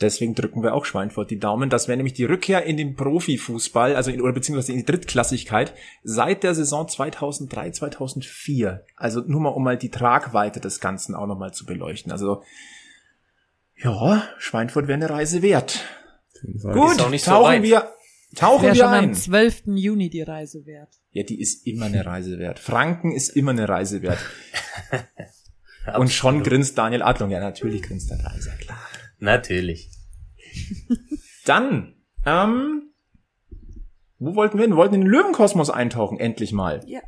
Deswegen 0.00 0.34
drücken 0.34 0.62
wir 0.62 0.74
auch 0.74 0.84
Schweinfurt 0.84 1.30
die 1.30 1.38
Daumen. 1.38 1.70
Das 1.70 1.86
wäre 1.86 1.96
nämlich 1.96 2.14
die 2.14 2.24
Rückkehr 2.24 2.64
in 2.64 2.76
den 2.76 2.96
Profifußball, 2.96 3.94
also 3.94 4.10
in, 4.10 4.20
oder 4.20 4.32
beziehungsweise 4.32 4.72
in 4.72 4.78
die 4.78 4.84
Drittklassigkeit 4.84 5.74
seit 6.02 6.42
der 6.42 6.54
Saison 6.54 6.88
2003, 6.88 7.70
2004. 7.70 8.84
Also 8.96 9.20
nur 9.20 9.40
mal, 9.40 9.50
um 9.50 9.62
mal 9.62 9.76
die 9.76 9.90
Tragweite 9.90 10.60
des 10.60 10.80
Ganzen 10.80 11.14
auch 11.14 11.26
nochmal 11.26 11.52
zu 11.52 11.66
beleuchten. 11.66 12.10
Also, 12.10 12.42
ja, 13.76 14.28
Schweinfurt 14.38 14.88
wäre 14.88 14.96
eine 14.96 15.10
Reise 15.10 15.42
wert. 15.42 15.84
Gut, 16.42 16.98
so 16.98 17.10
tauchen 17.18 17.44
weit. 17.44 17.62
wir, 17.62 17.92
tauchen 18.34 18.62
wir 18.64 18.74
schon 18.74 18.86
am 18.86 19.04
ein. 19.04 19.14
12. 19.14 19.62
Juni 19.66 20.10
die 20.10 20.22
Reise 20.22 20.66
wert. 20.66 20.90
Ja, 21.10 21.22
die 21.22 21.40
ist 21.40 21.66
immer 21.66 21.86
eine 21.86 22.04
Reise 22.04 22.38
wert. 22.38 22.58
Franken 22.58 23.12
ist 23.12 23.28
immer 23.28 23.52
eine 23.52 23.68
Reise 23.68 24.02
wert. 24.02 24.18
Und 25.98 26.12
schon 26.12 26.42
grinst 26.42 26.78
Daniel 26.78 27.02
Adlung. 27.02 27.30
Ja, 27.30 27.40
natürlich 27.40 27.82
grinst 27.82 28.10
der 28.10 28.24
Reiser, 28.24 28.52
klar. 28.52 28.80
Natürlich. 29.22 29.88
Dann, 31.46 31.94
ähm, 32.26 32.90
wo 34.18 34.34
wollten 34.34 34.58
wir 34.58 34.62
hin? 34.62 34.72
Wir 34.72 34.76
wollten 34.76 34.96
in 34.96 35.02
den 35.02 35.10
Löwenkosmos 35.10 35.70
eintauchen, 35.70 36.18
endlich 36.18 36.52
mal. 36.52 36.80
Ja. 36.86 37.00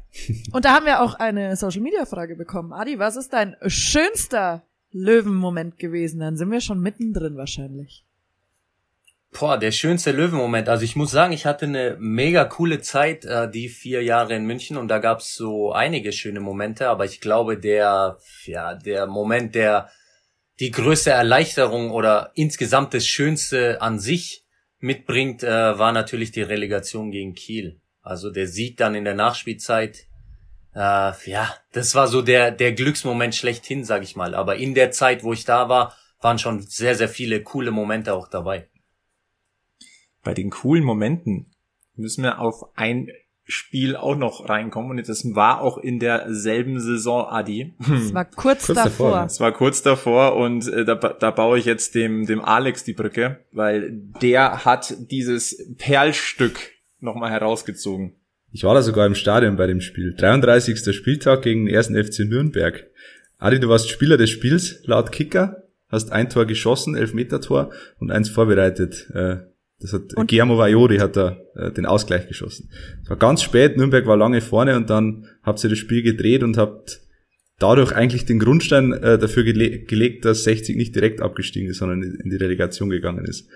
Und 0.53 0.65
da 0.65 0.75
haben 0.75 0.87
wir 0.87 1.03
auch 1.03 1.15
eine 1.15 1.57
Social 1.57 1.81
Media 1.81 2.07
Frage 2.07 2.37
bekommen. 2.37 2.73
Adi, 2.73 3.01
was 3.01 3.17
ist 3.17 3.33
dein 3.33 3.57
schönster 3.67 4.63
Löwenmoment 4.93 5.77
gewesen? 5.79 6.21
Dann 6.21 6.37
sind 6.37 6.53
wir 6.53 6.61
schon 6.61 6.81
mittendrin 6.81 7.37
wahrscheinlich. 7.37 8.05
Boah, 9.33 9.59
der 9.59 9.73
schönste 9.73 10.13
Löwenmoment. 10.13 10.69
Also 10.69 10.85
ich 10.85 10.95
muss 10.95 11.11
sagen, 11.11 11.33
ich 11.33 11.47
hatte 11.47 11.67
eine 11.67 11.97
mega 11.99 12.45
coole 12.45 12.81
Zeit, 12.81 13.25
äh, 13.25 13.51
die 13.51 13.69
vier 13.69 14.05
Jahre 14.05 14.37
in 14.37 14.47
München 14.47 14.77
und 14.77 14.87
da 14.87 15.01
gab's 15.01 15.35
so 15.35 15.73
einige 15.73 16.13
schöne 16.13 16.39
Momente, 16.39 16.89
aber 16.89 17.07
ich 17.07 17.21
glaube, 17.21 17.59
der, 17.59 18.19
ja, 18.45 18.75
der 18.75 19.09
Moment, 19.09 19.57
der 19.57 19.91
die 20.61 20.71
größte 20.71 21.11
Erleichterung 21.11 21.91
oder 21.91 22.33
insgesamt 22.35 22.95
das 22.95 23.07
Schönste 23.07 23.83
an 23.83 23.99
sich 23.99 24.45
mitbringt, 24.79 25.43
äh, 25.43 25.79
war 25.79 25.93
natürlich 25.93 26.31
die 26.33 26.43
Relegation 26.43 27.11
gegen 27.11 27.35
Kiel. 27.35 27.81
Also 28.03 28.31
der 28.31 28.47
Sieg 28.47 28.77
dann 28.77 28.95
in 28.95 29.05
der 29.05 29.15
Nachspielzeit 29.15 30.07
äh, 30.75 31.13
ja, 31.31 31.55
das 31.73 31.95
war 31.95 32.09
so 32.09 32.21
der, 32.21 32.51
der 32.51 32.73
Glücksmoment 32.73 33.35
schlechthin, 33.35 33.85
sag 33.85 34.03
ich 34.03 34.17
mal. 34.17 34.35
Aber 34.35 34.57
in 34.57 34.75
der 34.75 34.91
Zeit, 34.91 35.23
wo 35.23 35.33
ich 35.33 35.45
da 35.45 35.69
war, 35.69 35.97
waren 36.21 36.39
schon 36.39 36.63
sehr, 36.63 36.95
sehr 36.95 37.09
viele 37.09 37.43
coole 37.43 37.71
Momente 37.71 38.15
auch 38.15 38.29
dabei. 38.29 38.69
Bei 40.23 40.35
den 40.35 40.51
coolen 40.51 40.85
Momenten 40.85 41.55
müssen 41.95 42.25
wir 42.25 42.41
auf 42.41 42.77
ein 42.77 43.09
Spiel 43.47 43.95
auch 43.95 44.17
noch 44.17 44.49
reinkommen 44.49 44.91
und 44.99 45.09
das 45.09 45.35
war 45.35 45.61
auch 45.61 45.77
in 45.79 45.99
derselben 45.99 46.81
Saison, 46.81 47.27
Adi. 47.29 47.75
Es 47.93 48.15
war 48.15 48.25
kurz, 48.25 48.67
Kurz 48.67 48.77
davor. 48.83 49.11
davor, 49.11 49.27
Es 49.27 49.41
war 49.41 49.53
kurz 49.53 49.83
davor 49.83 50.37
und 50.37 50.67
äh, 50.69 50.85
da, 50.85 50.95
da 50.95 51.31
baue 51.31 51.59
ich 51.59 51.67
jetzt 51.67 51.95
dem, 51.95 52.25
dem 52.27 52.41
Alex 52.43 52.85
die 52.85 52.95
Brücke, 52.95 53.41
weil 53.53 53.91
der 54.23 54.65
hat 54.65 54.95
dieses 55.11 55.75
Perlstück 55.77 56.59
nochmal 57.01 57.31
herausgezogen. 57.31 58.15
Ich 58.51 58.65
war 58.65 58.75
da 58.75 58.83
sogar 58.83 59.05
im 59.07 59.15
Stadion 59.15 59.57
bei 59.57 59.67
dem 59.67 59.81
Spiel. 59.81 60.15
33. 60.17 60.95
Spieltag 60.97 61.43
gegen 61.43 61.67
den 61.67 61.75
ersten 61.75 62.03
FC 62.03 62.21
Nürnberg. 62.21 62.85
Adi, 63.39 63.61
du 63.61 63.69
warst 63.69 63.91
Spieler 63.91 64.17
des 64.17 64.31
Spiels 64.31 64.81
laut 64.85 65.13
Kicker, 65.13 65.65
hast 65.91 66.13
ein 66.13 66.31
Tor 66.31 66.47
geschossen, 66.47 66.95
Elfmeter-Tor 66.97 67.71
und 67.99 68.11
eins 68.11 68.31
vorbereitet. 68.31 69.11
Äh, 69.13 69.39
Das 69.85 69.93
hat 69.93 70.15
Und- 70.15 70.31
Guillermo 70.31 70.57
Vaiori 70.57 70.97
hat 70.97 71.15
da 71.15 71.37
äh, 71.57 71.71
den 71.71 71.85
Ausgleich 71.85 72.27
geschossen. 72.27 72.71
Es 73.03 73.11
war 73.11 73.19
ganz 73.19 73.43
spät, 73.43 73.77
Nürnberg 73.77 74.07
war 74.07 74.17
lange 74.17 74.41
vorne 74.41 74.77
und 74.79 74.89
dann 74.89 75.27
habt 75.43 75.63
ihr 75.63 75.69
das 75.69 75.79
Spiel 75.79 76.03
gedreht 76.03 76.43
und 76.43 76.57
habt 76.57 77.01
dadurch 77.59 77.93
eigentlich 77.93 78.25
den 78.25 78.39
Grundstein 78.39 78.95
äh, 78.95 79.19
dafür 79.19 79.45
gele 79.45 79.81
gelegt, 79.81 80.25
dass 80.25 80.45
60 80.45 80.77
nicht 80.77 80.95
direkt 80.95 81.21
abgestiegen 81.21 81.69
ist, 81.69 81.79
sondern 81.79 82.03
in 82.03 82.31
die 82.31 82.37
Relegation 82.37 82.89
gegangen 82.89 83.27
ist. 83.27 83.47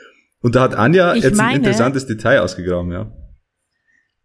Und 0.41 0.55
da 0.55 0.61
hat 0.61 0.75
Anja 0.75 1.15
Ich 1.15 1.25
jetzt 1.25 1.33
ein 1.41 1.47
meine- 1.47 1.57
interessantes 1.59 2.07
Detail 2.07 2.41
ausgegraben, 2.41 2.93
ja. 2.93 3.11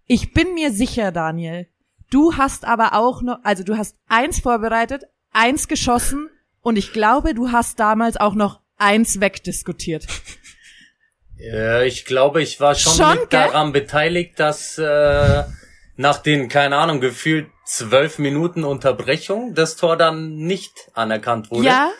Ich 0.05 0.33
bin 0.33 0.53
mir 0.55 0.71
sicher, 0.71 1.13
Daniel. 1.13 1.67
Du 2.11 2.33
hast 2.35 2.65
aber 2.65 2.95
auch 2.99 3.21
noch, 3.21 3.39
also 3.43 3.63
du 3.63 3.77
hast 3.77 3.95
eins 4.09 4.39
vorbereitet, 4.41 5.03
eins 5.31 5.69
geschossen 5.69 6.27
und 6.61 6.77
ich 6.77 6.91
glaube, 6.91 7.33
du 7.33 7.51
hast 7.53 7.79
damals 7.79 8.17
auch 8.17 8.35
noch 8.35 8.59
eins 8.77 9.21
wegdiskutiert. 9.21 10.05
Ja, 11.37 11.81
ich 11.81 12.05
glaube, 12.05 12.41
ich 12.41 12.59
war 12.59 12.75
schon, 12.75 12.93
Schon, 12.93 13.19
mit 13.19 13.29
gell? 13.29 13.41
daran 13.41 13.73
beteiligt, 13.73 14.39
dass 14.39 14.77
äh, 14.77 15.43
nach 15.95 16.17
den, 16.19 16.47
keine 16.49 16.77
Ahnung, 16.77 17.01
gefühlt 17.01 17.47
zwölf 17.65 18.19
Minuten 18.19 18.63
Unterbrechung 18.63 19.53
das 19.55 19.75
Tor 19.75 19.97
dann 19.97 20.35
nicht 20.35 20.71
anerkannt 20.93 21.51
wurde. 21.51 21.65
Ja, 21.65 21.91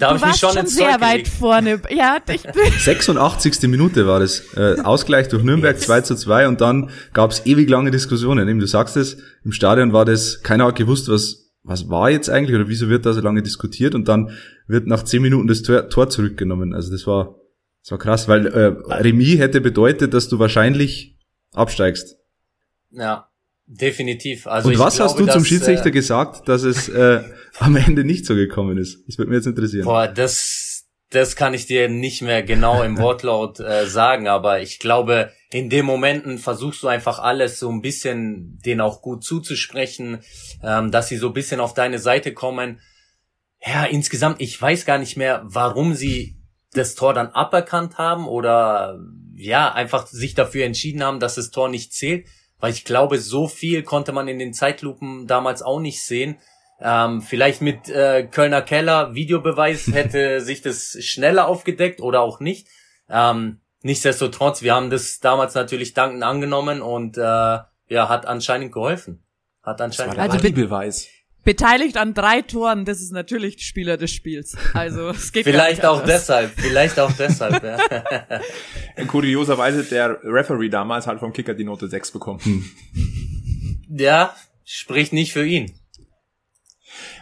da 0.00 0.08
habe 0.08 0.18
ich 0.18 0.24
mich 0.24 0.36
schon 0.36 0.50
schon 0.50 0.60
ins 0.60 0.76
sehr 0.76 0.92
Zeug 0.92 1.00
weit 1.02 1.12
gelegt. 1.12 1.28
vorne. 1.28 1.80
Ja, 1.90 2.18
ich, 2.28 2.42
86. 2.82 3.62
Minute 3.68 4.06
war 4.06 4.20
das. 4.20 4.42
Äh, 4.56 4.80
Ausgleich 4.82 5.28
durch 5.28 5.42
Nürnberg 5.42 5.78
2 5.78 6.00
zu 6.00 6.14
2 6.16 6.48
und 6.48 6.60
dann 6.60 6.90
gab 7.12 7.30
es 7.30 7.44
ewig 7.44 7.68
lange 7.68 7.90
Diskussionen. 7.90 8.48
Eben, 8.48 8.60
du 8.60 8.66
sagst 8.66 8.96
es, 8.96 9.18
im 9.44 9.52
Stadion 9.52 9.92
war 9.92 10.06
das, 10.06 10.42
keiner 10.42 10.66
hat 10.66 10.76
gewusst, 10.76 11.10
was, 11.10 11.50
was 11.62 11.90
war 11.90 12.10
jetzt 12.10 12.30
eigentlich 12.30 12.56
oder 12.56 12.68
wieso 12.68 12.88
wird 12.88 13.04
da 13.04 13.12
so 13.12 13.20
lange 13.20 13.42
diskutiert 13.42 13.94
und 13.94 14.08
dann 14.08 14.30
wird 14.66 14.86
nach 14.86 15.02
10 15.02 15.20
Minuten 15.20 15.48
das 15.48 15.62
Tor, 15.62 15.90
Tor 15.90 16.08
zurückgenommen. 16.08 16.74
Also 16.74 16.90
das 16.90 17.06
war, 17.06 17.34
das 17.82 17.92
war 17.92 17.98
krass, 17.98 18.28
weil 18.28 18.46
äh, 18.46 18.66
Remis 18.92 19.38
hätte 19.38 19.60
bedeutet, 19.60 20.12
dass 20.14 20.28
du 20.28 20.38
wahrscheinlich 20.38 21.16
absteigst. 21.52 22.16
Ja, 22.90 23.28
definitiv. 23.66 24.46
Also 24.46 24.68
und 24.68 24.78
was 24.78 25.00
hast 25.00 25.16
glaube, 25.16 25.30
du 25.30 25.32
zum 25.32 25.42
dass, 25.42 25.48
Schiedsrichter 25.48 25.86
äh, 25.86 25.92
gesagt, 25.92 26.48
dass 26.48 26.62
es 26.62 26.88
äh, 26.88 27.22
am 27.58 27.76
Ende 27.76 28.04
nicht 28.04 28.26
so 28.26 28.34
gekommen 28.34 28.78
ist? 28.78 28.98
Das 29.06 29.18
würde 29.18 29.30
mich 29.30 29.38
jetzt 29.38 29.46
interessieren. 29.46 29.84
Boah, 29.84 30.08
das, 30.08 30.86
das 31.10 31.36
kann 31.36 31.54
ich 31.54 31.66
dir 31.66 31.88
nicht 31.88 32.22
mehr 32.22 32.42
genau 32.42 32.82
im 32.82 32.98
Wortlaut 32.98 33.60
äh, 33.60 33.86
sagen, 33.86 34.28
aber 34.28 34.60
ich 34.60 34.78
glaube, 34.78 35.32
in 35.52 35.70
den 35.70 35.86
Momenten 35.86 36.38
versuchst 36.38 36.82
du 36.82 36.88
einfach 36.88 37.18
alles 37.18 37.58
so 37.58 37.70
ein 37.70 37.80
bisschen 37.80 38.58
denen 38.64 38.80
auch 38.80 39.00
gut 39.02 39.24
zuzusprechen, 39.24 40.20
ähm, 40.62 40.90
dass 40.90 41.08
sie 41.08 41.16
so 41.16 41.28
ein 41.28 41.32
bisschen 41.32 41.60
auf 41.60 41.74
deine 41.74 41.98
Seite 41.98 42.34
kommen. 42.34 42.80
Ja, 43.64 43.84
insgesamt, 43.84 44.40
ich 44.40 44.60
weiß 44.60 44.86
gar 44.86 44.98
nicht 44.98 45.16
mehr, 45.16 45.42
warum 45.44 45.94
sie 45.94 46.39
das 46.72 46.94
Tor 46.94 47.14
dann 47.14 47.28
aberkannt 47.28 47.98
haben 47.98 48.28
oder 48.28 49.00
ja, 49.34 49.72
einfach 49.72 50.06
sich 50.06 50.34
dafür 50.34 50.64
entschieden 50.64 51.02
haben, 51.02 51.20
dass 51.20 51.34
das 51.34 51.50
Tor 51.50 51.68
nicht 51.68 51.92
zählt, 51.92 52.26
weil 52.58 52.72
ich 52.72 52.84
glaube, 52.84 53.18
so 53.18 53.48
viel 53.48 53.82
konnte 53.82 54.12
man 54.12 54.28
in 54.28 54.38
den 54.38 54.52
Zeitlupen 54.52 55.26
damals 55.26 55.62
auch 55.62 55.80
nicht 55.80 56.02
sehen. 56.02 56.38
Ähm, 56.80 57.20
vielleicht 57.20 57.60
mit 57.60 57.88
äh, 57.88 58.26
Kölner 58.26 58.62
Keller 58.62 59.14
Videobeweis 59.14 59.86
hätte 59.92 60.40
sich 60.40 60.62
das 60.62 60.96
schneller 61.00 61.46
aufgedeckt 61.46 62.00
oder 62.00 62.20
auch 62.20 62.40
nicht. 62.40 62.68
Ähm, 63.08 63.60
nichtsdestotrotz, 63.82 64.62
wir 64.62 64.74
haben 64.74 64.90
das 64.90 65.20
damals 65.20 65.54
natürlich 65.54 65.94
dankend 65.94 66.22
angenommen 66.22 66.80
und 66.80 67.16
äh, 67.18 67.20
ja, 67.20 68.08
hat 68.08 68.26
anscheinend 68.26 68.72
geholfen. 68.72 69.24
Hat 69.62 69.80
Das 69.80 69.98
war 69.98 70.06
anscheinend 70.06 70.44
der. 70.44 70.52
Beweis. 70.52 71.08
Beteiligt 71.44 71.96
an 71.96 72.14
drei 72.14 72.42
Toren, 72.42 72.84
das 72.84 73.00
ist 73.00 73.12
natürlich 73.12 73.60
Spieler 73.64 73.96
des 73.96 74.10
Spiels. 74.10 74.56
Also 74.74 75.08
es 75.08 75.32
geht 75.32 75.44
Vielleicht 75.44 75.78
nicht 75.78 75.86
auch 75.86 76.00
anders. 76.00 76.20
deshalb, 76.26 76.52
vielleicht 76.56 76.98
auch 76.98 77.12
deshalb, 77.12 77.62
ja. 77.62 79.04
Kurioserweise, 79.06 79.84
der 79.84 80.18
Referee 80.22 80.68
damals 80.68 81.06
hat 81.06 81.20
vom 81.20 81.32
Kicker 81.32 81.54
die 81.54 81.64
Note 81.64 81.88
6 81.88 82.10
bekommen. 82.12 82.70
ja, 83.88 84.34
spricht 84.64 85.12
nicht 85.12 85.32
für 85.32 85.46
ihn. 85.46 85.72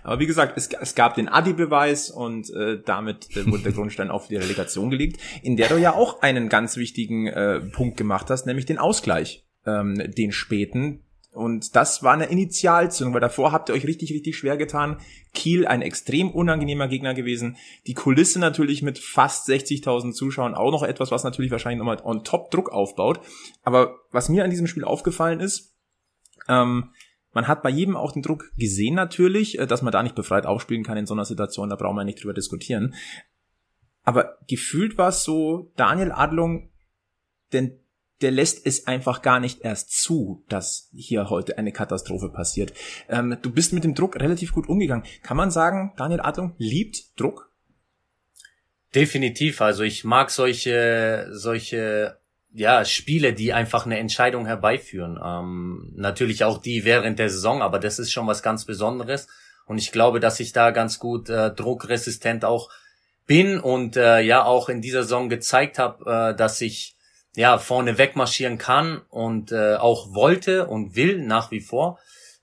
Aber 0.03 0.19
wie 0.21 0.27
gesagt, 0.27 0.57
es, 0.57 0.69
es 0.69 0.95
gab 0.95 1.15
den 1.15 1.29
Adi-Beweis 1.29 2.11
und 2.11 2.51
äh, 2.51 2.81
damit 2.85 3.37
äh, 3.37 3.47
wurde 3.47 3.65
der 3.65 3.73
Grundstein 3.73 4.11
auf 4.11 4.29
die 4.29 4.37
Relegation 4.37 4.91
gelegt, 4.91 5.21
in 5.43 5.57
der 5.57 5.69
du 5.69 5.77
ja 5.77 5.93
auch 5.95 6.23
einen 6.23 6.49
ganz 6.49 6.77
wichtigen 6.77 7.27
äh, 7.27 7.61
Punkt 7.61 7.97
gemacht 7.97 8.31
hast, 8.31 8.47
nämlich 8.47 8.67
den 8.67 8.79
Ausgleich, 8.79 9.45
ähm, 9.67 9.95
den 10.17 10.33
späten. 10.33 11.05
Und 11.39 11.77
das 11.77 12.03
war 12.03 12.15
eine 12.15 12.27
Initialzündung, 12.27 13.15
weil 13.15 13.21
davor 13.21 13.53
habt 13.53 13.69
ihr 13.69 13.75
euch 13.77 13.87
richtig, 13.87 14.13
richtig 14.13 14.37
schwer 14.37 14.57
getan. 14.57 14.99
Kiel, 15.33 15.69
ein 15.69 15.83
extrem 15.83 16.31
unangenehmer 16.31 16.89
Gegner 16.89 17.15
gewesen. 17.15 17.57
Die 17.87 17.95
Kulisse 17.95 18.41
natürlich 18.41 18.83
mit 18.83 18.99
fast 18.99 19.49
60.000 19.49 20.13
Zuschauern 20.13 20.57
auch 20.57 20.73
noch 20.73 20.83
etwas, 20.83 21.13
was 21.13 21.23
natürlich 21.23 21.53
wahrscheinlich 21.53 21.79
nochmal 21.79 22.03
on 22.03 22.25
top 22.25 22.51
Druck 22.51 22.71
aufbaut. 22.71 23.21
Aber 23.63 24.01
was 24.11 24.29
mir 24.29 24.43
an 24.43 24.51
diesem 24.51 24.67
Spiel 24.67 24.83
aufgefallen 24.83 25.39
ist, 25.39 25.77
ähm, 26.49 26.91
man 27.33 27.47
hat 27.47 27.63
bei 27.63 27.71
jedem 27.71 27.97
auch 27.97 28.11
den 28.11 28.23
Druck 28.23 28.51
gesehen 28.57 28.97
natürlich, 28.97 29.61
äh, 29.61 29.67
dass 29.69 29.83
man 29.83 29.93
da 29.93 30.03
nicht 30.03 30.17
befreit 30.17 30.45
aufspielen 30.45 30.83
kann 30.83 30.99
in 30.99 31.07
so 31.07 31.15
einer 31.15 31.25
Situation, 31.25 31.71
da 31.71 31.77
brauchen 31.77 31.97
wir 31.97 32.05
nicht 32.05 32.21
drüber 32.21 32.35
diskutieren. 32.35 32.95
Aber 34.03 34.39
gefühlt 34.49 34.99
war 34.99 35.11
es 35.11 35.23
so, 35.23 35.71
Daniel 35.77 36.11
Adlung, 36.11 36.71
denn 37.53 37.79
der 38.21 38.31
lässt 38.31 38.67
es 38.67 38.87
einfach 38.87 39.23
gar 39.23 39.41
nicht 39.41 39.61
erst 39.63 39.93
zu, 40.03 40.45
dass 40.49 40.91
hier 40.93 41.31
heute 41.31 41.59
eine 41.59 41.73
Katastrophe 41.73 42.31
passiert. 42.31 42.73
Ähm, 43.09 43.37
du 43.41 43.53
bist 43.53 43.73
mit 43.73 43.85
dem 43.85 43.95
Druck 43.95 44.17
relativ 44.17 44.53
gut 44.53 44.69
umgegangen. 44.69 45.05
Kann 45.23 45.37
man 45.37 45.51
sagen, 45.51 45.93
Daniel 45.97 46.21
Adlung 46.21 46.55
liebt 46.59 47.19
Druck? 47.19 47.51
Definitiv. 48.95 49.61
Also 49.61 49.83
ich 49.83 50.05
mag 50.05 50.31
solche, 50.31 51.29
solche, 51.31 52.19
ja, 52.53 52.85
Spiele, 52.85 53.35
die 53.35 53.53
einfach 53.53 53.87
eine 53.87 53.99
Entscheidung 53.99 54.47
herbeiführen. 54.47 55.19
Ähm, 55.23 55.93
natürlich 55.95 56.45
auch 56.45 56.59
die 56.59 56.85
während 56.85 57.19
der 57.19 57.31
Saison, 57.31 57.63
aber 57.63 57.79
das 57.79 57.99
ist 57.99 58.11
schon 58.11 58.27
was 58.27 58.43
ganz 58.43 58.65
Besonderes. 58.65 59.29
Und 59.67 59.79
ich 59.79 59.93
glaube, 59.93 60.19
dass 60.19 60.41
ich 60.41 60.53
da 60.53 60.71
ganz 60.71 60.99
gut 60.99 61.29
äh, 61.29 61.51
druckresistent 61.51 62.45
auch 62.45 62.71
bin 63.27 63.61
und 63.61 63.97
äh, 63.97 64.21
ja 64.21 64.45
auch 64.45 64.71
in 64.71 64.81
dieser 64.81 65.03
Saison 65.03 65.29
gezeigt 65.29 65.79
habe, 65.79 66.33
äh, 66.33 66.37
dass 66.37 66.61
ich 66.63 66.97
ja 67.39 67.59
vorne 67.59 67.99
wegmarschieren 67.99 68.59
kann 68.59 69.01
und 69.11 69.53
äh, 69.53 69.77
auch 69.77 70.13
wollte 70.13 70.67
und 70.67 70.97
will 70.97 71.23
nach 71.23 71.53
wie 71.53 71.61
vor. 71.61 72.01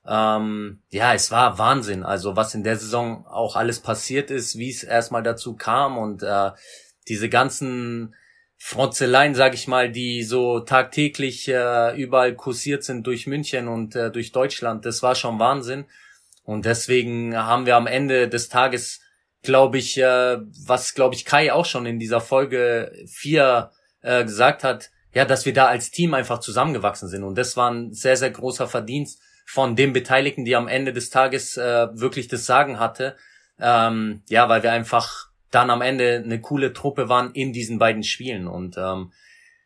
Ähm, 0.07 0.79
ja, 0.89 1.13
es 1.13 1.31
war 1.31 1.57
Wahnsinn. 1.57 2.03
Also 2.03 2.37
was 2.37 2.55
in 2.55 2.63
der 2.63 2.77
Saison 2.77 3.25
auch 3.27 3.57
alles 3.57 3.81
passiert 3.81 4.31
ist, 4.31 4.57
wie 4.57 4.69
es 4.69 4.83
erstmal 4.83 5.21
dazu 5.21 5.57
kam 5.57 5.97
und 5.97 6.23
äh, 6.23 6.51
diese 7.09 7.27
ganzen 7.27 8.15
Frotzeleien, 8.55 9.35
sag 9.35 9.53
ich 9.53 9.67
mal, 9.67 9.91
die 9.91 10.23
so 10.23 10.61
tagtäglich 10.61 11.49
äh, 11.49 12.01
überall 12.01 12.33
kursiert 12.33 12.85
sind 12.85 13.05
durch 13.05 13.27
München 13.27 13.67
und 13.67 13.97
äh, 13.97 14.09
durch 14.11 14.31
Deutschland, 14.31 14.85
das 14.85 15.03
war 15.03 15.15
schon 15.15 15.39
Wahnsinn. 15.39 15.83
Und 16.45 16.63
deswegen 16.63 17.35
haben 17.35 17.65
wir 17.65 17.75
am 17.75 17.87
Ende 17.87 18.29
des 18.29 18.47
Tages, 18.47 19.01
glaube 19.43 19.77
ich, 19.77 19.97
äh, 19.97 20.37
was 20.65 20.93
glaube 20.93 21.15
ich 21.15 21.25
Kai 21.25 21.51
auch 21.51 21.65
schon 21.65 21.85
in 21.85 21.99
dieser 21.99 22.21
Folge 22.21 22.93
vier 23.07 23.71
äh, 24.05 24.23
gesagt 24.23 24.63
hat, 24.63 24.91
ja, 25.13 25.25
dass 25.25 25.45
wir 25.45 25.53
da 25.53 25.67
als 25.67 25.91
Team 25.91 26.13
einfach 26.13 26.39
zusammengewachsen 26.39 27.09
sind. 27.09 27.23
Und 27.23 27.37
das 27.37 27.57
war 27.57 27.71
ein 27.71 27.93
sehr, 27.93 28.17
sehr 28.17 28.31
großer 28.31 28.67
Verdienst 28.67 29.21
von 29.45 29.75
den 29.75 29.93
Beteiligten, 29.93 30.45
die 30.45 30.55
am 30.55 30.67
Ende 30.67 30.93
des 30.93 31.09
Tages 31.09 31.57
äh, 31.57 31.87
wirklich 31.93 32.27
das 32.27 32.45
Sagen 32.45 32.79
hatte. 32.79 33.15
Ähm, 33.59 34.21
ja, 34.27 34.49
weil 34.49 34.63
wir 34.63 34.71
einfach 34.71 35.29
dann 35.51 35.69
am 35.69 35.81
Ende 35.81 36.21
eine 36.23 36.41
coole 36.41 36.73
Truppe 36.73 37.07
waren 37.07 37.31
in 37.31 37.53
diesen 37.53 37.79
beiden 37.79 38.03
Spielen. 38.03 38.47
Und 38.47 38.77
ähm, 38.77 39.13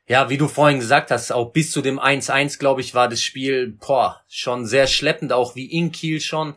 ja, 0.07 0.29
wie 0.29 0.37
du 0.37 0.47
vorhin 0.47 0.79
gesagt 0.79 1.11
hast, 1.11 1.31
auch 1.31 1.51
bis 1.51 1.71
zu 1.71 1.81
dem 1.81 1.99
1-1, 1.99 2.59
glaube 2.59 2.81
ich, 2.81 2.93
war 2.93 3.07
das 3.07 3.21
Spiel 3.21 3.75
boah, 3.79 4.21
schon 4.27 4.65
sehr 4.65 4.87
schleppend, 4.87 5.33
auch 5.33 5.55
wie 5.55 5.65
in 5.65 5.91
Kiel 5.91 6.21
schon. 6.21 6.55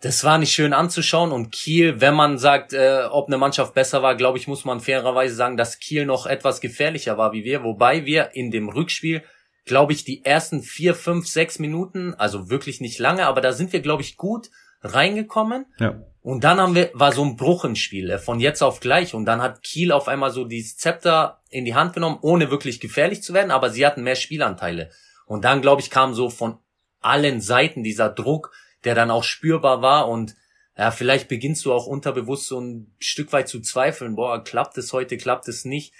Das 0.00 0.24
war 0.24 0.38
nicht 0.38 0.52
schön 0.52 0.72
anzuschauen 0.72 1.32
und 1.32 1.52
Kiel, 1.52 2.00
wenn 2.00 2.14
man 2.14 2.36
sagt, 2.38 2.72
äh, 2.74 3.04
ob 3.10 3.28
eine 3.28 3.38
Mannschaft 3.38 3.74
besser 3.74 4.02
war, 4.02 4.14
glaube 4.14 4.38
ich, 4.38 4.46
muss 4.46 4.64
man 4.64 4.80
fairerweise 4.80 5.34
sagen, 5.34 5.56
dass 5.56 5.78
Kiel 5.78 6.04
noch 6.04 6.26
etwas 6.26 6.60
gefährlicher 6.60 7.16
war 7.16 7.32
wie 7.32 7.44
wir, 7.44 7.64
wobei 7.64 8.04
wir 8.04 8.30
in 8.34 8.50
dem 8.50 8.68
Rückspiel 8.68 9.22
glaube 9.66 9.92
ich, 9.92 10.04
die 10.04 10.24
ersten 10.24 10.62
vier, 10.62 10.94
fünf, 10.94 11.26
sechs 11.26 11.58
Minuten, 11.58 12.14
also 12.14 12.48
wirklich 12.48 12.80
nicht 12.80 12.98
lange, 12.98 13.26
aber 13.26 13.40
da 13.40 13.52
sind 13.52 13.72
wir, 13.72 13.80
glaube 13.80 14.02
ich, 14.02 14.16
gut 14.16 14.50
reingekommen. 14.80 15.66
Ja. 15.78 16.00
Und 16.22 16.44
dann 16.44 16.60
haben 16.60 16.74
wir, 16.74 16.90
war 16.94 17.12
so 17.12 17.24
ein 17.24 17.36
Bruch 17.36 17.64
im 17.64 17.76
Spiel, 17.76 18.10
äh, 18.10 18.18
von 18.18 18.40
jetzt 18.40 18.62
auf 18.62 18.80
gleich. 18.80 19.14
Und 19.14 19.26
dann 19.26 19.42
hat 19.42 19.62
Kiel 19.62 19.92
auf 19.92 20.08
einmal 20.08 20.30
so 20.30 20.44
dieses 20.44 20.76
Zepter 20.76 21.42
in 21.50 21.64
die 21.64 21.74
Hand 21.74 21.92
genommen, 21.92 22.18
ohne 22.22 22.50
wirklich 22.50 22.80
gefährlich 22.80 23.22
zu 23.22 23.34
werden, 23.34 23.50
aber 23.50 23.70
sie 23.70 23.84
hatten 23.84 24.02
mehr 24.02 24.16
Spielanteile. 24.16 24.90
Und 25.26 25.44
dann, 25.44 25.62
glaube 25.62 25.82
ich, 25.82 25.90
kam 25.90 26.14
so 26.14 26.30
von 26.30 26.58
allen 27.00 27.40
Seiten 27.40 27.82
dieser 27.82 28.08
Druck, 28.08 28.52
der 28.84 28.94
dann 28.94 29.10
auch 29.10 29.24
spürbar 29.24 29.82
war 29.82 30.08
und 30.08 30.34
ja, 30.76 30.90
vielleicht 30.90 31.28
beginnst 31.28 31.64
du 31.64 31.72
auch 31.72 31.86
unterbewusst 31.86 32.48
so 32.48 32.60
ein 32.60 32.94
Stück 32.98 33.32
weit 33.32 33.48
zu 33.48 33.60
zweifeln, 33.60 34.14
boah, 34.14 34.44
klappt 34.44 34.76
es 34.76 34.92
heute, 34.92 35.16
klappt 35.16 35.48
es 35.48 35.64
nicht. 35.64 35.94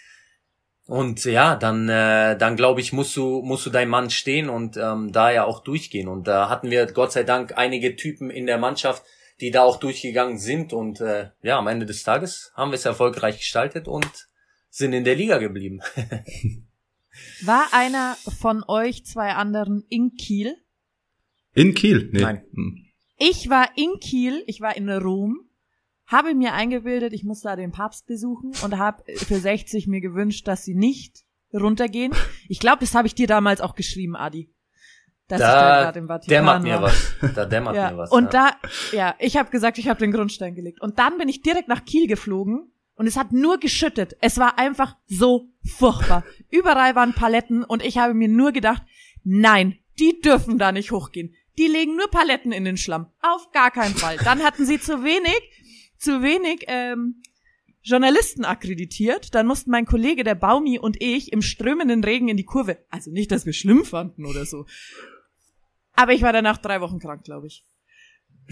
Und 0.87 1.25
ja, 1.25 1.57
dann, 1.57 1.89
äh, 1.89 2.37
dann 2.37 2.57
glaube 2.57 2.81
ich, 2.81 2.93
musst 2.93 3.17
du, 3.17 3.43
musst 3.43 3.67
du 3.67 3.71
dein 3.71 3.89
Mann 3.89 4.11
stehen 4.11 4.49
und 4.49 4.77
ähm, 4.77 5.11
da 5.13 5.33
ja 5.33 5.45
auch 5.45 5.61
durchgehen. 5.61 6.09
Und 6.09 6.29
da 6.29 6.49
hatten 6.49 6.71
wir 6.71 6.87
Gott 6.87 7.13
sei 7.13 7.25
Dank 7.25 7.57
einige 7.57 7.97
Typen 7.97 8.31
in 8.31 8.47
der 8.47 8.59
Mannschaft, 8.59 9.03
die 9.41 9.51
da 9.51 9.63
auch 9.63 9.81
durchgegangen 9.81 10.39
sind. 10.39 10.73
Und 10.73 11.01
äh, 11.01 11.31
ja, 11.43 11.59
am 11.59 11.67
Ende 11.67 11.87
des 11.87 12.05
Tages 12.05 12.53
haben 12.55 12.71
wir 12.71 12.77
es 12.77 12.85
erfolgreich 12.85 13.39
gestaltet 13.39 13.89
und 13.89 14.29
sind 14.71 14.93
in 14.93 15.05
der 15.05 15.17
Liga 15.17 15.39
geblieben. 15.39 15.81
War 17.43 17.67
einer 17.73 18.17
von 18.39 18.63
euch 18.69 19.05
zwei 19.07 19.33
anderen 19.33 19.85
in 19.89 20.15
Kiel? 20.17 20.55
In 21.57 21.75
Kiel? 21.75 22.09
Nee. 22.13 22.21
Nein. 22.23 22.43
Hm. 22.55 22.85
Ich 23.19 23.49
war 23.49 23.69
in 23.77 23.99
Kiel, 24.01 24.45
ich 24.47 24.61
war 24.61 24.77
in 24.77 24.89
Rom, 24.91 25.41
habe 26.07 26.35
mir 26.35 26.53
eingebildet, 26.53 27.13
ich 27.13 27.25
muss 27.25 27.41
da 27.41 27.57
den 27.57 27.73
Papst 27.73 28.07
besuchen 28.07 28.53
und 28.63 28.79
habe 28.79 29.03
für 29.17 29.39
60 29.39 29.87
mir 29.89 30.01
gewünscht, 30.01 30.47
dass 30.47 30.65
sie 30.65 30.75
nicht 30.75 31.25
runtergehen. 31.53 32.13
Ich 32.49 32.61
glaube, 32.61 32.81
das 32.81 32.95
habe 32.95 33.09
ich 33.09 33.15
dir 33.15 33.27
damals 33.27 33.61
auch 33.61 33.75
geschrieben, 33.75 34.15
Adi. 34.17 34.53
Dass 35.29 35.41
ich 35.41 35.47
Da 35.47 35.91
im 35.91 36.07
Vatikan 36.07 36.29
dämmert 36.45 36.63
mir 36.63 36.75
war. 36.75 36.83
was. 36.83 37.15
Da 37.35 37.47
dämmert 37.47 37.75
Ja. 37.75 37.91
mir 37.91 37.97
was. 37.99 38.13
und 38.13 38.33
ja. 38.35 38.51
da, 38.93 38.97
ja, 38.97 39.15
ich 39.19 39.37
habe 39.37 39.51
gesagt, 39.51 39.79
ich 39.79 39.89
habe 39.89 39.99
den 39.99 40.13
Grundstein 40.13 40.55
gelegt. 40.55 40.81
Und 40.81 40.99
dann 41.01 41.19
bin 41.19 41.29
ich 41.29 41.43
direkt 41.43 41.67
nach 41.69 41.85
Kiel 41.85 42.07
geflogen 42.07 42.71
und 42.95 43.07
es 43.09 43.17
hat 43.17 43.33
nur 43.33 43.59
geschüttet. 43.59 44.17
Es 44.21 44.39
war 44.39 44.59
einfach 44.59 44.97
so 45.07 45.49
furchtbar. 45.65 46.23
Überall 46.51 46.95
waren 46.95 47.15
Paletten 47.15 47.65
und 47.65 47.83
ich 47.85 47.99
habe 47.99 48.15
mir 48.15 48.29
nur 48.29 48.53
gedacht, 48.53 48.83
nein, 49.25 49.79
die 49.99 50.21
dürfen 50.21 50.59
da 50.59 50.71
nicht 50.71 50.93
hochgehen. 50.93 51.35
Die 51.59 51.67
legen 51.67 51.97
nur 51.97 52.11
Paletten 52.11 52.53
in 52.53 52.65
den 52.65 52.77
Schlamm. 52.77 53.07
Auf 53.23 53.51
gar 53.53 53.71
keinen 53.71 53.95
Fall. 53.95 54.17
Dann 54.25 54.43
hatten 54.43 54.67
sie 54.67 54.79
zu 54.81 55.03
wenig, 55.05 55.41
zu 55.99 56.23
wenig 56.23 56.65
ähm, 56.69 57.23
Journalisten 57.83 58.45
akkreditiert. 58.45 59.35
Dann 59.35 59.47
mussten 59.47 59.71
mein 59.71 59.87
Kollege, 59.87 60.23
der 60.25 60.35
Baumi 60.35 60.79
und 60.79 61.01
ich 61.03 61.33
im 61.33 61.41
strömenden 61.43 62.05
Regen 62.05 62.29
in 62.29 62.37
die 62.37 62.45
Kurve. 62.45 62.79
Also 62.91 63.11
nicht, 63.11 63.31
dass 63.33 63.47
wir 63.47 63.53
schlimm 63.53 63.85
fanden 63.85 64.27
oder 64.27 64.45
so. 64.45 64.67
Aber 65.95 66.13
ich 66.13 66.23
war 66.23 66.33
danach 66.33 66.59
drei 66.59 66.81
Wochen 66.81 66.99
krank, 66.99 67.25
glaube 67.25 67.47
ich. 67.47 67.65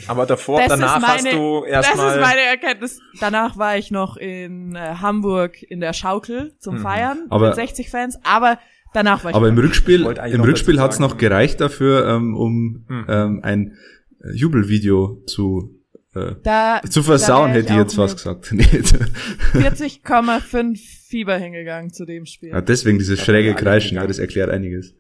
Aber 0.09 0.27
davor, 0.27 0.59
Das 0.59 0.69
danach 0.71 0.99
meine, 1.01 1.13
hast 1.13 1.33
du 1.33 1.65
Das 1.69 1.87
ist 1.87 1.91
erstmal. 1.91 2.21
meine 2.21 2.41
Erkenntnis. 2.41 3.01
Danach 3.21 3.59
war 3.59 3.77
ich 3.77 3.91
noch 3.93 4.17
in 4.17 4.75
äh, 4.75 4.97
Hamburg 5.01 5.63
in 5.63 5.79
der 5.81 5.93
Schaukel 5.93 6.57
zum 6.59 6.77
Mhm. 6.77 6.83
Feiern 6.83 7.27
Aber- 7.31 7.49
mit 7.49 7.55
60 7.55 7.91
Fans, 7.91 8.19
aber 8.25 8.59
danach 8.95 9.25
war 9.25 9.31
ich 9.33 9.37
Aber 9.37 9.49
im. 9.49 9.59
Rückspiel, 9.59 10.01
im 10.03 10.39
noch 10.39 10.47
Rückspiel 10.47 10.81
hat's 10.81 10.99
noch 10.99 11.19
gereicht 11.19 11.61
dafür, 11.61 12.09
ähm, 12.09 12.35
um 12.35 12.85
Mhm. 12.89 13.05
ähm, 13.09 13.41
ein 13.43 13.77
äh, 14.23 14.33
Jubelvideo 14.35 15.23
zu 15.27 15.71
äh, 16.15 16.35
da, 16.43 16.81
zu 16.89 17.03
versauen, 17.03 17.51
hätte 17.51 17.73
ich 17.73 17.79
jetzt 17.79 17.99
was 17.99 18.17
gesagt. 18.17 18.49
Nee. 18.53 18.63
40,5 18.63 20.79
Fieber 21.09 21.37
hingegangen 21.37 21.93
zu 21.93 22.05
dem 22.05 22.27
Spiel. 22.27 22.51
ja, 22.51 22.61
deswegen 22.61 22.99
dieses 22.99 23.21
schräge 23.21 23.55
Kreischen, 23.55 23.97
ja, 23.97 24.07
das 24.07 24.19
erklärt 24.19 24.51
einiges. 24.51 24.95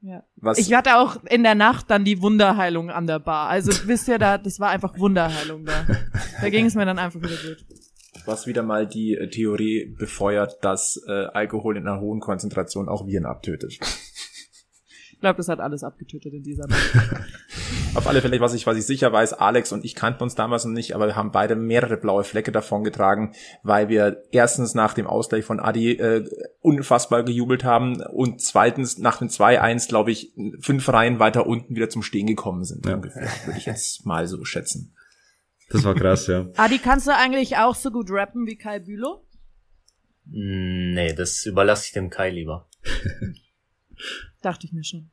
Ja. 0.00 0.22
was, 0.36 0.58
Ich 0.58 0.74
hatte 0.74 0.96
auch 0.98 1.24
in 1.24 1.42
der 1.44 1.54
Nacht 1.54 1.90
dann 1.90 2.04
die 2.04 2.20
Wunderheilung 2.20 2.90
an 2.90 3.06
der 3.06 3.20
Bar. 3.20 3.48
Also 3.48 3.72
wisst 3.86 4.06
ihr, 4.08 4.18
da, 4.18 4.36
das 4.36 4.60
war 4.60 4.68
einfach 4.68 4.98
Wunderheilung 4.98 5.64
da. 5.64 5.86
Da 6.42 6.50
ging 6.50 6.66
es 6.66 6.74
mir 6.74 6.84
dann 6.84 6.98
einfach 6.98 7.20
wieder 7.22 7.36
gut. 7.36 7.64
Was 8.26 8.46
wieder 8.46 8.62
mal 8.62 8.86
die 8.86 9.14
äh, 9.14 9.28
Theorie 9.28 9.94
befeuert, 9.98 10.58
dass 10.62 11.02
äh, 11.06 11.12
Alkohol 11.12 11.76
in 11.76 11.86
einer 11.86 12.00
hohen 12.00 12.20
Konzentration 12.20 12.88
auch 12.88 13.06
Viren 13.06 13.26
abtötet. 13.26 13.78
Ich 15.12 15.20
glaube, 15.20 15.36
das 15.38 15.48
hat 15.48 15.60
alles 15.60 15.82
abgetötet 15.82 16.34
in 16.34 16.42
dieser 16.42 16.66
Nacht. 16.66 16.92
Auf 17.94 18.08
alle 18.08 18.20
Fälle, 18.20 18.40
was 18.40 18.52
ich, 18.52 18.66
was 18.66 18.76
ich 18.76 18.84
sicher 18.84 19.12
weiß, 19.12 19.34
Alex 19.34 19.70
und 19.72 19.84
ich 19.84 19.94
kannten 19.94 20.24
uns 20.24 20.34
damals 20.34 20.64
noch 20.64 20.72
nicht, 20.72 20.94
aber 20.94 21.06
wir 21.06 21.16
haben 21.16 21.30
beide 21.30 21.54
mehrere 21.54 21.96
blaue 21.96 22.24
Flecke 22.24 22.50
davon 22.50 22.82
getragen, 22.82 23.32
weil 23.62 23.88
wir 23.88 24.24
erstens 24.32 24.74
nach 24.74 24.94
dem 24.94 25.06
Ausgleich 25.06 25.44
von 25.44 25.60
Adi 25.60 25.92
äh, 25.92 26.28
unfassbar 26.60 27.22
gejubelt 27.22 27.62
haben 27.62 28.02
und 28.02 28.42
zweitens 28.42 28.98
nach 28.98 29.18
dem 29.18 29.28
2-1, 29.28 29.88
glaube 29.88 30.10
ich, 30.10 30.34
fünf 30.60 30.88
Reihen 30.88 31.20
weiter 31.20 31.46
unten 31.46 31.76
wieder 31.76 31.88
zum 31.88 32.02
Stehen 32.02 32.26
gekommen 32.26 32.64
sind. 32.64 32.84
Ja. 32.84 32.96
Ungefähr, 32.96 33.28
würde 33.46 33.58
ich 33.58 33.66
jetzt 33.66 34.04
mal 34.04 34.26
so 34.26 34.44
schätzen. 34.44 34.94
Das 35.70 35.84
war 35.84 35.94
krass, 35.94 36.26
ja. 36.26 36.46
Adi, 36.56 36.78
kannst 36.78 37.06
du 37.06 37.14
eigentlich 37.14 37.56
auch 37.56 37.74
so 37.74 37.90
gut 37.90 38.10
rappen 38.10 38.46
wie 38.46 38.56
Kai 38.56 38.78
Bülow? 38.78 39.24
Mm, 40.26 40.92
Nee, 40.94 41.12
das 41.14 41.44
überlasse 41.46 41.86
ich 41.86 41.92
dem 41.92 42.10
Kai 42.10 42.30
lieber. 42.30 42.68
Dachte 44.42 44.66
ich 44.66 44.72
mir 44.72 44.84
schon. 44.84 45.10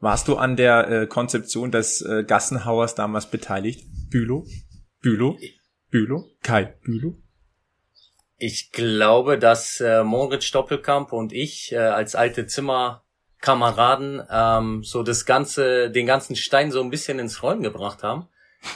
Warst 0.00 0.28
du 0.28 0.36
an 0.36 0.56
der 0.56 0.88
äh, 0.88 1.06
Konzeption 1.06 1.70
des 1.70 2.02
äh, 2.02 2.24
Gassenhauers 2.24 2.94
damals 2.94 3.30
beteiligt? 3.30 3.86
Bülow? 4.10 4.46
Bülow? 5.00 5.38
Bülow? 5.90 6.24
Kai 6.42 6.74
Bülow? 6.84 7.16
Ich 8.36 8.72
glaube, 8.72 9.38
dass 9.38 9.80
äh, 9.80 10.02
Moritz 10.02 10.44
Stoppelkamp 10.44 11.12
und 11.12 11.32
ich 11.32 11.72
äh, 11.72 11.76
als 11.78 12.14
alte 12.16 12.46
Zimmerkameraden 12.46 14.22
ähm, 14.28 14.82
so 14.82 15.02
das 15.02 15.24
ganze, 15.24 15.90
den 15.90 16.06
ganzen 16.06 16.36
Stein 16.36 16.70
so 16.70 16.82
ein 16.82 16.90
bisschen 16.90 17.18
ins 17.18 17.42
Rollen 17.42 17.62
gebracht 17.62 18.02
haben. 18.02 18.28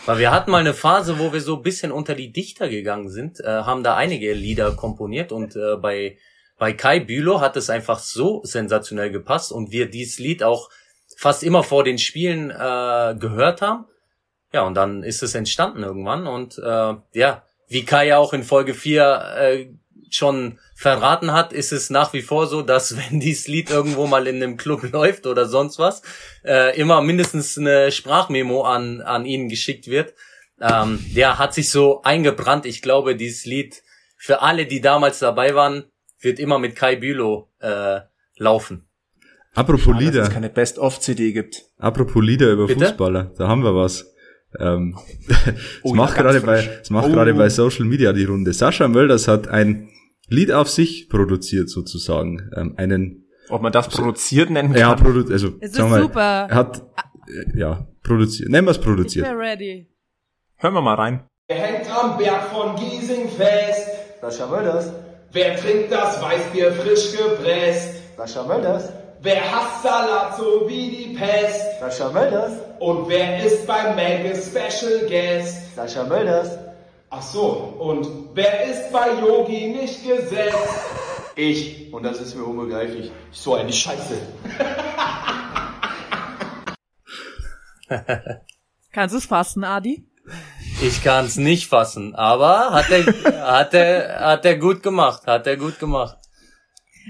Weil 0.06 0.18
wir 0.18 0.30
hatten 0.30 0.50
mal 0.50 0.58
eine 0.58 0.74
Phase, 0.74 1.18
wo 1.18 1.32
wir 1.32 1.40
so 1.40 1.56
ein 1.56 1.62
bisschen 1.62 1.92
unter 1.92 2.14
die 2.14 2.32
Dichter 2.32 2.68
gegangen 2.68 3.10
sind, 3.10 3.40
äh, 3.40 3.46
haben 3.46 3.82
da 3.82 3.96
einige 3.96 4.32
Lieder 4.32 4.72
komponiert 4.72 5.32
und 5.32 5.56
äh, 5.56 5.76
bei 5.76 6.18
bei 6.58 6.72
Kai 6.72 6.98
Bülow 6.98 7.40
hat 7.40 7.56
es 7.56 7.70
einfach 7.70 8.00
so 8.00 8.42
sensationell 8.44 9.10
gepasst 9.10 9.52
und 9.52 9.70
wir 9.70 9.88
dieses 9.88 10.18
Lied 10.18 10.42
auch 10.42 10.70
fast 11.16 11.44
immer 11.44 11.62
vor 11.62 11.84
den 11.84 11.98
Spielen 11.98 12.50
äh, 12.50 13.16
gehört 13.18 13.62
haben. 13.62 13.86
Ja, 14.52 14.62
und 14.62 14.74
dann 14.74 15.02
ist 15.02 15.22
es 15.22 15.34
entstanden 15.34 15.82
irgendwann 15.82 16.26
und 16.26 16.58
äh, 16.58 16.94
ja, 17.12 17.44
wie 17.68 17.84
Kai 17.84 18.08
ja 18.08 18.18
auch 18.18 18.32
in 18.32 18.42
Folge 18.42 18.74
4 18.74 19.36
äh, 19.38 19.66
schon 20.10 20.58
verraten 20.74 21.32
hat, 21.32 21.52
ist 21.52 21.72
es 21.72 21.90
nach 21.90 22.12
wie 22.12 22.22
vor 22.22 22.46
so, 22.46 22.62
dass 22.62 22.96
wenn 23.10 23.20
dieses 23.20 23.48
Lied 23.48 23.70
irgendwo 23.70 24.06
mal 24.06 24.26
in 24.26 24.36
einem 24.36 24.56
Club 24.56 24.82
läuft 24.92 25.26
oder 25.26 25.46
sonst 25.46 25.78
was, 25.78 26.02
äh, 26.44 26.78
immer 26.78 27.00
mindestens 27.02 27.56
eine 27.58 27.90
Sprachmemo 27.92 28.62
an, 28.62 29.00
an 29.00 29.24
ihn 29.26 29.48
geschickt 29.48 29.86
wird. 29.88 30.14
Ähm, 30.60 31.04
der 31.14 31.38
hat 31.38 31.54
sich 31.54 31.70
so 31.70 32.02
eingebrannt. 32.02 32.66
Ich 32.66 32.82
glaube, 32.82 33.14
dieses 33.14 33.44
Lied 33.44 33.82
für 34.16 34.42
alle, 34.42 34.66
die 34.66 34.80
damals 34.80 35.20
dabei 35.20 35.54
waren, 35.54 35.84
wird 36.20 36.40
immer 36.40 36.58
mit 36.58 36.74
Kai 36.74 36.96
Bülow 36.96 37.48
äh, 37.60 38.00
laufen. 38.36 38.84
Apropos 39.54 39.84
Schade, 39.84 39.96
dass 39.98 40.04
Lieder, 40.04 40.22
es 40.24 40.30
keine 40.30 40.48
Best-of-CD 40.50 41.32
gibt. 41.32 41.62
apropos 41.78 42.22
Lieder 42.24 42.50
über 42.50 42.66
Bitte? 42.66 42.86
Fußballer, 42.86 43.32
da 43.38 43.46
haben 43.48 43.62
wir 43.62 43.74
was. 43.74 44.12
Ähm, 44.58 44.96
Oh 45.82 45.90
es 45.90 45.92
macht 45.94 46.16
gerade 46.16 46.40
bei, 46.40 46.68
es 46.82 46.90
macht 46.90 47.08
Oh. 47.08 47.12
gerade 47.12 47.34
bei 47.34 47.48
Social 47.50 47.84
Media 47.84 48.12
die 48.12 48.24
Runde. 48.24 48.52
Sascha 48.52 48.88
Mölders 48.88 49.28
hat 49.28 49.46
ein 49.48 49.90
Lied 50.28 50.52
auf 50.52 50.68
sich 50.68 51.08
produziert 51.08 51.68
sozusagen, 51.70 52.50
ähm, 52.56 52.74
einen, 52.76 53.26
Ob 53.48 53.62
man 53.62 53.72
das 53.72 53.88
produziert 53.88 54.50
nennen 54.50 54.74
ja, 54.74 54.94
kann? 54.94 55.04
produ 55.04 55.32
also, 55.32 55.48
Es 55.60 55.70
ist 55.70 55.76
sagen 55.76 55.90
wir 55.90 55.96
mal, 55.98 56.02
super. 56.02 56.46
er 56.50 56.54
hat, 56.54 56.82
äh, 57.28 57.58
ja, 57.58 57.86
produziert, 58.02 58.50
nennen 58.50 58.66
wir 58.66 58.72
es 58.72 58.78
Ich 58.78 58.84
produziert. 58.84 59.26
bin 59.26 59.36
ready. 59.36 59.88
Hören 60.58 60.74
wir 60.74 60.82
mal 60.82 60.94
rein. 60.94 61.24
Wer 61.48 61.56
hängt 61.58 61.90
am 61.90 62.18
Berg 62.18 62.42
von 62.52 62.76
Giesing 62.76 63.28
fest? 63.28 63.88
Sascha 64.20 64.46
Mölders, 64.46 64.92
Wer 65.32 65.56
trinkt 65.56 65.92
das 65.92 66.22
Weißbier 66.22 66.72
frisch 66.72 67.12
gepresst? 67.16 67.94
Sascha 68.16 68.46
Mölders, 68.46 68.90
Wer 69.20 69.40
hasst 69.50 69.82
Salat 69.82 70.36
so 70.36 70.68
wie 70.68 70.90
die 70.90 71.16
Pest? 71.16 71.60
Sascha 71.80 72.10
Mölders, 72.12 72.52
Und 72.80 73.08
wer 73.08 73.44
ist 73.44 73.66
beim 73.66 73.94
Menge 73.96 74.34
Special 74.34 75.06
Guest? 75.08 75.74
Sascha 75.76 76.04
Mölders, 76.04 76.50
Ach 77.10 77.22
so, 77.22 77.48
und 77.78 78.34
wer 78.34 78.64
ist 78.64 78.92
bei 78.92 79.18
Yogi 79.20 79.68
nicht 79.68 80.06
gesetzt? 80.06 80.98
ich. 81.38 81.92
Und 81.92 82.02
das 82.02 82.20
ist 82.20 82.34
mir 82.34 82.44
unbegreiflich. 82.44 83.10
So 83.30 83.54
eine 83.54 83.72
Scheiße. 83.72 84.20
Kannst 88.92 89.14
du 89.14 89.18
es 89.18 89.26
fassen, 89.26 89.64
Adi? 89.64 90.06
Ich 90.82 91.02
kann 91.02 91.24
es 91.24 91.36
nicht 91.36 91.68
fassen, 91.68 92.14
aber 92.14 92.70
hat 92.72 92.90
er, 92.90 93.06
hat 93.46 93.72
er, 93.74 94.20
hat 94.20 94.44
er 94.44 94.56
gut 94.58 94.82
gemacht, 94.82 95.26
hat 95.26 95.46
er 95.46 95.56
gut 95.56 95.78
gemacht. 95.78 96.18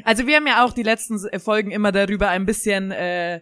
Also 0.04 0.26
wir 0.26 0.36
haben 0.36 0.46
ja 0.46 0.64
auch 0.64 0.72
die 0.72 0.84
letzten 0.84 1.18
Folgen 1.40 1.72
immer 1.72 1.90
darüber 1.90 2.28
ein 2.28 2.46
bisschen 2.46 2.92
äh, 2.92 3.40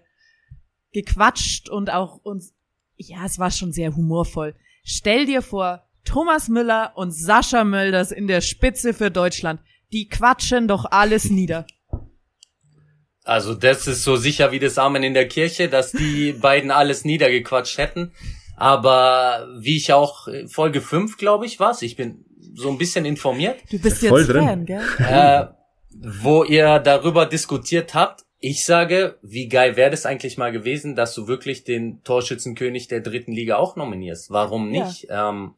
gequatscht 0.93 1.69
und 1.69 1.91
auch 1.91 2.17
uns, 2.23 2.55
ja, 2.97 3.27
es 3.27 3.39
war 3.39 3.51
schon 3.51 3.73
sehr 3.73 3.95
humorvoll. 3.95 4.57
Stell 4.83 5.27
dir 5.27 5.43
vor, 5.43 5.86
Thomas 6.07 6.49
Müller 6.49 6.93
und 6.95 7.11
Sascha 7.11 7.65
Mölders 7.65 8.11
in 8.13 8.27
der 8.27 8.41
Spitze 8.41 8.95
für 8.95 9.11
Deutschland, 9.11 9.61
die 9.93 10.09
quatschen 10.09 10.67
doch 10.69 10.87
alles 10.91 11.29
nieder. 11.31 11.67
Also 13.25 13.55
das 13.55 13.87
ist 13.89 14.05
so 14.05 14.17
sicher 14.17 14.53
wie 14.53 14.59
das 14.61 14.79
Amen 14.79 15.03
in 15.03 15.15
der 15.15 15.27
Kirche, 15.29 15.69
dass 15.69 15.93
die 15.93 16.33
beiden 16.41 16.71
alles 16.71 17.05
niedergequatscht 17.05 17.77
hätten. 17.79 18.13
Aber 18.57 19.49
wie 19.59 19.77
ich 19.77 19.93
auch 19.93 20.29
Folge 20.47 20.81
5, 20.81 21.19
glaube 21.19 21.45
ich, 21.45 21.61
was, 21.61 21.83
ich 21.83 21.97
bin 21.97 22.25
so 22.55 22.71
ein 22.71 22.79
bisschen 22.79 23.05
informiert, 23.05 23.59
Du 23.71 23.79
bist 23.79 24.07
Voll 24.07 24.21
jetzt 24.21 24.31
drin. 24.31 24.45
Fan, 24.45 24.65
gell? 24.67 24.83
äh, 25.01 25.47
wo 26.23 26.45
ihr 26.45 26.79
darüber 26.79 27.27
diskutiert 27.27 27.95
habt. 27.95 28.23
Ich 28.39 28.65
sage, 28.65 29.19
wie 29.23 29.49
geil 29.49 29.77
wäre 29.77 29.91
das 29.91 30.07
eigentlich 30.07 30.39
mal 30.39 30.53
gewesen, 30.53 30.95
dass 30.95 31.15
du 31.15 31.27
wirklich 31.27 31.65
den 31.65 32.03
Torschützenkönig 32.05 32.87
der 32.87 33.01
dritten 33.01 33.33
Liga 33.33 33.57
auch 33.57 33.77
nominierst. 33.77 34.31
Warum 34.31 34.73
Ja. 34.73 34.85
nicht? 34.87 35.07
Ähm, 35.11 35.55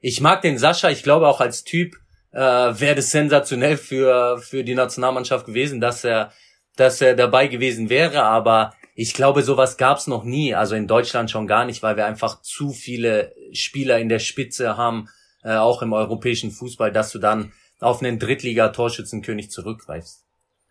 ich 0.00 0.20
mag 0.20 0.42
den 0.42 0.58
Sascha, 0.58 0.90
ich 0.90 1.02
glaube 1.02 1.28
auch 1.28 1.40
als 1.40 1.64
Typ 1.64 1.96
äh, 2.32 2.38
wäre 2.38 2.96
das 2.96 3.10
sensationell 3.10 3.76
für, 3.76 4.38
für 4.38 4.64
die 4.64 4.74
Nationalmannschaft 4.74 5.46
gewesen, 5.46 5.80
dass 5.80 6.04
er, 6.04 6.32
dass 6.76 7.00
er 7.00 7.14
dabei 7.14 7.46
gewesen 7.46 7.88
wäre, 7.88 8.22
aber 8.22 8.74
ich 8.94 9.12
glaube, 9.12 9.42
sowas 9.42 9.76
gab's 9.76 10.06
noch 10.06 10.24
nie, 10.24 10.54
also 10.54 10.74
in 10.74 10.86
Deutschland 10.86 11.30
schon 11.30 11.46
gar 11.46 11.66
nicht, 11.66 11.82
weil 11.82 11.96
wir 11.96 12.06
einfach 12.06 12.40
zu 12.40 12.70
viele 12.70 13.34
Spieler 13.52 13.98
in 13.98 14.08
der 14.08 14.18
Spitze 14.18 14.76
haben, 14.76 15.08
äh, 15.42 15.56
auch 15.56 15.82
im 15.82 15.92
europäischen 15.92 16.50
Fußball, 16.50 16.92
dass 16.92 17.12
du 17.12 17.18
dann 17.18 17.52
auf 17.78 18.02
einen 18.02 18.18
Drittliga-Torschützenkönig 18.18 19.50
zurückgreifst. 19.50 20.24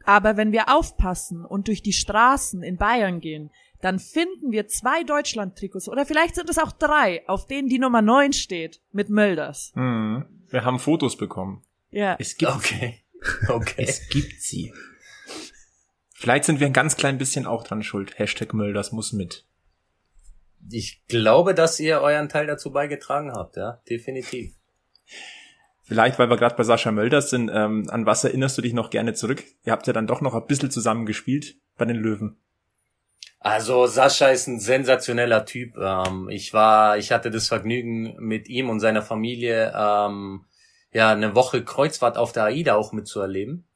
Aber 0.06 0.38
wenn 0.38 0.52
wir 0.52 0.76
aufpassen 0.76 1.46
und 1.46 1.68
durch 1.68 1.82
die 1.82 1.94
Straßen 1.94 2.62
in 2.64 2.78
Bayern 2.78 3.20
gehen, 3.20 3.52
dann 3.86 4.00
finden 4.00 4.52
wir 4.52 4.68
zwei 4.68 5.04
Deutschland-Trikots 5.04 5.90
oder 5.90 6.08
vielleicht 6.08 6.34
sind 6.34 6.50
es 6.50 6.58
auch 6.58 6.72
drei, 6.72 7.22
auf 7.30 7.46
denen 7.46 7.70
die 7.70 7.78
Nummer 7.78 8.02
9 8.02 8.34
steht, 8.34 8.82
mit 8.92 9.12
Mölders. 9.12 9.74
Mhm. 9.76 10.26
Wir 10.50 10.66
haben 10.66 10.80
Fotos 10.80 11.18
bekommen. 11.18 11.62
Ja. 11.92 12.16
Es 12.18 12.36
gibt, 12.36 12.52
Okay. 12.52 13.04
Okay. 13.48 13.86
es 13.88 14.10
gibt 14.10 14.42
sie. 14.42 14.74
Vielleicht 16.16 16.46
sind 16.46 16.60
wir 16.60 16.66
ein 16.66 16.74
ganz 16.74 16.96
klein 16.96 17.20
bisschen 17.20 17.46
auch 17.46 17.64
dran 17.64 17.84
schuld. 17.84 18.18
Hashtag 18.18 18.54
das 18.74 18.92
muss 18.92 19.14
mit. 19.14 19.46
Ich 20.72 21.06
glaube, 21.08 21.54
dass 21.54 21.80
ihr 21.80 22.02
euren 22.02 22.28
Teil 22.28 22.48
dazu 22.48 22.72
beigetragen 22.72 23.34
habt, 23.34 23.56
ja, 23.56 23.84
definitiv. 23.88 24.56
Vielleicht, 25.84 26.18
weil 26.18 26.30
wir 26.32 26.38
gerade 26.38 26.56
bei 26.56 26.64
Sascha 26.64 26.92
Mölders 26.92 27.30
sind, 27.30 27.52
ähm, 27.54 27.88
an 27.92 28.08
was 28.08 28.24
erinnerst 28.24 28.58
du 28.58 28.64
dich 28.64 28.74
noch 28.74 28.90
gerne 28.90 29.14
zurück? 29.14 29.44
Ihr 29.64 29.72
habt 29.74 29.86
ja 29.86 29.94
dann 29.94 30.08
doch 30.08 30.22
noch 30.22 30.34
ein 30.34 30.48
bisschen 30.48 30.72
zusammen 30.72 31.06
gespielt 31.06 31.58
bei 31.78 31.86
den 31.86 31.98
Löwen. 31.98 32.38
Also 33.46 33.86
Sascha 33.86 34.30
ist 34.30 34.48
ein 34.48 34.60
sensationeller 34.60 35.46
Typ. 35.46 35.78
Ähm, 35.78 36.30
ich 36.30 36.52
war, 36.52 36.98
ich 36.98 37.12
hatte 37.12 37.30
das 37.30 37.48
Vergnügen 37.48 38.16
mit 38.18 38.50
ihm 38.50 38.72
und 38.72 38.80
seiner 38.80 39.04
Familie 39.04 39.72
ähm, 39.78 40.46
ja 40.92 41.12
eine 41.12 41.36
Woche 41.36 41.64
Kreuzfahrt 41.64 42.18
auf 42.18 42.32
der 42.32 42.46
AIDA 42.46 42.74
auch 42.74 42.92
mitzuerleben. 42.92 43.68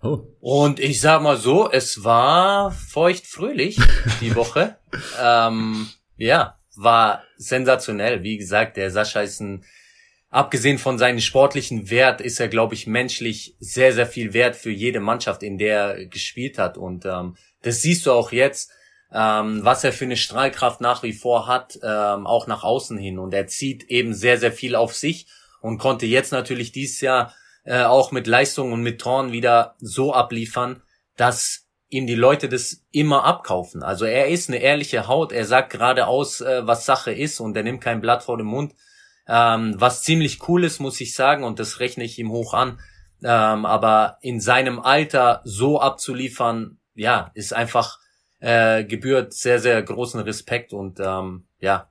Oh. 0.00 0.20
Und 0.38 0.78
ich 0.78 1.00
sag 1.00 1.22
mal 1.22 1.36
so, 1.36 1.68
es 1.68 2.04
war 2.04 2.70
feucht 2.70 3.26
fröhlich 3.26 3.80
die 4.20 4.36
Woche. 4.36 4.76
ähm, 5.20 5.88
ja, 6.16 6.60
war 6.76 7.24
sensationell. 7.36 8.22
Wie 8.22 8.36
gesagt, 8.36 8.76
der 8.76 8.92
Sascha 8.92 9.22
ist 9.22 9.40
ein, 9.40 9.64
abgesehen 10.30 10.78
von 10.78 10.98
seinem 10.98 11.18
sportlichen 11.18 11.90
Wert, 11.90 12.20
ist 12.20 12.38
er, 12.38 12.46
glaube 12.46 12.74
ich, 12.74 12.86
menschlich 12.86 13.56
sehr, 13.58 13.92
sehr 13.92 14.06
viel 14.06 14.34
wert 14.34 14.54
für 14.54 14.70
jede 14.70 15.00
Mannschaft, 15.00 15.42
in 15.42 15.58
der 15.58 15.96
er 15.96 16.06
gespielt 16.06 16.58
hat. 16.58 16.78
Und 16.78 17.04
ähm, 17.06 17.36
das 17.62 17.82
siehst 17.82 18.06
du 18.06 18.12
auch 18.12 18.30
jetzt, 18.30 18.70
ähm, 19.12 19.64
was 19.64 19.84
er 19.84 19.92
für 19.92 20.04
eine 20.04 20.16
Strahlkraft 20.16 20.80
nach 20.80 21.02
wie 21.02 21.12
vor 21.12 21.46
hat, 21.46 21.78
ähm, 21.82 22.26
auch 22.26 22.46
nach 22.46 22.64
außen 22.64 22.98
hin. 22.98 23.18
Und 23.18 23.34
er 23.34 23.46
zieht 23.46 23.84
eben 23.84 24.14
sehr, 24.14 24.38
sehr 24.38 24.52
viel 24.52 24.74
auf 24.74 24.94
sich 24.94 25.26
und 25.60 25.78
konnte 25.78 26.06
jetzt 26.06 26.32
natürlich 26.32 26.72
dieses 26.72 27.00
Jahr 27.00 27.34
äh, 27.64 27.82
auch 27.82 28.12
mit 28.12 28.26
Leistung 28.26 28.72
und 28.72 28.82
mit 28.82 29.00
Toren 29.00 29.32
wieder 29.32 29.74
so 29.78 30.12
abliefern, 30.12 30.82
dass 31.16 31.66
ihm 31.88 32.06
die 32.06 32.14
Leute 32.14 32.48
das 32.48 32.84
immer 32.90 33.24
abkaufen. 33.24 33.82
Also 33.82 34.04
er 34.04 34.28
ist 34.28 34.48
eine 34.48 34.58
ehrliche 34.58 35.06
Haut, 35.06 35.32
er 35.32 35.44
sagt 35.44 35.70
geradeaus, 35.70 36.40
äh, 36.40 36.66
was 36.66 36.84
Sache 36.84 37.12
ist 37.12 37.40
und 37.40 37.56
er 37.56 37.62
nimmt 37.62 37.80
kein 37.80 38.00
Blatt 38.00 38.24
vor 38.24 38.36
den 38.36 38.46
Mund. 38.46 38.74
Ähm, 39.28 39.74
was 39.78 40.02
ziemlich 40.02 40.48
cool 40.48 40.64
ist, 40.64 40.78
muss 40.78 41.00
ich 41.00 41.14
sagen, 41.14 41.44
und 41.44 41.58
das 41.58 41.80
rechne 41.80 42.04
ich 42.04 42.18
ihm 42.18 42.30
hoch 42.30 42.54
an. 42.54 42.78
Ähm, 43.22 43.64
aber 43.66 44.18
in 44.20 44.40
seinem 44.40 44.78
Alter 44.78 45.40
so 45.44 45.80
abzuliefern, 45.80 46.78
ja, 46.94 47.30
ist 47.34 47.52
einfach 47.52 47.98
äh, 48.46 48.84
gebührt 48.84 49.32
sehr, 49.34 49.58
sehr 49.58 49.82
großen 49.82 50.20
Respekt 50.20 50.72
und 50.72 51.00
ähm, 51.00 51.46
ja, 51.58 51.90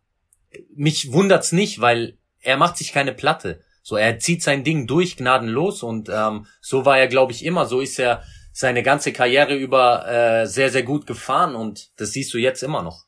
mich 0.74 1.12
wundert's 1.12 1.52
nicht, 1.52 1.82
weil 1.82 2.18
er 2.40 2.56
macht 2.58 2.78
sich 2.78 2.94
keine 2.94 3.14
Platte. 3.14 3.62
So, 3.84 3.98
er 3.98 4.20
zieht 4.20 4.42
sein 4.42 4.64
Ding 4.64 4.88
durch, 4.88 5.18
gnadenlos 5.18 5.84
und 5.84 6.08
ähm, 6.10 6.46
so 6.62 6.86
war 6.86 6.98
er, 6.98 7.08
glaube 7.08 7.34
ich, 7.34 7.44
immer. 7.44 7.66
So 7.66 7.82
ist 7.82 8.00
er 8.00 8.24
seine 8.54 8.84
ganze 8.84 9.12
Karriere 9.12 9.54
über 9.56 10.08
äh, 10.08 10.48
sehr, 10.48 10.72
sehr 10.72 10.84
gut 10.84 11.06
gefahren 11.08 11.56
und 11.56 11.92
das 12.00 12.12
siehst 12.14 12.34
du 12.34 12.38
jetzt 12.38 12.64
immer 12.64 12.82
noch. 12.82 13.06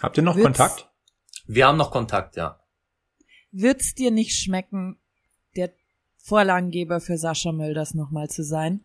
Habt 0.00 0.18
ihr 0.18 0.22
noch 0.22 0.36
Wird's- 0.36 0.44
Kontakt? 0.58 0.90
Wir 1.46 1.66
haben 1.66 1.78
noch 1.78 1.90
Kontakt, 1.90 2.36
ja. 2.36 2.60
Wird's 3.50 3.94
dir 3.94 4.10
nicht 4.10 4.36
schmecken, 4.36 4.98
der 5.56 5.72
Vorlagengeber 6.18 7.00
für 7.00 7.16
Sascha 7.16 7.50
Mölders 7.52 7.94
nochmal 7.94 8.28
zu 8.28 8.44
sein? 8.44 8.84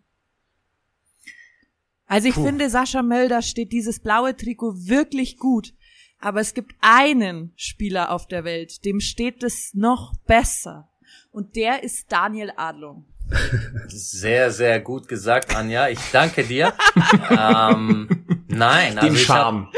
Also 2.05 2.27
ich 2.27 2.35
Puh. 2.35 2.45
finde, 2.45 2.69
Sascha 2.69 3.01
Mölders 3.01 3.47
steht 3.47 3.71
dieses 3.71 3.99
blaue 3.99 4.35
Trikot 4.35 4.87
wirklich 4.87 5.37
gut. 5.37 5.73
Aber 6.19 6.39
es 6.39 6.53
gibt 6.53 6.73
einen 6.79 7.51
Spieler 7.57 8.09
auf 8.11 8.27
der 8.27 8.45
Welt, 8.45 8.85
dem 8.85 9.01
steht 9.01 9.43
es 9.43 9.73
noch 9.73 10.13
besser. 10.25 10.89
Und 11.31 11.55
der 11.55 11.83
ist 11.83 12.11
Daniel 12.11 12.53
Adlung. 12.55 13.05
Sehr, 13.87 14.51
sehr 14.51 14.79
gut 14.79 15.07
gesagt, 15.07 15.55
Anja. 15.55 15.89
Ich 15.89 15.99
danke 16.11 16.43
dir. 16.43 16.73
ähm, 17.29 18.43
nein, 18.47 18.97
also 18.97 19.07
Dem 19.07 19.15
ich 19.15 19.29
hab, 19.29 19.37
Charme. 19.37 19.71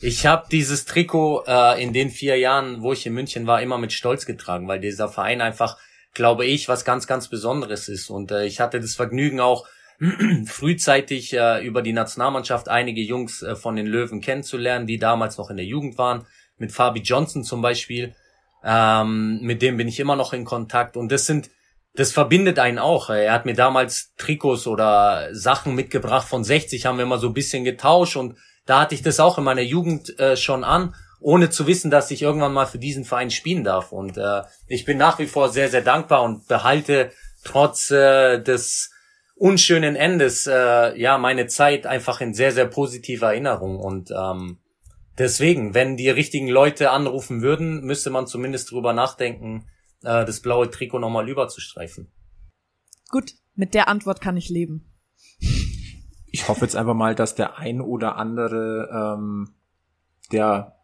Ich 0.00 0.26
habe 0.26 0.46
dieses 0.50 0.84
Trikot 0.86 1.44
äh, 1.46 1.82
in 1.82 1.92
den 1.92 2.10
vier 2.10 2.36
Jahren, 2.36 2.82
wo 2.82 2.92
ich 2.92 3.06
in 3.06 3.14
München 3.14 3.46
war, 3.46 3.62
immer 3.62 3.78
mit 3.78 3.92
Stolz 3.92 4.26
getragen, 4.26 4.66
weil 4.66 4.80
dieser 4.80 5.08
Verein 5.08 5.40
einfach, 5.40 5.78
glaube 6.14 6.46
ich, 6.46 6.68
was 6.68 6.84
ganz, 6.84 7.06
ganz 7.06 7.28
Besonderes 7.28 7.88
ist. 7.88 8.10
Und 8.10 8.30
äh, 8.30 8.46
ich 8.46 8.60
hatte 8.60 8.80
das 8.80 8.94
Vergnügen 8.94 9.40
auch 9.40 9.66
frühzeitig 10.46 11.32
äh, 11.32 11.64
über 11.64 11.82
die 11.82 11.92
Nationalmannschaft 11.92 12.68
einige 12.68 13.00
Jungs 13.00 13.42
äh, 13.42 13.56
von 13.56 13.76
den 13.76 13.86
Löwen 13.86 14.20
kennenzulernen, 14.20 14.86
die 14.86 14.98
damals 14.98 15.38
noch 15.38 15.50
in 15.50 15.56
der 15.56 15.66
Jugend 15.66 15.98
waren. 15.98 16.26
Mit 16.58 16.72
Fabi 16.72 17.00
Johnson 17.00 17.44
zum 17.44 17.62
Beispiel. 17.62 18.14
Ähm, 18.64 19.40
mit 19.42 19.62
dem 19.62 19.76
bin 19.76 19.88
ich 19.88 20.00
immer 20.00 20.16
noch 20.16 20.32
in 20.32 20.44
Kontakt. 20.44 20.96
Und 20.96 21.12
das 21.12 21.26
sind, 21.26 21.50
das 21.94 22.12
verbindet 22.12 22.58
einen 22.58 22.78
auch. 22.78 23.10
Er 23.10 23.32
hat 23.32 23.46
mir 23.46 23.54
damals 23.54 24.14
Trikots 24.16 24.66
oder 24.66 25.28
Sachen 25.32 25.74
mitgebracht 25.74 26.26
von 26.26 26.44
60, 26.44 26.84
haben 26.86 26.98
wir 26.98 27.04
immer 27.04 27.18
so 27.18 27.28
ein 27.28 27.34
bisschen 27.34 27.64
getauscht 27.64 28.16
und 28.16 28.36
da 28.66 28.80
hatte 28.80 28.94
ich 28.94 29.02
das 29.02 29.20
auch 29.20 29.38
in 29.38 29.44
meiner 29.44 29.62
Jugend 29.62 30.18
äh, 30.18 30.36
schon 30.36 30.64
an, 30.64 30.94
ohne 31.20 31.50
zu 31.50 31.66
wissen, 31.66 31.90
dass 31.90 32.10
ich 32.10 32.22
irgendwann 32.22 32.52
mal 32.52 32.66
für 32.66 32.78
diesen 32.78 33.04
Verein 33.04 33.30
spielen 33.30 33.64
darf. 33.64 33.92
Und 33.92 34.18
äh, 34.18 34.42
ich 34.66 34.84
bin 34.84 34.98
nach 34.98 35.18
wie 35.18 35.26
vor 35.26 35.48
sehr, 35.48 35.70
sehr 35.70 35.82
dankbar 35.82 36.22
und 36.22 36.48
behalte 36.48 37.12
trotz 37.44 37.90
äh, 37.92 38.42
des 38.42 38.90
unschönen 39.36 39.96
Endes 39.96 40.46
äh, 40.46 40.98
ja 40.98 41.18
meine 41.18 41.46
Zeit 41.46 41.86
einfach 41.86 42.20
in 42.20 42.34
sehr, 42.34 42.52
sehr 42.52 42.66
positiver 42.66 43.28
Erinnerung. 43.28 43.78
Und 43.78 44.10
ähm, 44.10 44.58
deswegen, 45.18 45.74
wenn 45.74 45.96
die 45.96 46.10
richtigen 46.10 46.48
Leute 46.48 46.90
anrufen 46.90 47.42
würden, 47.42 47.84
müsste 47.84 48.10
man 48.10 48.26
zumindest 48.26 48.70
drüber 48.70 48.92
nachdenken, 48.92 49.66
äh, 50.02 50.24
das 50.24 50.40
blaue 50.40 50.70
Trikot 50.70 50.98
nochmal 50.98 51.28
überzustreifen. 51.28 52.10
Gut, 53.10 53.34
mit 53.54 53.74
der 53.74 53.88
Antwort 53.88 54.20
kann 54.20 54.36
ich 54.36 54.48
leben. 54.48 54.92
Ich 56.32 56.48
hoffe 56.48 56.62
jetzt 56.62 56.76
einfach 56.76 56.94
mal, 56.94 57.14
dass 57.14 57.34
der 57.34 57.58
ein 57.58 57.80
oder 57.80 58.16
andere, 58.16 59.16
ähm, 59.16 59.54
der 60.32 60.76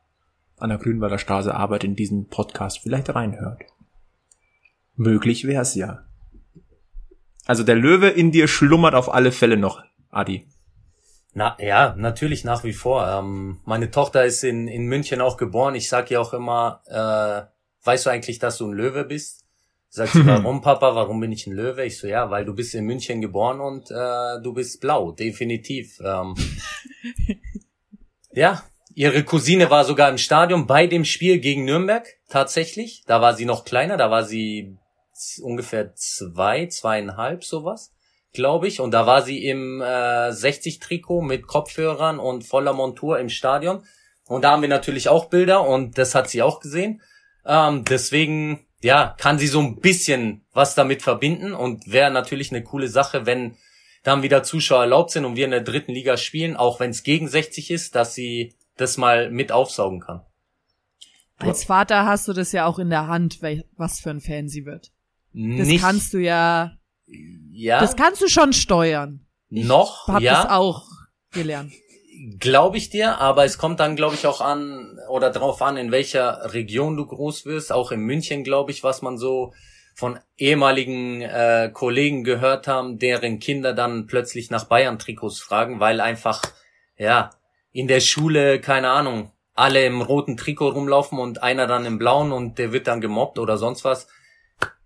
an 0.59 0.69
der 0.69 0.79
Grünwalder 0.79 1.19
Straße 1.19 1.53
arbeitet, 1.53 1.91
in 1.91 1.97
diesen 1.97 2.29
Podcast 2.29 2.79
vielleicht 2.79 3.13
reinhört. 3.15 3.63
Möglich 4.95 5.47
wär's 5.47 5.75
ja. 5.75 6.05
Also 7.47 7.65
der 7.65 7.75
Löwe 7.75 8.09
in 8.09 8.31
dir 8.31 8.49
schlummert 8.49 8.95
auf 8.95 9.13
alle 9.13 9.33
Fälle 9.33 9.57
noch, 9.57 9.83
Adi. 10.11 10.47
Na 11.35 11.57
ja, 11.59 11.95
natürlich 11.97 12.45
nach 12.45 12.63
wie 12.63 12.75
vor. 12.75 13.09
Ähm, 13.09 13.61
meine 13.65 13.91
Tochter 13.91 14.25
ist 14.25 14.45
in, 14.45 14.69
in 14.69 14.85
München 14.85 15.21
auch 15.21 15.37
geboren. 15.37 15.75
Ich 15.75 15.89
sag 15.89 16.11
ihr 16.11 16.21
auch 16.21 16.35
immer, 16.35 16.83
äh, 16.87 17.87
weißt 17.87 18.07
du 18.07 18.11
eigentlich, 18.11 18.39
dass 18.39 18.59
du 18.59 18.69
ein 18.69 18.75
Löwe 18.75 19.05
bist? 19.05 19.47
Sagt 19.89 20.13
sie, 20.13 20.27
warum 20.27 20.61
Papa, 20.61 20.95
warum 20.95 21.21
bin 21.21 21.33
ich 21.33 21.47
ein 21.47 21.55
Löwe? 21.55 21.85
Ich 21.85 21.99
so, 21.99 22.07
ja, 22.07 22.31
weil 22.31 22.45
du 22.45 22.55
bist 22.55 22.75
in 22.75 22.85
München 22.85 23.21
geboren 23.21 23.61
und 23.61 23.91
äh, 23.91 24.43
du 24.43 24.53
bist 24.53 24.81
blau, 24.81 25.13
definitiv. 25.13 25.99
Ähm, 26.05 26.35
ja, 28.33 28.63
ihre 28.95 29.25
Cousine 29.25 29.71
war 29.71 29.85
sogar 29.85 30.11
im 30.11 30.19
Stadion 30.19 30.67
bei 30.67 30.87
dem 30.87 31.07
Spiel 31.07 31.39
gegen 31.39 31.65
Nürnberg, 31.65 32.07
tatsächlich. 32.29 33.05
Da 33.07 33.23
war 33.23 33.35
sie 33.35 33.47
noch 33.47 33.65
kleiner, 33.65 33.97
da 33.97 34.11
war 34.11 34.25
sie 34.25 34.77
ungefähr 35.43 35.95
zwei, 35.95 36.67
zweieinhalb, 36.67 37.45
sowas 37.45 37.93
glaube 38.33 38.69
ich. 38.69 38.81
Und 38.81 38.93
da 38.93 39.07
war 39.07 39.23
sie 39.23 39.47
im 39.47 39.81
äh, 39.81 39.85
60-Trikot 39.85 41.23
mit 41.23 41.47
Kopfhörern 41.47 42.19
und 42.19 42.45
voller 42.45 42.73
Montur 42.73 43.19
im 43.19 43.29
Stadion. 43.29 43.85
Und 44.27 44.43
da 44.43 44.53
haben 44.53 44.63
wir 44.63 44.69
natürlich 44.69 45.09
auch 45.09 45.27
Bilder 45.27 45.67
und 45.67 45.99
das 45.99 46.15
hat 46.15 46.31
sie 46.31 46.43
auch 46.43 46.61
gesehen. 46.61 47.03
Ähm, 47.45 47.85
deswegen, 47.85 48.67
ja, 48.81 49.15
kann 49.19 49.39
sie 49.39 49.49
so 49.49 49.61
ein 49.61 49.81
bisschen 49.81 50.47
was 50.53 50.75
damit 50.75 51.03
verbinden 51.03 51.53
und 51.53 51.91
wäre 51.91 52.11
natürlich 52.11 52.51
eine 52.51 52.63
coole 52.63 52.89
Sache, 52.89 53.27
wenn 53.27 53.57
dann 54.05 54.23
wieder 54.23 54.43
Zuschauer 54.43 54.83
erlaubt 54.83 55.11
sind 55.11 55.25
und 55.25 55.37
wir 55.37 55.45
in 55.45 55.51
der 55.51 55.61
dritten 55.61 55.93
Liga 55.93 56.17
spielen, 56.17 56.57
auch 56.57 56.81
wenn 56.81 56.91
es 56.91 57.03
gegen 57.03 57.29
60 57.29 57.71
ist, 57.71 57.95
dass 57.95 58.15
sie 58.15 58.55
das 58.77 58.97
mal 58.97 59.31
mit 59.31 59.53
aufsaugen 59.53 60.01
kann. 60.01 60.25
Als 61.39 61.65
Vater 61.65 62.07
hast 62.07 62.29
du 62.29 62.33
das 62.33 62.53
ja 62.53 62.67
auch 62.67 62.79
in 62.79 62.91
der 62.91 63.09
Hand, 63.09 63.41
was 63.77 64.01
für 64.01 64.11
ein 64.11 64.21
Fan 64.21 64.49
sie 64.49 64.65
wird. 64.65 64.93
Das 65.35 65.67
Nicht, 65.67 65.81
kannst 65.81 66.13
du 66.13 66.19
ja, 66.19 66.73
ja, 67.53 67.81
das 67.81 67.97
kannst 67.97 68.21
du 68.21 68.29
schon 68.29 68.53
steuern. 68.53 69.27
noch, 69.49 70.09
Hab 70.09 70.23
ja. 70.23 70.43
das 70.43 70.51
auch 70.51 70.89
gelernt. 71.33 71.73
Glaube 72.39 72.77
ich 72.77 72.91
dir, 72.91 73.19
aber 73.19 73.45
es 73.45 73.59
kommt 73.59 73.81
dann, 73.81 73.97
glaube 73.97 74.15
ich, 74.15 74.27
auch 74.27 74.41
an 74.41 74.99
oder 75.09 75.31
drauf 75.31 75.61
an, 75.63 75.77
in 75.77 75.91
welcher 75.91 76.53
Region 76.53 76.97
du 76.97 77.07
groß 77.07 77.47
wirst. 77.47 77.73
Auch 77.73 77.91
in 77.91 78.01
München, 78.01 78.45
glaube 78.45 78.71
ich, 78.71 78.85
was 78.85 79.03
man 79.03 79.19
so 79.19 79.53
von 79.95 80.19
ehemaligen 80.37 81.23
äh, 81.23 81.71
Kollegen 81.73 82.25
gehört 82.25 82.69
haben, 82.69 82.99
deren 82.99 83.39
Kinder 83.41 83.73
dann 83.73 84.07
plötzlich 84.07 84.51
nach 84.51 84.65
Bayern-Trikots 84.65 85.41
fragen, 85.41 85.81
weil 85.81 86.01
einfach, 86.01 86.43
ja, 86.97 87.31
in 87.73 87.89
der 87.89 88.01
Schule, 88.01 88.61
keine 88.61 88.91
Ahnung, 88.91 89.33
alle 89.55 89.85
im 89.85 90.01
roten 90.01 90.37
Trikot 90.37 90.71
rumlaufen 90.71 91.19
und 91.19 91.43
einer 91.43 91.67
dann 91.67 91.85
im 91.85 91.99
blauen 91.99 92.33
und 92.33 92.59
der 92.59 92.73
wird 92.73 92.87
dann 92.87 93.01
gemobbt 93.01 93.39
oder 93.39 93.59
sonst 93.59 93.85
was. 93.85 94.07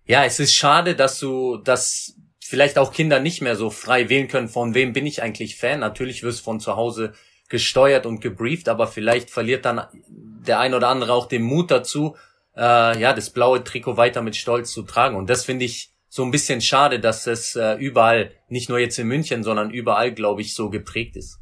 Ja, 0.06 0.24
es 0.24 0.38
ist 0.38 0.54
schade, 0.54 0.94
dass 0.94 1.18
du, 1.18 1.56
dass 1.56 2.14
vielleicht 2.40 2.78
auch 2.78 2.92
Kinder 2.92 3.18
nicht 3.18 3.42
mehr 3.42 3.56
so 3.56 3.70
frei 3.70 4.08
wählen 4.08 4.28
können, 4.28 4.48
von 4.48 4.74
wem 4.74 4.92
bin 4.92 5.06
ich 5.06 5.22
eigentlich 5.22 5.56
Fan. 5.56 5.80
Natürlich 5.80 6.22
wirst 6.22 6.42
von 6.42 6.60
zu 6.60 6.76
Hause 6.76 7.12
gesteuert 7.48 8.06
und 8.06 8.20
gebrieft, 8.20 8.68
aber 8.68 8.86
vielleicht 8.86 9.30
verliert 9.30 9.64
dann 9.64 9.86
der 10.08 10.60
ein 10.60 10.74
oder 10.74 10.88
andere 10.88 11.12
auch 11.12 11.26
den 11.26 11.42
Mut 11.42 11.70
dazu, 11.70 12.16
äh, 12.56 13.00
ja, 13.00 13.12
das 13.12 13.30
blaue 13.30 13.62
Trikot 13.62 13.96
weiter 13.96 14.22
mit 14.22 14.36
Stolz 14.36 14.72
zu 14.72 14.82
tragen. 14.82 15.16
Und 15.16 15.28
das 15.28 15.44
finde 15.44 15.64
ich 15.64 15.92
so 16.08 16.24
ein 16.24 16.30
bisschen 16.30 16.60
schade, 16.60 17.00
dass 17.00 17.26
es 17.26 17.56
äh, 17.56 17.74
überall, 17.74 18.30
nicht 18.48 18.68
nur 18.68 18.78
jetzt 18.78 18.98
in 18.98 19.08
München, 19.08 19.42
sondern 19.42 19.70
überall, 19.70 20.12
glaube 20.12 20.40
ich, 20.40 20.54
so 20.54 20.70
geprägt 20.70 21.16
ist. 21.16 21.40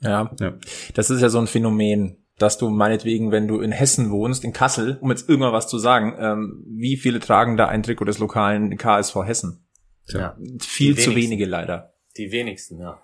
Ja. 0.00 0.30
Ja. 0.38 0.54
Das 0.94 1.10
ist 1.10 1.22
ja 1.22 1.28
so 1.28 1.38
ein 1.38 1.46
Phänomen, 1.46 2.25
dass 2.38 2.58
du 2.58 2.68
meinetwegen, 2.68 3.30
wenn 3.32 3.48
du 3.48 3.60
in 3.60 3.72
Hessen 3.72 4.10
wohnst, 4.10 4.44
in 4.44 4.52
Kassel, 4.52 4.98
um 5.00 5.10
jetzt 5.10 5.28
irgendwann 5.28 5.52
was 5.52 5.68
zu 5.68 5.78
sagen, 5.78 6.14
ähm, 6.18 6.64
wie 6.68 6.96
viele 6.96 7.20
tragen 7.20 7.56
da 7.56 7.66
ein 7.66 7.82
Trikot 7.82 8.04
des 8.04 8.18
lokalen 8.18 8.76
KSV 8.76 9.16
Hessen? 9.24 9.66
Tja. 10.08 10.20
Ja, 10.20 10.36
Viel 10.60 10.96
zu 10.98 11.14
wenige 11.16 11.46
leider. 11.46 11.94
die 12.16 12.30
wenigsten, 12.30 12.78
ja. 12.80 13.00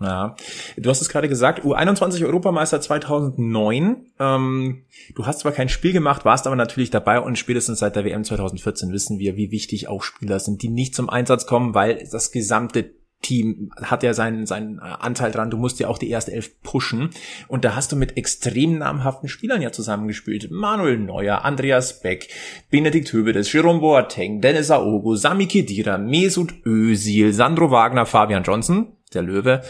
Ja, 0.00 0.36
du 0.76 0.90
hast 0.90 1.00
es 1.00 1.08
gerade 1.08 1.28
gesagt, 1.28 1.64
U21 1.64 2.24
Europameister 2.24 2.80
2009. 2.80 4.12
Ähm, 4.20 4.84
du 5.16 5.26
hast 5.26 5.40
zwar 5.40 5.50
kein 5.50 5.68
Spiel 5.68 5.92
gemacht, 5.92 6.24
warst 6.24 6.46
aber 6.46 6.54
natürlich 6.54 6.90
dabei 6.90 7.18
und 7.20 7.36
spätestens 7.36 7.80
seit 7.80 7.96
der 7.96 8.04
WM 8.04 8.22
2014 8.22 8.92
wissen 8.92 9.18
wir, 9.18 9.36
wie 9.36 9.50
wichtig 9.50 9.88
auch 9.88 10.04
Spieler 10.04 10.38
sind, 10.38 10.62
die 10.62 10.68
nicht 10.68 10.94
zum 10.94 11.10
Einsatz 11.10 11.46
kommen, 11.46 11.74
weil 11.74 12.06
das 12.12 12.30
gesamte 12.30 12.94
Team 13.22 13.72
hat 13.82 14.02
ja 14.02 14.14
seinen, 14.14 14.46
seinen 14.46 14.78
Anteil 14.78 15.32
dran. 15.32 15.50
Du 15.50 15.56
musst 15.56 15.80
ja 15.80 15.88
auch 15.88 15.98
die 15.98 16.10
erste 16.10 16.32
Elf 16.32 16.62
pushen. 16.62 17.10
Und 17.48 17.64
da 17.64 17.74
hast 17.74 17.90
du 17.90 17.96
mit 17.96 18.16
extrem 18.16 18.78
namhaften 18.78 19.28
Spielern 19.28 19.60
ja 19.60 19.72
zusammengespielt. 19.72 20.50
Manuel 20.50 20.98
Neuer, 20.98 21.44
Andreas 21.44 22.00
Beck, 22.00 22.28
Benedikt 22.70 23.12
Hövedes, 23.12 23.52
Jerome 23.52 23.80
Boateng, 23.80 24.40
Dennis 24.40 24.70
Aogo, 24.70 25.16
Sami 25.16 25.46
Khedira, 25.46 25.98
Mesut 25.98 26.54
Özil, 26.64 27.32
Sandro 27.32 27.70
Wagner, 27.70 28.06
Fabian 28.06 28.44
Johnson, 28.44 28.92
der 29.12 29.22
Löwe, 29.22 29.62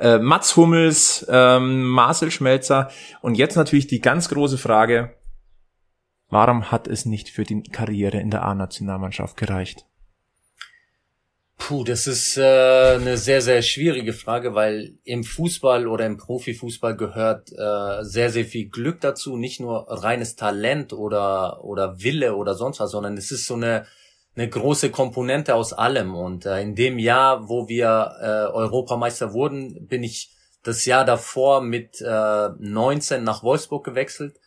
äh, 0.00 0.18
Mats 0.18 0.56
Hummels, 0.56 1.26
ähm, 1.28 1.84
Marcel 1.84 2.30
Schmelzer. 2.30 2.90
Und 3.22 3.36
jetzt 3.36 3.56
natürlich 3.56 3.86
die 3.86 4.00
ganz 4.00 4.28
große 4.28 4.58
Frage, 4.58 5.14
warum 6.28 6.72
hat 6.72 6.88
es 6.88 7.06
nicht 7.06 7.28
für 7.28 7.44
die 7.44 7.62
Karriere 7.62 8.18
in 8.18 8.30
der 8.30 8.44
A-Nationalmannschaft 8.44 9.36
gereicht? 9.36 9.86
Puh, 11.58 11.84
das 11.84 12.06
ist 12.06 12.36
äh, 12.36 12.42
eine 12.96 13.16
sehr, 13.16 13.40
sehr 13.40 13.62
schwierige 13.62 14.12
Frage, 14.12 14.54
weil 14.54 14.98
im 15.04 15.24
Fußball 15.24 15.88
oder 15.88 16.04
im 16.06 16.16
Profifußball 16.18 16.96
gehört 16.96 17.50
äh, 17.52 18.04
sehr, 18.04 18.30
sehr 18.30 18.44
viel 18.44 18.68
Glück 18.68 19.00
dazu, 19.00 19.36
nicht 19.36 19.58
nur 19.58 19.86
reines 19.88 20.36
Talent 20.36 20.92
oder, 20.92 21.64
oder 21.64 22.00
Wille 22.02 22.36
oder 22.36 22.54
sonst 22.54 22.78
was, 22.78 22.90
sondern 22.90 23.16
es 23.16 23.30
ist 23.30 23.46
so 23.46 23.54
eine, 23.54 23.86
eine 24.36 24.48
große 24.48 24.90
Komponente 24.90 25.54
aus 25.54 25.72
allem. 25.72 26.14
Und 26.14 26.44
äh, 26.46 26.60
in 26.60 26.74
dem 26.74 26.98
Jahr, 26.98 27.48
wo 27.48 27.68
wir 27.68 28.12
äh, 28.20 28.52
Europameister 28.54 29.32
wurden, 29.32 29.86
bin 29.88 30.04
ich 30.04 30.30
das 30.62 30.84
Jahr 30.84 31.04
davor 31.04 31.62
mit 31.62 32.00
äh, 32.02 32.48
19 32.58 33.24
nach 33.24 33.42
Wolfsburg 33.42 33.82
gewechselt. 33.84 34.38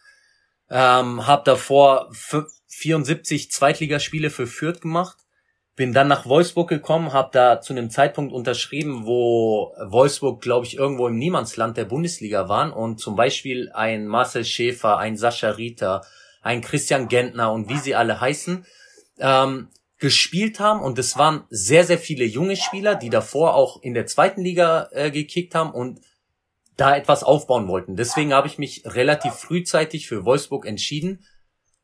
Ähm, 0.70 1.26
habe 1.26 1.43
davor 1.43 2.12
fü- 2.12 2.45
74 2.68 3.49
Zweitligaspiele 3.51 4.30
für 4.30 4.45
Fürth 4.45 4.80
gemacht 4.82 5.18
bin 5.80 5.94
dann 5.94 6.10
nach 6.10 6.26
Wolfsburg 6.26 6.68
gekommen, 6.68 7.14
habe 7.14 7.30
da 7.32 7.62
zu 7.62 7.72
einem 7.72 7.90
Zeitpunkt 7.90 8.34
unterschrieben, 8.34 9.06
wo 9.06 9.74
Wolfsburg, 9.80 10.42
glaube 10.42 10.66
ich, 10.66 10.76
irgendwo 10.76 11.08
im 11.08 11.18
Niemandsland 11.18 11.78
der 11.78 11.86
Bundesliga 11.86 12.50
waren 12.50 12.74
und 12.74 13.00
zum 13.00 13.16
Beispiel 13.16 13.72
ein 13.74 14.06
Marcel 14.06 14.44
Schäfer, 14.44 14.98
ein 14.98 15.16
Sascha 15.16 15.52
Rieter, 15.52 16.02
ein 16.42 16.60
Christian 16.60 17.08
Gentner 17.08 17.54
und 17.54 17.70
wie 17.70 17.78
sie 17.78 17.96
alle 17.96 18.20
heißen, 18.20 18.66
ähm, 19.20 19.70
gespielt 20.00 20.60
haben 20.60 20.82
und 20.82 21.00
es 21.00 21.18
waren 21.18 21.46
sehr, 21.50 21.86
sehr 21.86 21.98
viele 21.98 22.26
junge 22.26 22.58
Spieler, 22.58 22.96
die 22.96 23.10
davor 23.10 23.56
auch 23.56 23.82
in 23.82 23.94
der 23.94 24.06
zweiten 24.06 24.42
Liga 24.42 24.90
äh, 24.92 25.12
gekickt 25.12 25.56
haben 25.56 25.72
und 25.72 26.02
da 26.76 26.94
etwas 26.94 27.24
aufbauen 27.24 27.70
wollten. 27.70 27.96
Deswegen 27.96 28.34
habe 28.34 28.50
ich 28.50 28.58
mich 28.58 28.84
relativ 28.84 29.32
frühzeitig 29.32 30.10
für 30.10 30.26
Wolfsburg 30.26 30.66
entschieden 30.66 31.24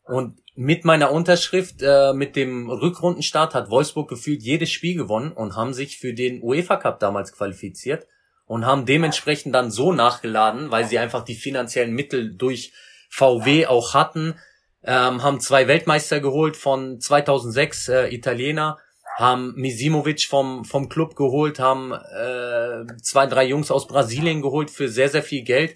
und 0.05 0.39
mit 0.55 0.85
meiner 0.85 1.11
Unterschrift, 1.11 1.81
äh, 1.81 2.13
mit 2.13 2.35
dem 2.35 2.69
Rückrundenstart 2.69 3.53
hat 3.53 3.69
Wolfsburg 3.69 4.07
gefühlt 4.07 4.41
jedes 4.41 4.71
Spiel 4.71 4.95
gewonnen 4.95 5.31
und 5.31 5.55
haben 5.55 5.73
sich 5.73 5.97
für 5.97 6.13
den 6.13 6.41
UEFA 6.41 6.77
Cup 6.77 6.99
damals 6.99 7.33
qualifiziert 7.33 8.07
und 8.45 8.65
haben 8.65 8.85
dementsprechend 8.85 9.53
dann 9.53 9.71
so 9.71 9.91
nachgeladen, 9.91 10.71
weil 10.71 10.85
sie 10.85 10.99
einfach 10.99 11.23
die 11.25 11.35
finanziellen 11.35 11.93
Mittel 11.93 12.35
durch 12.35 12.71
VW 13.09 13.65
auch 13.65 13.93
hatten, 13.93 14.35
ähm, 14.83 15.23
haben 15.23 15.39
zwei 15.39 15.67
Weltmeister 15.67 16.19
geholt 16.19 16.55
von 16.55 17.01
2006 17.01 17.89
äh, 17.89 18.07
Italiener, 18.13 18.77
haben 19.17 19.53
Misimovic 19.55 20.27
vom 20.27 20.65
vom 20.65 20.89
Club 20.89 21.15
geholt, 21.15 21.59
haben 21.59 21.91
äh, 21.91 22.85
zwei 23.01 23.25
drei 23.25 23.45
Jungs 23.45 23.71
aus 23.71 23.87
Brasilien 23.87 24.41
geholt 24.41 24.69
für 24.69 24.87
sehr 24.87 25.09
sehr 25.09 25.23
viel 25.23 25.43
Geld 25.43 25.75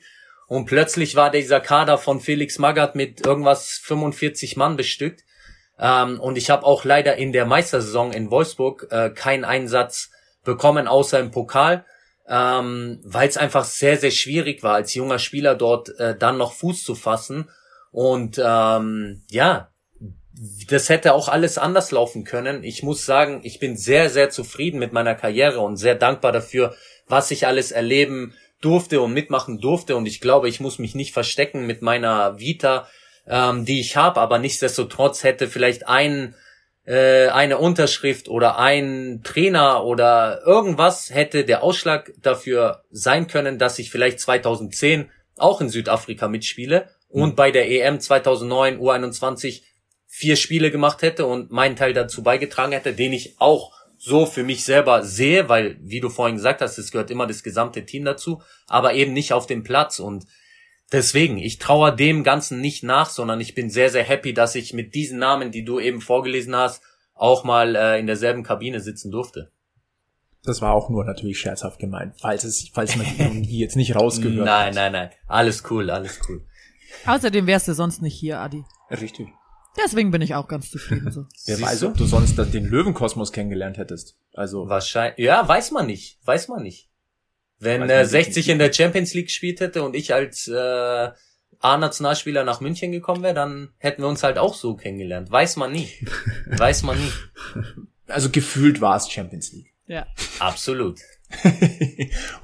und 0.49 0.65
plötzlich 0.65 1.15
war 1.15 1.29
dieser 1.29 1.59
Kader 1.59 1.99
von 1.99 2.19
Felix 2.19 2.57
Magath 2.57 2.95
mit 2.95 3.23
irgendwas 3.25 3.79
45 3.83 4.57
Mann 4.57 4.77
bestückt. 4.77 5.23
Ähm, 5.77 6.19
und 6.19 6.39
ich 6.39 6.49
habe 6.49 6.65
auch 6.65 6.83
leider 6.83 7.17
in 7.17 7.31
der 7.31 7.45
Meistersaison 7.45 8.11
in 8.11 8.31
Wolfsburg 8.31 8.87
äh, 8.89 9.11
keinen 9.11 9.45
Einsatz 9.45 10.09
bekommen, 10.43 10.87
außer 10.87 11.19
im 11.19 11.29
Pokal, 11.29 11.85
ähm, 12.27 12.99
weil 13.05 13.29
es 13.29 13.37
einfach 13.37 13.63
sehr, 13.63 13.97
sehr 13.97 14.09
schwierig 14.09 14.63
war, 14.63 14.73
als 14.73 14.95
junger 14.95 15.19
Spieler 15.19 15.53
dort 15.53 15.89
äh, 15.99 16.17
dann 16.17 16.39
noch 16.39 16.53
Fuß 16.53 16.83
zu 16.83 16.95
fassen. 16.95 17.47
Und 17.91 18.41
ähm, 18.43 19.21
ja, 19.29 19.69
das 20.67 20.89
hätte 20.89 21.13
auch 21.13 21.27
alles 21.27 21.59
anders 21.59 21.91
laufen 21.91 22.23
können. 22.23 22.63
Ich 22.63 22.81
muss 22.81 23.05
sagen, 23.05 23.41
ich 23.43 23.59
bin 23.59 23.77
sehr, 23.77 24.09
sehr 24.09 24.31
zufrieden 24.31 24.79
mit 24.79 24.93
meiner 24.93 25.13
Karriere 25.13 25.59
und 25.59 25.77
sehr 25.77 25.93
dankbar 25.93 26.31
dafür, 26.31 26.73
was 27.07 27.29
ich 27.29 27.45
alles 27.45 27.71
erleben 27.71 28.33
durfte 28.61 29.01
und 29.01 29.13
mitmachen 29.13 29.59
durfte. 29.59 29.95
Und 29.95 30.05
ich 30.05 30.21
glaube, 30.21 30.49
ich 30.49 30.59
muss 30.59 30.79
mich 30.79 30.95
nicht 30.95 31.13
verstecken 31.13 31.65
mit 31.65 31.81
meiner 31.81 32.39
Vita, 32.39 32.87
ähm, 33.27 33.65
die 33.65 33.79
ich 33.79 33.95
habe. 33.95 34.19
Aber 34.19 34.39
nichtsdestotrotz 34.39 35.23
hätte 35.23 35.47
vielleicht 35.47 35.87
ein 35.87 36.35
äh, 36.89 37.27
eine 37.27 37.59
Unterschrift 37.59 38.29
oder 38.29 38.57
ein 38.57 39.21
Trainer 39.23 39.85
oder 39.85 40.41
irgendwas 40.43 41.13
hätte 41.13 41.45
der 41.45 41.61
Ausschlag 41.61 42.11
dafür 42.19 42.83
sein 42.89 43.27
können, 43.27 43.59
dass 43.59 43.77
ich 43.77 43.91
vielleicht 43.91 44.19
2010 44.19 45.09
auch 45.37 45.61
in 45.61 45.69
Südafrika 45.69 46.27
mitspiele 46.27 46.89
und 47.07 47.35
bei 47.35 47.51
der 47.51 47.69
EM 47.69 47.99
2009 47.99 48.79
U21 48.79 49.61
vier 50.07 50.35
Spiele 50.35 50.71
gemacht 50.71 51.03
hätte 51.03 51.27
und 51.27 51.51
meinen 51.51 51.75
Teil 51.75 51.93
dazu 51.93 52.23
beigetragen 52.23 52.71
hätte, 52.71 52.93
den 52.93 53.13
ich 53.13 53.35
auch 53.39 53.71
so 53.99 54.25
für 54.25 54.43
mich 54.43 54.63
selber 54.63 55.03
sehe, 55.03 55.49
weil, 55.49 55.77
wie 55.81 55.99
du 55.99 56.09
vorhin 56.09 56.37
gesagt 56.37 56.61
hast, 56.61 56.77
es 56.77 56.91
gehört 56.91 57.11
immer 57.11 57.27
das 57.27 57.43
gesamte 57.43 57.85
Team 57.85 58.05
dazu, 58.05 58.41
aber 58.67 58.93
eben 58.93 59.11
nicht 59.13 59.33
auf 59.33 59.45
dem 59.45 59.63
Platz 59.63 59.99
und 59.99 60.25
deswegen, 60.91 61.37
ich 61.37 61.59
traue 61.59 61.93
dem 61.93 62.23
Ganzen 62.23 62.61
nicht 62.61 62.81
nach, 62.81 63.09
sondern 63.09 63.41
ich 63.41 63.55
bin 63.55 63.69
sehr, 63.69 63.89
sehr 63.89 64.03
happy, 64.05 64.33
dass 64.33 64.55
ich 64.55 64.73
mit 64.73 64.95
diesen 64.95 65.19
Namen, 65.19 65.51
die 65.51 65.65
du 65.65 65.79
eben 65.79 65.99
vorgelesen 65.99 66.55
hast, 66.55 66.81
auch 67.13 67.43
mal 67.43 67.75
äh, 67.75 67.99
in 67.99 68.07
derselben 68.07 68.43
Kabine 68.43 68.79
sitzen 68.79 69.11
durfte. 69.11 69.51
Das 70.43 70.61
war 70.61 70.73
auch 70.73 70.89
nur 70.89 71.03
natürlich 71.03 71.37
scherzhaft 71.37 71.79
gemeint, 71.79 72.15
falls 72.21 72.45
es, 72.45 72.69
falls 72.73 72.95
man 72.95 73.43
die 73.43 73.59
jetzt 73.59 73.75
nicht 73.75 73.93
rausgehört 73.95 74.45
Nein, 74.45 74.67
hat. 74.67 74.75
nein, 74.75 74.91
nein, 74.93 75.09
alles 75.27 75.63
cool, 75.69 75.89
alles 75.89 76.21
cool. 76.29 76.45
Außerdem 77.05 77.45
wärst 77.47 77.67
du 77.67 77.73
sonst 77.73 78.01
nicht 78.01 78.17
hier, 78.17 78.39
Adi. 78.39 78.63
Richtig. 78.89 79.27
Deswegen 79.83 80.11
bin 80.11 80.21
ich 80.21 80.35
auch 80.35 80.47
ganz 80.47 80.69
zufrieden 80.71 81.11
so. 81.11 81.21
Wer 81.45 81.55
Siehst 81.57 81.69
weiß, 81.69 81.79
du? 81.81 81.87
ob 81.87 81.97
du 81.97 82.05
sonst 82.05 82.37
den 82.37 82.65
Löwenkosmos 82.65 83.31
kennengelernt 83.31 83.77
hättest. 83.77 84.17
Also, 84.33 84.67
Wahrscheinlich, 84.67 85.19
ja, 85.19 85.47
weiß 85.47 85.71
man 85.71 85.85
nicht, 85.85 86.19
weiß 86.25 86.47
man 86.47 86.63
nicht. 86.63 86.89
Wenn 87.59 87.83
äh, 87.89 87.97
man 87.97 88.05
60 88.05 88.49
in 88.49 88.59
der 88.59 88.71
Champions 88.71 89.13
League 89.13 89.27
gespielt 89.27 89.59
hätte 89.59 89.83
und 89.83 89.95
ich 89.95 90.13
als 90.13 90.47
äh, 90.47 91.09
A-Nationalspieler 91.59 92.43
nach 92.43 92.61
München 92.61 92.91
gekommen 92.91 93.21
wäre, 93.21 93.33
dann 93.33 93.73
hätten 93.77 94.01
wir 94.01 94.07
uns 94.07 94.23
halt 94.23 94.37
auch 94.37 94.53
so 94.53 94.75
kennengelernt. 94.75 95.29
Weiß 95.29 95.57
man 95.57 95.71
nie. 95.71 95.89
Weiß 96.45 96.83
man 96.83 96.97
nie. 96.97 97.11
also 98.07 98.29
gefühlt 98.29 98.79
war 98.79 98.95
es 98.95 99.09
Champions 99.09 99.51
League. 99.51 99.73
Ja. 99.87 100.07
Absolut. 100.39 100.99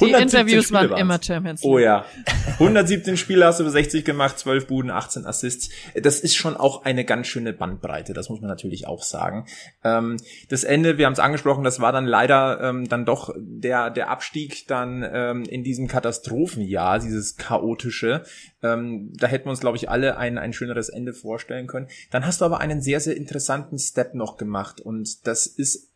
Die 0.01 0.11
Interviews 0.11 0.71
waren 0.71 0.89
waren's. 0.89 1.01
immer 1.01 1.21
Champions 1.21 1.63
League. 1.63 1.71
Oh 1.71 1.79
ja. 1.79 2.05
117 2.53 3.17
Spiele 3.17 3.45
hast 3.45 3.59
du 3.59 3.67
60 3.67 4.05
gemacht, 4.05 4.37
12 4.37 4.67
Buden, 4.67 4.91
18 4.91 5.25
Assists. 5.25 5.69
Das 5.95 6.19
ist 6.19 6.35
schon 6.35 6.55
auch 6.55 6.85
eine 6.85 7.03
ganz 7.03 7.27
schöne 7.27 7.51
Bandbreite, 7.51 8.13
das 8.13 8.29
muss 8.29 8.41
man 8.41 8.49
natürlich 8.49 8.87
auch 8.87 9.03
sagen. 9.03 9.47
Ähm, 9.83 10.17
das 10.49 10.63
Ende, 10.63 10.97
wir 10.97 11.07
haben 11.07 11.13
es 11.13 11.19
angesprochen, 11.19 11.63
das 11.63 11.79
war 11.79 11.91
dann 11.91 12.05
leider 12.05 12.61
ähm, 12.61 12.87
dann 12.87 13.05
doch 13.05 13.33
der, 13.37 13.89
der 13.89 14.09
Abstieg 14.09 14.67
dann 14.67 15.03
ähm, 15.11 15.43
in 15.43 15.63
diesem 15.63 15.87
Katastrophenjahr, 15.87 16.99
dieses 16.99 17.37
chaotische. 17.37 18.23
Ähm, 18.61 19.11
da 19.15 19.27
hätten 19.27 19.45
wir 19.45 19.51
uns, 19.51 19.61
glaube 19.61 19.77
ich, 19.77 19.89
alle 19.89 20.17
ein, 20.17 20.37
ein 20.37 20.53
schöneres 20.53 20.89
Ende 20.89 21.13
vorstellen 21.13 21.67
können. 21.67 21.87
Dann 22.11 22.25
hast 22.25 22.41
du 22.41 22.45
aber 22.45 22.59
einen 22.59 22.81
sehr, 22.81 22.99
sehr 22.99 23.17
interessanten 23.17 23.79
Step 23.79 24.13
noch 24.13 24.37
gemacht 24.37 24.79
und 24.79 25.25
das 25.27 25.47
ist 25.47 25.94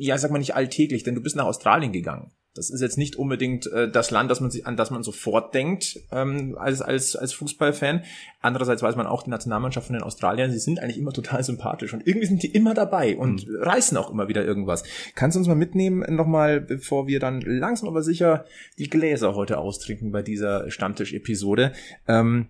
ja, 0.00 0.16
sag 0.18 0.30
mal 0.30 0.38
nicht 0.38 0.54
alltäglich, 0.54 1.02
denn 1.02 1.14
du 1.14 1.20
bist 1.22 1.36
nach 1.36 1.44
Australien 1.46 1.92
gegangen. 1.92 2.32
Das 2.52 2.68
ist 2.68 2.80
jetzt 2.80 2.98
nicht 2.98 3.14
unbedingt 3.14 3.66
äh, 3.68 3.88
das 3.88 4.10
Land, 4.10 4.28
das 4.28 4.40
man 4.40 4.50
sich, 4.50 4.66
an 4.66 4.76
das 4.76 4.90
man 4.90 5.04
sofort 5.04 5.54
denkt 5.54 6.00
ähm, 6.10 6.56
als 6.58 6.82
als 6.82 7.14
als 7.14 7.32
Fußballfan. 7.34 8.02
Andererseits 8.40 8.82
weiß 8.82 8.96
man 8.96 9.06
auch 9.06 9.22
die 9.22 9.30
Nationalmannschaft 9.30 9.86
von 9.86 9.94
den 9.94 10.02
Australiern, 10.02 10.50
sie 10.50 10.58
sind 10.58 10.80
eigentlich 10.80 10.98
immer 10.98 11.12
total 11.12 11.44
sympathisch 11.44 11.92
und 11.94 12.04
irgendwie 12.04 12.26
sind 12.26 12.42
die 12.42 12.50
immer 12.50 12.74
dabei 12.74 13.16
und 13.16 13.46
Mhm. 13.46 13.56
reißen 13.62 13.96
auch 13.96 14.10
immer 14.10 14.26
wieder 14.26 14.44
irgendwas. 14.44 14.82
Kannst 15.14 15.36
du 15.36 15.38
uns 15.38 15.46
mal 15.46 15.54
mitnehmen 15.54 16.04
nochmal, 16.16 16.60
bevor 16.60 17.06
wir 17.06 17.20
dann 17.20 17.40
langsam 17.40 17.88
aber 17.88 18.02
sicher 18.02 18.44
die 18.78 18.90
Gläser 18.90 19.36
heute 19.36 19.58
austrinken 19.58 20.10
bei 20.10 20.22
dieser 20.22 20.70
Stammtisch-Episode? 20.72 21.72
Ähm, 22.08 22.48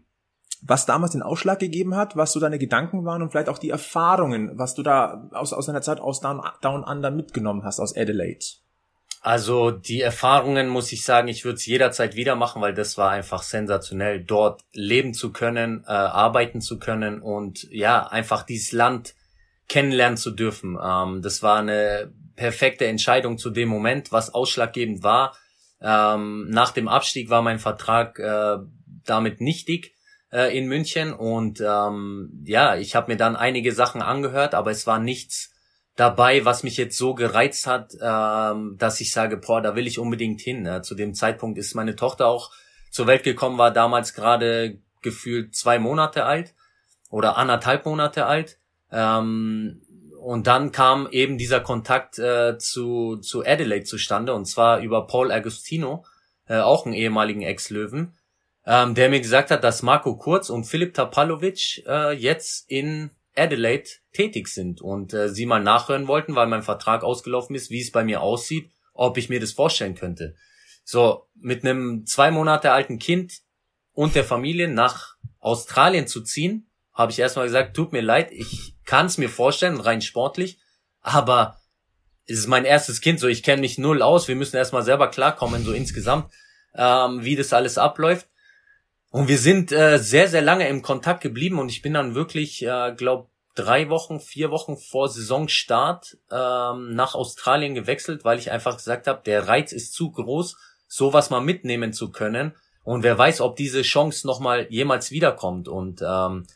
was 0.62 0.86
damals 0.86 1.12
den 1.12 1.22
Ausschlag 1.22 1.58
gegeben 1.58 1.96
hat, 1.96 2.16
was 2.16 2.32
so 2.32 2.40
deine 2.40 2.58
Gedanken 2.58 3.04
waren 3.04 3.22
und 3.22 3.30
vielleicht 3.30 3.48
auch 3.48 3.58
die 3.58 3.70
Erfahrungen, 3.70 4.58
was 4.58 4.74
du 4.74 4.82
da 4.82 5.28
aus, 5.32 5.52
aus 5.52 5.66
deiner 5.66 5.82
Zeit 5.82 6.00
aus 6.00 6.20
Down, 6.20 6.42
Down 6.60 6.84
Under 6.84 7.10
mitgenommen 7.10 7.64
hast, 7.64 7.80
aus 7.80 7.96
Adelaide. 7.96 8.44
Also 9.22 9.70
die 9.70 10.00
Erfahrungen 10.00 10.68
muss 10.68 10.92
ich 10.92 11.04
sagen, 11.04 11.28
ich 11.28 11.44
würde 11.44 11.56
es 11.56 11.66
jederzeit 11.66 12.16
wieder 12.16 12.36
machen, 12.36 12.62
weil 12.62 12.72
das 12.72 12.96
war 12.96 13.10
einfach 13.10 13.42
sensationell, 13.42 14.22
dort 14.24 14.62
leben 14.72 15.12
zu 15.12 15.30
können, 15.30 15.84
äh, 15.86 15.90
arbeiten 15.92 16.62
zu 16.62 16.78
können 16.78 17.20
und 17.20 17.64
ja, 17.70 18.06
einfach 18.06 18.44
dieses 18.44 18.72
Land 18.72 19.14
kennenlernen 19.68 20.16
zu 20.16 20.30
dürfen. 20.30 20.78
Ähm, 20.82 21.20
das 21.20 21.42
war 21.42 21.58
eine 21.58 22.12
perfekte 22.34 22.86
Entscheidung 22.86 23.36
zu 23.36 23.50
dem 23.50 23.68
Moment, 23.68 24.10
was 24.10 24.32
ausschlaggebend 24.32 25.02
war. 25.02 25.36
Ähm, 25.82 26.48
nach 26.48 26.72
dem 26.72 26.88
Abstieg 26.88 27.28
war 27.28 27.42
mein 27.42 27.58
Vertrag 27.58 28.18
äh, 28.18 28.56
damit 29.04 29.42
nichtig 29.42 29.94
äh, 30.32 30.56
in 30.56 30.66
München 30.66 31.12
und 31.12 31.60
ähm, 31.60 32.42
ja, 32.44 32.76
ich 32.76 32.94
habe 32.94 33.12
mir 33.12 33.16
dann 33.16 33.36
einige 33.36 33.72
Sachen 33.72 34.02
angehört, 34.02 34.54
aber 34.54 34.70
es 34.70 34.86
war 34.86 34.98
nichts 34.98 35.50
dabei, 35.96 36.44
was 36.44 36.62
mich 36.62 36.76
jetzt 36.76 36.96
so 36.96 37.14
gereizt 37.14 37.66
hat, 37.66 37.92
ähm, 38.00 38.76
dass 38.78 39.00
ich 39.00 39.12
sage, 39.12 39.36
boah, 39.36 39.60
da 39.60 39.74
will 39.74 39.86
ich 39.86 39.98
unbedingt 39.98 40.40
hin. 40.40 40.62
Ne? 40.62 40.82
Zu 40.82 40.94
dem 40.94 41.14
Zeitpunkt 41.14 41.58
ist 41.58 41.74
meine 41.74 41.96
Tochter 41.96 42.26
auch 42.26 42.50
zur 42.90 43.06
Welt 43.06 43.22
gekommen, 43.22 43.58
war 43.58 43.70
damals 43.70 44.14
gerade 44.14 44.78
gefühlt 45.02 45.54
zwei 45.54 45.78
Monate 45.78 46.24
alt 46.24 46.54
oder 47.10 47.36
anderthalb 47.36 47.84
Monate 47.84 48.26
alt. 48.26 48.58
Ähm, 48.90 49.82
und 50.20 50.46
dann 50.46 50.70
kam 50.70 51.08
eben 51.10 51.38
dieser 51.38 51.60
Kontakt 51.60 52.18
äh, 52.18 52.58
zu, 52.58 53.16
zu 53.16 53.44
Adelaide 53.44 53.84
zustande, 53.84 54.34
und 54.34 54.44
zwar 54.44 54.80
über 54.80 55.06
Paul 55.06 55.32
Agostino, 55.32 56.04
äh, 56.46 56.58
auch 56.58 56.84
einen 56.84 56.94
ehemaligen 56.94 57.42
Ex-Löwen, 57.42 58.14
ähm, 58.66 58.94
der 58.94 59.08
mir 59.08 59.20
gesagt 59.20 59.50
hat, 59.50 59.64
dass 59.64 59.82
Marco 59.82 60.16
Kurz 60.16 60.50
und 60.50 60.64
Filip 60.64 60.94
Tapalovic 60.94 61.82
äh, 61.86 62.12
jetzt 62.12 62.70
in 62.70 63.10
Adelaide 63.36 63.88
tätig 64.12 64.48
sind 64.48 64.80
und 64.80 65.14
äh, 65.14 65.28
sie 65.28 65.46
mal 65.46 65.62
nachhören 65.62 66.08
wollten, 66.08 66.34
weil 66.34 66.46
mein 66.46 66.62
Vertrag 66.62 67.02
ausgelaufen 67.02 67.54
ist, 67.56 67.70
wie 67.70 67.80
es 67.80 67.92
bei 67.92 68.04
mir 68.04 68.20
aussieht, 68.20 68.70
ob 68.92 69.16
ich 69.16 69.28
mir 69.28 69.40
das 69.40 69.52
vorstellen 69.52 69.94
könnte. 69.94 70.34
So, 70.84 71.26
mit 71.34 71.64
einem 71.64 72.06
zwei 72.06 72.30
Monate 72.30 72.72
alten 72.72 72.98
Kind 72.98 73.40
und 73.92 74.14
der 74.14 74.24
Familie 74.24 74.68
nach 74.68 75.14
Australien 75.38 76.06
zu 76.06 76.22
ziehen, 76.22 76.70
habe 76.92 77.12
ich 77.12 77.18
erstmal 77.18 77.46
gesagt, 77.46 77.74
tut 77.74 77.92
mir 77.92 78.02
leid, 78.02 78.30
ich 78.32 78.74
kann 78.84 79.06
es 79.06 79.16
mir 79.16 79.28
vorstellen, 79.28 79.80
rein 79.80 80.02
sportlich, 80.02 80.58
aber 81.00 81.56
es 82.26 82.38
ist 82.38 82.46
mein 82.46 82.64
erstes 82.64 83.00
Kind, 83.00 83.20
so 83.20 83.28
ich 83.28 83.42
kenne 83.42 83.60
mich 83.60 83.78
null 83.78 84.02
aus, 84.02 84.28
wir 84.28 84.36
müssen 84.36 84.56
erstmal 84.56 84.82
selber 84.82 85.08
klarkommen, 85.08 85.64
so 85.64 85.72
insgesamt, 85.72 86.30
ähm, 86.74 87.24
wie 87.24 87.36
das 87.36 87.52
alles 87.52 87.78
abläuft. 87.78 88.28
Und 89.10 89.28
wir 89.28 89.38
sind 89.38 89.72
äh, 89.72 89.98
sehr, 89.98 90.28
sehr 90.28 90.42
lange 90.42 90.68
im 90.68 90.82
Kontakt 90.82 91.20
geblieben 91.20 91.58
und 91.58 91.68
ich 91.68 91.82
bin 91.82 91.94
dann 91.94 92.14
wirklich, 92.14 92.62
äh, 92.62 92.94
glaube 92.96 93.28
drei 93.56 93.90
Wochen, 93.90 94.20
vier 94.20 94.50
Wochen 94.50 94.76
vor 94.76 95.08
Saisonstart 95.08 96.16
ähm, 96.30 96.94
nach 96.94 97.14
Australien 97.14 97.74
gewechselt, 97.74 98.24
weil 98.24 98.38
ich 98.38 98.52
einfach 98.52 98.76
gesagt 98.76 99.06
habe, 99.06 99.22
der 99.24 99.48
Reiz 99.48 99.72
ist 99.72 99.92
zu 99.92 100.12
groß, 100.12 100.56
sowas 100.86 101.30
mal 101.30 101.40
mitnehmen 101.40 101.92
zu 101.92 102.10
können. 102.10 102.54
Und 102.84 103.02
wer 103.02 103.18
weiß, 103.18 103.40
ob 103.40 103.56
diese 103.56 103.82
Chance 103.82 104.26
nochmal 104.26 104.66
jemals 104.70 105.10
wiederkommt. 105.10 105.68
Und 105.68 106.00
ähm, 106.02 106.46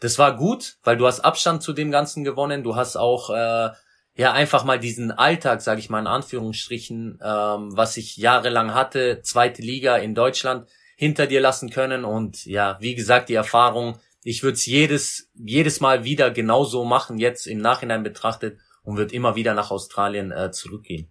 das 0.00 0.18
war 0.18 0.36
gut, 0.36 0.76
weil 0.82 0.96
du 0.96 1.06
hast 1.06 1.20
Abstand 1.20 1.62
zu 1.62 1.72
dem 1.72 1.90
Ganzen 1.90 2.24
gewonnen. 2.24 2.62
Du 2.62 2.76
hast 2.76 2.96
auch 2.96 3.30
äh, 3.30 3.70
ja 4.14 4.32
einfach 4.32 4.64
mal 4.64 4.78
diesen 4.78 5.12
Alltag, 5.12 5.62
sage 5.62 5.80
ich 5.80 5.88
mal 5.88 6.00
in 6.00 6.06
Anführungsstrichen, 6.06 7.20
ähm, 7.22 7.76
was 7.76 7.96
ich 7.96 8.16
jahrelang 8.16 8.74
hatte, 8.74 9.22
zweite 9.22 9.62
Liga 9.62 9.96
in 9.96 10.14
Deutschland, 10.14 10.68
hinter 11.00 11.26
dir 11.26 11.40
lassen 11.40 11.70
können. 11.70 12.04
Und 12.04 12.44
ja, 12.44 12.76
wie 12.82 12.94
gesagt, 12.94 13.30
die 13.30 13.34
Erfahrung, 13.34 13.96
ich 14.22 14.42
würde 14.42 14.56
es 14.56 14.66
jedes, 14.66 15.30
jedes 15.34 15.80
Mal 15.80 16.04
wieder 16.04 16.30
genauso 16.30 16.84
machen, 16.84 17.16
jetzt 17.16 17.46
im 17.46 17.56
Nachhinein 17.56 18.02
betrachtet 18.02 18.58
und 18.82 18.98
würde 18.98 19.14
immer 19.14 19.34
wieder 19.34 19.54
nach 19.54 19.70
Australien 19.70 20.30
äh, 20.30 20.50
zurückgehen. 20.52 21.08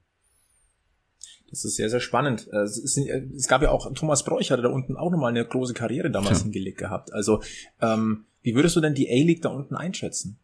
Das 1.50 1.66
ist 1.66 1.76
sehr, 1.76 1.90
sehr 1.90 2.02
spannend. 2.02 2.48
Äh, 2.54 2.58
Es, 2.58 2.78
ist, 2.78 2.98
es 3.00 3.48
gab 3.48 3.64
ja 3.64 3.72
auch, 3.72 3.92
Thomas 3.96 4.24
Bräuch 4.24 4.52
hatte 4.52 4.62
da 4.62 4.70
unten 4.70 4.96
auch 4.96 5.10
nochmal 5.10 5.32
eine 5.32 5.44
große 5.44 5.74
Karriere 5.74 6.12
damals 6.12 6.38
Ja. 6.38 6.44
hingelegt 6.44 6.78
gehabt. 6.78 7.12
Also, 7.12 7.42
ähm, 7.82 8.26
wie 8.44 8.54
würdest 8.54 8.76
du 8.76 8.82
denn 8.82 8.94
die 8.94 9.10
A-League 9.10 9.42
da 9.42 9.50
unten 9.50 9.76
einschätzen? 9.76 10.38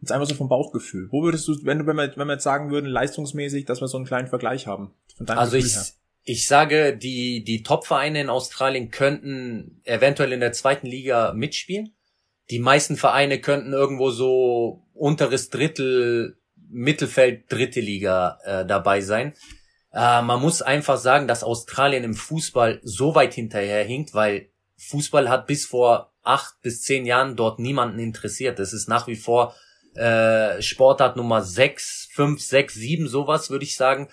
Jetzt 0.00 0.10
einfach 0.10 0.26
so 0.26 0.34
vom 0.34 0.48
Bauchgefühl. 0.48 1.08
Wo 1.10 1.22
würdest 1.22 1.46
du, 1.48 1.54
wenn 1.64 1.80
du, 1.80 1.86
wenn 1.86 1.96
wir, 1.96 2.16
wenn 2.16 2.28
wir 2.28 2.32
jetzt 2.34 2.44
sagen 2.44 2.70
würden, 2.70 2.86
leistungsmäßig, 2.86 3.66
dass 3.66 3.82
wir 3.82 3.88
so 3.88 3.98
einen 3.98 4.06
kleinen 4.06 4.28
Vergleich 4.28 4.66
haben? 4.66 4.94
Von 5.18 5.26
deinem 5.26 5.38
Also 5.38 5.56
Gefühl 5.56 5.68
ich, 5.68 5.76
her. 5.76 5.84
Ich 6.28 6.48
sage, 6.48 6.96
die, 6.96 7.44
die 7.44 7.62
Top-Vereine 7.62 8.20
in 8.20 8.30
Australien 8.30 8.90
könnten 8.90 9.80
eventuell 9.84 10.32
in 10.32 10.40
der 10.40 10.52
zweiten 10.52 10.88
Liga 10.88 11.32
mitspielen. 11.32 11.94
Die 12.50 12.58
meisten 12.58 12.96
Vereine 12.96 13.40
könnten 13.40 13.72
irgendwo 13.72 14.10
so 14.10 14.82
unteres 14.92 15.50
Drittel, 15.50 16.36
Mittelfeld, 16.68 17.44
dritte 17.48 17.80
Liga 17.80 18.40
äh, 18.42 18.66
dabei 18.66 19.02
sein. 19.02 19.34
Äh, 19.92 20.20
man 20.22 20.42
muss 20.42 20.62
einfach 20.62 20.96
sagen, 20.96 21.28
dass 21.28 21.44
Australien 21.44 22.02
im 22.02 22.14
Fußball 22.14 22.80
so 22.82 23.14
weit 23.14 23.34
hinterherhinkt, 23.34 24.12
weil 24.12 24.50
Fußball 24.78 25.28
hat 25.28 25.46
bis 25.46 25.64
vor 25.64 26.12
acht 26.24 26.60
bis 26.60 26.82
zehn 26.82 27.06
Jahren 27.06 27.36
dort 27.36 27.60
niemanden 27.60 28.00
interessiert. 28.00 28.58
Das 28.58 28.72
ist 28.72 28.88
nach 28.88 29.06
wie 29.06 29.14
vor 29.14 29.54
äh, 29.94 30.60
Sportart 30.60 31.16
Nummer 31.16 31.42
sechs, 31.42 32.08
fünf, 32.12 32.42
sechs, 32.42 32.74
sieben, 32.74 33.06
sowas 33.06 33.48
würde 33.48 33.64
ich 33.64 33.76
sagen. 33.76 34.08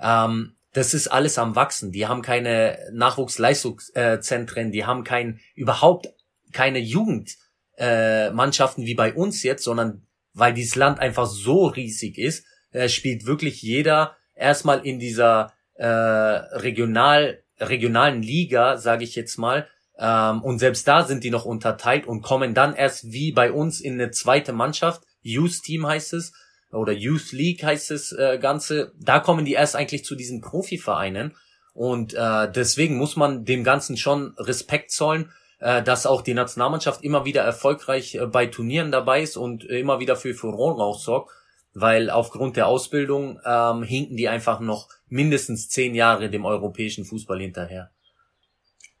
Ähm, 0.00 0.54
das 0.78 0.94
ist 0.94 1.08
alles 1.08 1.36
am 1.38 1.56
wachsen. 1.56 1.90
Die 1.90 2.06
haben 2.06 2.22
keine 2.22 2.78
Nachwuchsleistungszentren, 2.92 4.70
die 4.70 4.86
haben 4.86 5.02
kein 5.02 5.40
überhaupt 5.56 6.10
keine 6.52 6.78
Jugendmannschaften 6.78 8.84
äh, 8.84 8.86
wie 8.86 8.94
bei 8.94 9.12
uns 9.12 9.42
jetzt, 9.42 9.64
sondern 9.64 10.06
weil 10.34 10.54
dieses 10.54 10.76
Land 10.76 11.00
einfach 11.00 11.26
so 11.26 11.66
riesig 11.66 12.16
ist, 12.16 12.46
äh, 12.70 12.88
spielt 12.88 13.26
wirklich 13.26 13.60
jeder 13.60 14.16
erstmal 14.36 14.86
in 14.86 15.00
dieser 15.00 15.52
äh, 15.74 15.84
regional 15.84 17.42
regionalen 17.58 18.22
Liga, 18.22 18.76
sage 18.76 19.02
ich 19.02 19.16
jetzt 19.16 19.36
mal. 19.36 19.66
Ähm, 19.98 20.42
und 20.42 20.60
selbst 20.60 20.86
da 20.86 21.02
sind 21.02 21.24
die 21.24 21.30
noch 21.30 21.44
unterteilt 21.44 22.06
und 22.06 22.22
kommen 22.22 22.54
dann 22.54 22.76
erst 22.76 23.10
wie 23.10 23.32
bei 23.32 23.50
uns 23.50 23.80
in 23.80 23.94
eine 23.94 24.12
zweite 24.12 24.52
Mannschaft. 24.52 25.02
Youth 25.22 25.60
Team 25.64 25.88
heißt 25.88 26.12
es 26.12 26.32
oder 26.72 26.92
Youth 26.92 27.32
League 27.32 27.62
heißt 27.62 27.90
es 27.90 28.12
äh, 28.12 28.38
Ganze. 28.38 28.92
Da 29.00 29.20
kommen 29.20 29.44
die 29.44 29.54
erst 29.54 29.76
eigentlich 29.76 30.04
zu 30.04 30.14
diesen 30.14 30.40
Profivereinen. 30.40 31.34
Und 31.72 32.14
äh, 32.14 32.50
deswegen 32.50 32.96
muss 32.96 33.16
man 33.16 33.44
dem 33.44 33.64
Ganzen 33.64 33.96
schon 33.96 34.34
Respekt 34.36 34.90
zollen, 34.90 35.30
äh, 35.60 35.82
dass 35.82 36.06
auch 36.06 36.22
die 36.22 36.34
Nationalmannschaft 36.34 37.02
immer 37.04 37.24
wieder 37.24 37.42
erfolgreich 37.42 38.16
äh, 38.16 38.26
bei 38.26 38.46
Turnieren 38.46 38.90
dabei 38.90 39.22
ist 39.22 39.36
und 39.36 39.64
immer 39.64 40.00
wieder 40.00 40.16
für 40.16 40.34
Furore 40.34 40.82
auch 40.82 40.98
sorgt, 40.98 41.32
weil 41.74 42.10
aufgrund 42.10 42.56
der 42.56 42.66
Ausbildung 42.66 43.40
ähm, 43.44 43.82
hinken 43.82 44.16
die 44.16 44.28
einfach 44.28 44.60
noch 44.60 44.88
mindestens 45.06 45.68
zehn 45.68 45.94
Jahre 45.94 46.30
dem 46.30 46.44
europäischen 46.44 47.04
Fußball 47.04 47.40
hinterher. 47.40 47.90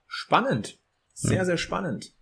Spannend. 0.06 0.78
Sehr, 1.14 1.44
sehr 1.44 1.58
spannend. 1.58 2.12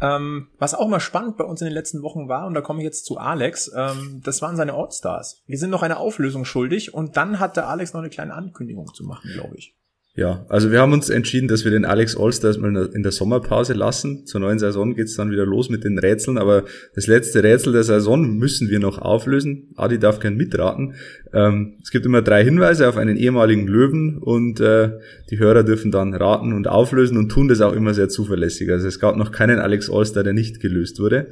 Ähm, 0.00 0.48
was 0.58 0.74
auch 0.74 0.88
mal 0.88 1.00
spannend 1.00 1.36
bei 1.36 1.44
uns 1.44 1.60
in 1.60 1.66
den 1.66 1.74
letzten 1.74 2.02
Wochen 2.02 2.28
war, 2.28 2.46
und 2.46 2.54
da 2.54 2.60
komme 2.60 2.80
ich 2.80 2.84
jetzt 2.84 3.04
zu 3.04 3.18
Alex, 3.18 3.70
ähm, 3.76 4.20
das 4.24 4.42
waren 4.42 4.56
seine 4.56 4.74
Allstars. 4.74 5.42
Wir 5.46 5.58
sind 5.58 5.70
noch 5.70 5.82
eine 5.82 5.98
Auflösung 5.98 6.44
schuldig 6.44 6.94
und 6.94 7.16
dann 7.16 7.38
hat 7.40 7.56
der 7.56 7.68
Alex 7.68 7.92
noch 7.92 8.00
eine 8.00 8.10
kleine 8.10 8.34
Ankündigung 8.34 8.92
zu 8.94 9.04
machen, 9.04 9.30
glaube 9.32 9.56
ich. 9.56 9.76
Ja, 10.14 10.44
also 10.50 10.70
wir 10.70 10.78
haben 10.78 10.92
uns 10.92 11.08
entschieden, 11.08 11.48
dass 11.48 11.64
wir 11.64 11.70
den 11.70 11.86
Alex 11.86 12.18
Olster 12.18 12.48
erstmal 12.48 12.90
in 12.92 13.02
der 13.02 13.12
Sommerpause 13.12 13.72
lassen. 13.72 14.26
Zur 14.26 14.42
neuen 14.42 14.58
Saison 14.58 14.94
geht's 14.94 15.16
dann 15.16 15.30
wieder 15.30 15.46
los 15.46 15.70
mit 15.70 15.84
den 15.84 15.98
Rätseln, 15.98 16.36
aber 16.36 16.64
das 16.94 17.06
letzte 17.06 17.42
Rätsel 17.42 17.72
der 17.72 17.82
Saison 17.82 18.36
müssen 18.36 18.68
wir 18.68 18.78
noch 18.78 18.98
auflösen. 18.98 19.70
Adi 19.74 19.98
darf 19.98 20.20
gern 20.20 20.36
mitraten. 20.36 20.96
Ähm, 21.32 21.78
es 21.82 21.90
gibt 21.90 22.04
immer 22.04 22.20
drei 22.20 22.44
Hinweise 22.44 22.90
auf 22.90 22.98
einen 22.98 23.16
ehemaligen 23.16 23.66
Löwen 23.66 24.18
und 24.18 24.60
äh, 24.60 24.90
die 25.30 25.38
Hörer 25.38 25.62
dürfen 25.62 25.90
dann 25.90 26.12
raten 26.12 26.52
und 26.52 26.68
auflösen 26.68 27.16
und 27.16 27.30
tun 27.30 27.48
das 27.48 27.62
auch 27.62 27.72
immer 27.72 27.94
sehr 27.94 28.10
zuverlässig. 28.10 28.70
Also 28.70 28.88
es 28.88 29.00
gab 29.00 29.16
noch 29.16 29.32
keinen 29.32 29.60
Alex 29.60 29.88
Olster, 29.88 30.22
der 30.22 30.34
nicht 30.34 30.60
gelöst 30.60 31.00
wurde. 31.00 31.28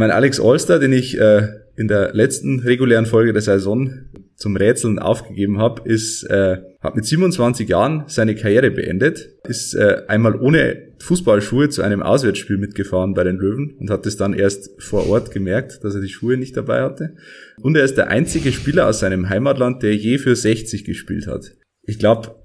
Mein 0.00 0.12
Alex 0.12 0.40
Olster, 0.40 0.78
den 0.78 0.94
ich 0.94 1.20
äh, 1.20 1.46
in 1.76 1.86
der 1.86 2.14
letzten 2.14 2.60
regulären 2.60 3.04
Folge 3.04 3.34
der 3.34 3.42
Saison 3.42 4.06
zum 4.34 4.56
Rätseln 4.56 4.98
aufgegeben 4.98 5.58
habe, 5.58 5.86
ist, 5.86 6.22
äh, 6.22 6.56
hat 6.80 6.96
mit 6.96 7.04
27 7.04 7.68
Jahren 7.68 8.04
seine 8.06 8.34
Karriere 8.34 8.70
beendet, 8.70 9.28
ist 9.46 9.74
äh, 9.74 10.04
einmal 10.08 10.40
ohne 10.40 10.94
Fußballschuhe 11.00 11.68
zu 11.68 11.82
einem 11.82 12.02
Auswärtsspiel 12.02 12.56
mitgefahren 12.56 13.12
bei 13.12 13.24
den 13.24 13.36
Löwen 13.36 13.76
und 13.78 13.90
hat 13.90 14.06
es 14.06 14.16
dann 14.16 14.32
erst 14.32 14.70
vor 14.82 15.06
Ort 15.06 15.32
gemerkt, 15.32 15.84
dass 15.84 15.94
er 15.94 16.00
die 16.00 16.08
Schuhe 16.08 16.38
nicht 16.38 16.56
dabei 16.56 16.80
hatte. 16.80 17.16
Und 17.60 17.76
er 17.76 17.84
ist 17.84 17.98
der 17.98 18.08
einzige 18.08 18.52
Spieler 18.52 18.88
aus 18.88 19.00
seinem 19.00 19.28
Heimatland, 19.28 19.82
der 19.82 19.94
je 19.94 20.16
für 20.16 20.34
60 20.34 20.86
gespielt 20.86 21.26
hat. 21.26 21.44
Ich 21.82 21.98
glaube. 21.98 22.36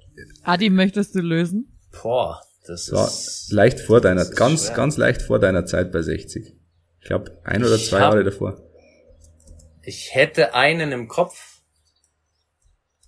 Adi, 0.43 0.69
möchtest 0.69 1.15
du 1.15 1.21
lösen? 1.21 1.79
Boah, 2.03 2.41
das 2.67 2.91
war 2.91 3.07
ist 3.07 3.47
leicht 3.53 3.79
vor 3.79 4.01
deiner, 4.01 4.25
ganz, 4.25 4.65
schwer. 4.65 4.75
ganz 4.75 4.97
leicht 4.97 5.21
vor 5.21 5.39
deiner 5.39 5.65
Zeit 5.65 5.93
bei 5.93 6.01
60. 6.01 6.54
Ich 7.05 7.09
glaube, 7.09 7.39
ein 7.43 7.63
oder 7.63 7.77
zwei 7.77 7.99
hab, 7.99 8.13
Jahre 8.13 8.23
davor. 8.23 8.59
Ich 9.83 10.15
hätte 10.15 10.55
einen 10.55 10.91
im 10.91 11.07
Kopf, 11.07 11.61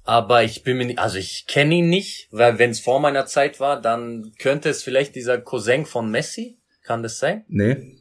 aber 0.04 0.44
ich 0.44 0.62
bin 0.62 0.78
mir 0.78 0.86
nicht, 0.86 1.00
also 1.00 1.18
ich 1.18 1.48
kenne 1.48 1.74
ihn 1.74 1.90
nicht, 1.90 2.28
weil 2.30 2.60
wenn 2.60 2.70
es 2.70 2.80
vor 2.80 3.00
meiner 3.00 3.26
Zeit 3.26 3.60
war, 3.60 3.82
dann 3.82 4.34
könnte 4.38 4.70
es 4.70 4.84
vielleicht 4.84 5.16
dieser 5.16 5.42
Cousin 5.42 5.88
von 5.88 6.12
Messi, 6.12 6.60
kann 6.84 7.02
das 7.02 7.18
sein? 7.18 7.44
Nee. 7.48 7.98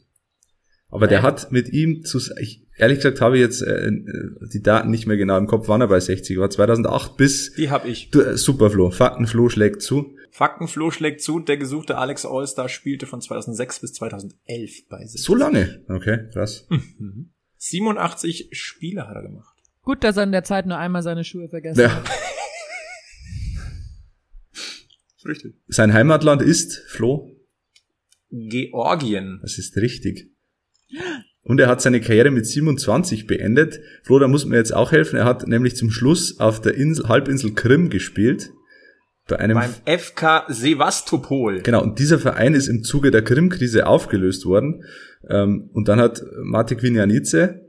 Aber 0.91 1.07
nee. 1.07 1.13
der 1.13 1.23
hat 1.23 1.51
mit 1.51 1.71
ihm 1.71 2.05
zu, 2.05 2.21
ich, 2.39 2.66
ehrlich 2.77 2.99
gesagt 2.99 3.21
habe 3.21 3.37
ich 3.37 3.43
jetzt 3.43 3.63
äh, 3.63 3.91
die 4.53 4.63
Daten 4.63 4.91
nicht 4.91 5.07
mehr 5.07 5.17
genau 5.17 5.39
im 5.39 5.47
Kopf, 5.47 5.69
wann 5.69 5.81
er 5.81 5.89
bei 5.89 6.01
60 6.01 6.39
war, 6.39 6.51
2008 6.51 7.17
bis. 7.17 7.53
Die 7.55 7.71
hab 7.71 7.87
ich. 7.87 8.11
Du, 8.11 8.21
äh, 8.21 8.37
Superflo, 8.37 8.91
Faktenflo 8.91 9.49
schlägt 9.49 9.83
zu. 9.83 10.15
Faktenflo 10.31 10.91
schlägt 10.91 11.23
zu, 11.23 11.41
der 11.41 11.57
gesuchte 11.57 11.97
Alex 11.97 12.27
Allstar 12.27 12.69
spielte 12.69 13.07
von 13.07 13.21
2006 13.21 13.81
bis 13.81 13.93
2011 13.95 14.89
bei 14.89 14.99
60. 14.99 15.23
So 15.23 15.35
lange? 15.35 15.85
Okay, 15.89 16.29
krass. 16.33 16.69
87 17.57 18.51
Spiele 18.53 19.09
hat 19.09 19.17
er 19.17 19.23
gemacht. 19.23 19.57
Gut, 19.83 20.05
dass 20.05 20.17
er 20.17 20.25
in 20.25 20.33
der 20.33 20.45
Zeit 20.45 20.67
nur 20.67 20.77
einmal 20.77 21.03
seine 21.03 21.25
Schuhe 21.25 21.49
vergessen 21.49 21.81
ja. 21.81 21.95
hat. 21.95 22.05
richtig. 25.27 25.55
Sein 25.69 25.93
Heimatland 25.93 26.43
ist, 26.43 26.83
Flo? 26.89 27.33
Georgien. 28.31 29.39
Das 29.43 29.59
ist 29.59 29.77
richtig. 29.77 30.31
Und 31.47 31.61
er 31.61 31.69
hat 31.69 31.81
seine 31.81 32.01
Karriere 32.01 32.33
mit 32.33 32.45
27 32.45 33.29
beendet. 33.29 33.81
Flo, 34.03 34.19
da 34.19 34.27
muss 34.27 34.45
mir 34.45 34.57
jetzt 34.57 34.75
auch 34.75 34.91
helfen. 34.91 35.17
Er 35.17 35.25
hat 35.25 35.47
nämlich 35.47 35.77
zum 35.77 35.91
Schluss 35.91 36.41
auf 36.41 36.61
der 36.61 36.75
Insel, 36.75 37.09
Halbinsel 37.09 37.55
Krim 37.55 37.89
gespielt. 37.89 38.51
Bei 39.29 39.39
einem 39.39 39.57
Beim 39.57 39.99
FK 39.99 40.47
Sevastopol. 40.49 41.61
Genau, 41.63 41.83
und 41.83 42.01
dieser 42.01 42.19
Verein 42.19 42.55
ist 42.55 42.67
im 42.67 42.83
Zuge 42.83 43.13
der 43.13 43.23
Krim-Krise 43.23 43.87
aufgelöst 43.87 44.45
worden. 44.45 44.85
Ähm, 45.29 45.71
und 45.73 45.87
dann 45.87 46.01
hat 46.01 46.21
Mate 46.43 46.75
Quinianice, 46.75 47.61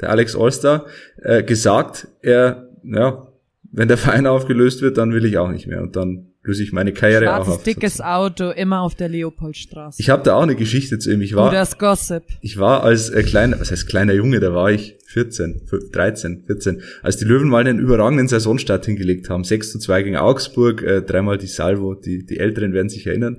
der 0.00 0.10
Alex 0.10 0.36
Allstar, 0.36 0.86
äh, 1.22 1.42
gesagt, 1.42 2.08
er, 2.20 2.68
ja, 2.82 3.28
wenn 3.72 3.88
der 3.88 3.98
Verein 3.98 4.26
aufgelöst 4.26 4.82
wird, 4.82 4.98
dann 4.98 5.12
will 5.12 5.24
ich 5.24 5.38
auch 5.38 5.50
nicht 5.50 5.66
mehr. 5.66 5.80
Und 5.80 5.96
dann 5.96 6.29
löse 6.42 6.62
ich 6.62 6.72
meine 6.72 6.92
Karriere 6.92 7.24
Schwarzes, 7.24 7.54
auch 7.54 7.62
dickes. 7.62 8.00
Auto, 8.00 8.50
immer 8.50 8.80
auf 8.80 8.94
der 8.94 9.08
Leopoldstraße. 9.08 10.00
Ich 10.00 10.08
habe 10.08 10.22
da 10.22 10.34
auch 10.34 10.42
eine 10.42 10.56
Geschichte 10.56 10.98
zu 10.98 11.12
ihm. 11.12 11.20
Ich 11.20 11.34
war, 11.36 11.50
das 11.50 11.78
Gossip. 11.78 12.22
Ich 12.40 12.58
war 12.58 12.82
als 12.82 13.10
äh, 13.10 13.22
kleiner, 13.22 13.60
was 13.60 13.70
heißt 13.70 13.86
kleiner 13.86 14.14
Junge, 14.14 14.40
da 14.40 14.54
war 14.54 14.70
ich 14.70 14.96
14, 15.06 15.62
13, 15.92 16.44
14, 16.46 16.82
als 17.02 17.18
die 17.18 17.24
Löwen 17.24 17.48
mal 17.48 17.66
einen 17.66 17.78
überragenden 17.78 18.28
Saisonstart 18.28 18.86
hingelegt 18.86 19.28
haben. 19.28 19.44
6 19.44 19.72
zu 19.72 19.78
2 19.78 20.02
gegen 20.02 20.16
Augsburg, 20.16 20.82
äh, 20.82 21.02
dreimal 21.02 21.36
die 21.36 21.46
Salvo, 21.46 21.94
die, 21.94 22.24
die 22.24 22.38
Älteren 22.38 22.72
werden 22.72 22.88
sich 22.88 23.06
erinnern. 23.06 23.38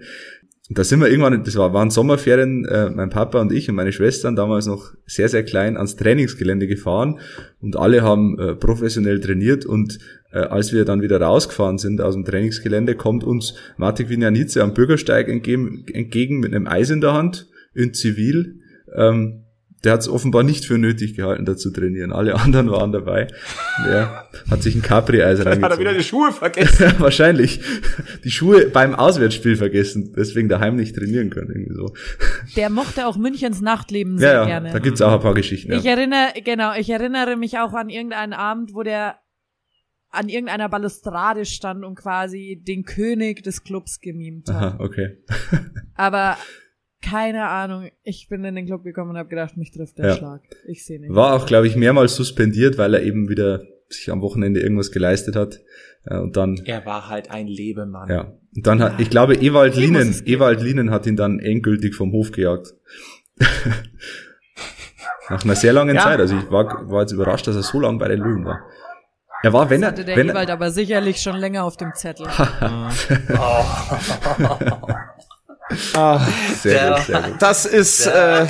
Und 0.70 0.78
da 0.78 0.86
sind 0.86 1.02
wir 1.02 1.10
irgendwann, 1.10 1.44
das 1.44 1.58
war, 1.58 1.74
waren 1.74 1.90
Sommerferien, 1.90 2.64
äh, 2.66 2.90
mein 2.90 3.10
Papa 3.10 3.42
und 3.42 3.52
ich 3.52 3.68
und 3.68 3.76
meine 3.76 3.92
Schwestern 3.92 4.38
damals 4.38 4.68
noch 4.68 4.94
sehr, 5.06 5.28
sehr 5.28 5.44
klein 5.44 5.76
ans 5.76 5.98
Trainingsgelände 5.98 6.66
gefahren 6.66 7.20
und 7.60 7.76
alle 7.76 8.04
haben 8.04 8.40
äh, 8.40 8.56
professionell 8.56 9.20
trainiert 9.20 9.66
und 9.66 10.00
äh, 10.32 10.40
als 10.40 10.74
wir 10.74 10.86
dann 10.86 11.02
wieder 11.02 11.22
rausgefahren 11.22 11.78
sind 11.78 12.02
aus 12.02 12.16
dem 12.16 12.26
Trainingsgelände, 12.26 12.96
kommt 12.96 13.24
uns 13.24 13.56
Matik 13.78 14.10
Vinjanice 14.10 14.58
am 14.58 14.74
Bürgersteig 14.74 15.28
entgegen, 15.28 15.86
entgegen 15.94 16.40
mit 16.40 16.54
einem 16.54 16.68
Eis 16.68 16.90
in 16.90 17.02
der 17.02 17.14
Hand, 17.14 17.48
in 17.74 17.94
Zivil. 17.94 18.60
Ähm, 18.96 19.46
der 19.84 19.94
hat 19.94 20.02
es 20.02 20.10
offenbar 20.10 20.44
nicht 20.44 20.66
für 20.66 20.78
nötig 20.78 21.16
gehalten, 21.16 21.46
da 21.46 21.58
zu 21.58 21.72
trainieren. 21.72 22.12
Alle 22.12 22.36
anderen 22.36 22.70
waren 22.70 22.92
dabei. 22.92 23.28
Der 23.86 24.28
hat 24.50 24.62
sich 24.62 24.76
ein 24.76 24.84
Capri-Eis 24.84 25.40
reingezogen. 25.40 25.64
Hat 25.64 25.72
er 25.72 25.80
wieder 25.80 25.94
die 25.94 26.04
Schuhe 26.04 26.32
vergessen? 26.32 26.84
ja, 26.84 27.00
wahrscheinlich. 27.00 27.62
Die 28.24 28.30
Schuhe 28.30 28.68
beim 28.68 28.94
Auswärtsspiel 28.94 29.56
vergessen, 29.56 30.14
deswegen 30.16 30.50
daheim 30.50 30.76
nicht 30.76 30.96
trainieren 30.96 31.32
können, 31.32 31.50
irgendwie 31.50 31.74
so. 31.74 31.94
Der 32.56 32.70
mochte 32.70 33.08
auch 33.08 33.18
Münchens 33.18 33.62
Nachtleben 33.62 34.20
sehr 34.20 34.34
ja, 34.34 34.42
ja, 34.42 34.46
gerne. 34.46 34.72
Da 34.72 34.80
gibt's 34.80 35.02
auch 35.02 35.14
ein 35.14 35.20
paar 35.20 35.34
Geschichten. 35.34 35.72
Ja. 35.72 35.80
Ich 35.80 35.86
erinnere, 35.86 36.34
genau, 36.46 36.74
ich 36.78 36.90
erinnere 36.90 37.36
mich 37.36 37.58
auch 37.58 37.74
an 37.74 37.90
irgendeinen 37.90 38.34
Abend, 38.34 38.76
wo 38.76 38.84
der 38.84 39.16
an 40.12 40.30
irgendeiner 40.30 40.70
Balustrade 40.70 41.46
stand 41.46 41.86
und 41.86 41.96
quasi 41.96 42.62
den 42.62 42.84
König 42.84 43.44
des 43.44 43.64
Clubs 43.64 44.00
gemimt 44.02 44.50
hat. 44.50 44.74
Aha, 44.74 44.84
okay. 44.84 45.18
Aber 45.96 46.38
keine 47.02 47.48
Ahnung. 47.48 47.90
Ich 48.04 48.28
bin 48.30 48.44
in 48.44 48.56
den 48.56 48.66
Club 48.66 48.84
gekommen 48.84 49.12
und 49.12 49.18
habe 49.18 49.30
gedacht, 49.30 49.58
mich 49.58 49.72
trifft 49.72 49.98
der 49.98 50.08
ja. 50.08 50.16
Schlag. 50.16 50.42
Ich 50.68 50.86
sehe 50.86 51.00
nicht. 51.00 51.16
War 51.16 51.34
auch, 51.34 51.46
glaube 51.46 51.68
ich, 51.68 51.76
mehrmals 51.76 52.16
suspendiert, 52.16 52.78
weil 52.78 52.94
er 52.94 53.04
eben 53.04 53.30
wieder 53.30 53.64
sich 53.90 54.12
am 54.12 54.22
Wochenende 54.22 54.60
irgendwas 54.60 54.92
geleistet 54.92 55.36
hat. 55.36 55.60
Und 56.10 56.36
dann. 56.38 56.62
Er 56.66 56.86
war 56.86 57.10
halt 57.10 57.32
ein 57.32 57.48
Lebemann. 57.48 58.10
Ja. 58.10 58.34
Und 58.56 58.68
dann 58.68 58.82
hat, 58.82 59.00
ich 59.00 59.10
glaube, 59.10 59.36
Ewald 59.36 59.76
Lienen, 59.76 60.14
Ewald 60.26 60.62
Lienen 60.62 60.92
hat 60.92 61.06
ihn 61.06 61.16
dann 61.16 61.40
endgültig 61.40 61.96
vom 61.96 62.12
Hof 62.12 62.32
gejagt. 62.32 62.74
Nach 65.30 65.44
einer 65.46 65.56
sehr 65.56 65.74
langen 65.74 65.96
ja. 65.96 66.02
Zeit. 66.02 66.20
Also 66.20 66.36
ich 66.38 66.52
war, 66.52 66.90
war 66.90 67.02
jetzt 67.02 67.14
überrascht, 67.14 67.48
dass 67.48 67.56
er 67.56 67.64
so 67.64 67.80
lange 67.80 67.98
bei 67.98 68.10
den 68.10 68.20
Löwen 68.20 68.44
war. 68.46 68.62
Er 69.44 69.54
war, 69.54 69.70
wenn 69.70 69.82
das 69.82 69.90
er, 69.90 69.92
hatte 69.92 70.06
der 70.06 70.16
wenn 70.18 70.30
Ewald 70.30 70.50
aber 70.50 70.72
sicherlich 70.72 71.22
schon 71.22 71.38
länger 71.38 71.64
auf 71.64 71.78
dem 71.78 71.94
Zettel. 71.94 72.28
Ah, 75.94 76.20
sehr 76.56 76.74
der, 76.74 76.96
gut, 76.96 77.06
sehr 77.06 77.22
gut. 77.22 77.42
Das 77.42 77.66
ist, 77.66 78.06
äh, 78.06 78.46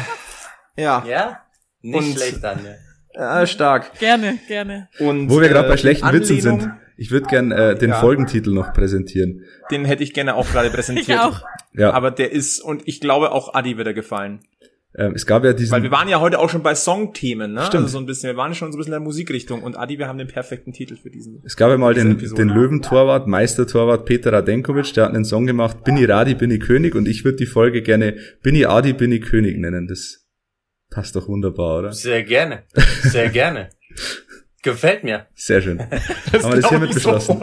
ja. 0.76 1.04
Ja? 1.06 1.42
Nicht 1.82 1.98
Und, 1.98 2.14
schlecht, 2.16 2.44
Daniel. 2.44 2.78
Ja, 3.14 3.46
stark. 3.46 4.00
Gerne, 4.00 4.40
gerne. 4.48 4.90
Und, 5.00 5.30
Wo 5.30 5.42
wir 5.42 5.50
gerade 5.50 5.68
bei 5.68 5.76
äh, 5.76 5.78
schlechten 5.78 6.12
Witzen 6.12 6.42
sind, 6.42 6.70
ich 6.98 7.12
würde 7.12 7.28
gern 7.28 7.52
äh, 7.52 7.76
den 7.76 7.92
ja. 7.92 8.00
Folgentitel 8.00 8.52
noch 8.52 8.74
präsentieren. 8.74 9.44
Den 9.70 9.86
hätte 9.86 10.04
ich 10.04 10.14
gerne 10.14 10.36
auch 10.36 10.50
gerade 10.50 10.70
präsentiert. 10.72 11.10
ich 11.10 11.20
auch. 11.20 11.42
Ja. 11.74 11.92
Aber 11.92 12.12
der 12.12 12.32
ist, 12.32 12.60
und 12.60 12.88
ich 12.88 13.02
glaube 13.02 13.32
auch 13.32 13.54
Adi 13.54 13.78
wird 13.78 13.88
er 13.88 13.94
gefallen. 13.94 14.42
Ähm, 14.94 15.14
es 15.16 15.26
gab 15.26 15.46
ja 15.46 15.54
diesen. 15.54 15.72
Weil 15.72 15.84
wir 15.84 15.92
waren 15.92 16.10
ja 16.10 16.20
heute 16.20 16.40
auch 16.40 16.50
schon 16.50 16.64
bei 16.64 16.76
Songthemen, 16.76 17.54
ne? 17.54 17.62
Stimmt. 17.62 17.84
Also 17.84 17.94
so 17.94 17.98
ein 18.00 18.06
bisschen, 18.06 18.30
wir 18.30 18.38
waren 18.38 18.54
schon 18.54 18.72
so 18.72 18.78
ein 18.78 18.80
bisschen 18.80 18.94
in 18.94 19.00
der 19.00 19.06
Musikrichtung 19.06 19.64
und 19.64 19.78
Adi, 19.78 19.98
wir 19.98 20.08
haben 20.08 20.18
den 20.18 20.28
perfekten 20.28 20.74
Titel 20.74 20.98
für 20.98 21.10
diesen. 21.10 21.42
Es 21.46 21.56
gab 21.56 21.70
ja 21.70 21.78
mal 21.78 21.94
den, 21.94 22.18
den 22.18 22.50
Löwentorwart, 22.50 23.26
Meistertorwart 23.28 24.06
Peter 24.06 24.34
Radenkovic, 24.34 24.94
der 24.94 25.06
hat 25.06 25.14
einen 25.14 25.24
Song 25.24 25.48
gemacht, 25.48 25.84
Bin 25.86 25.96
ich 25.96 26.10
Radi, 26.10 26.36
bin 26.36 26.52
ich 26.52 26.60
König 26.60 26.96
und 26.96 27.08
ich 27.08 27.24
würde 27.24 27.38
die 27.38 27.46
Folge 27.46 27.82
gerne 27.82 28.18
Bin 28.44 28.56
ich 28.56 28.68
Adi, 28.68 28.92
bin 28.94 29.12
ich 29.14 29.22
König 29.22 29.58
nennen. 29.58 29.88
Das 29.88 30.28
passt 30.90 31.16
doch 31.16 31.30
wunderbar, 31.30 31.80
oder? 31.80 31.94
Sehr 31.94 32.24
gerne. 32.24 32.64
Sehr 33.04 33.30
gerne. 33.30 33.70
Gefällt 34.64 35.04
mir. 35.04 35.26
Sehr 35.34 35.62
schön. 35.62 35.82
Das 36.32 36.44
Haben 36.44 36.54
wir 36.54 36.62
das 36.62 36.70
hiermit 36.70 36.94
beschlossen. 36.94 37.42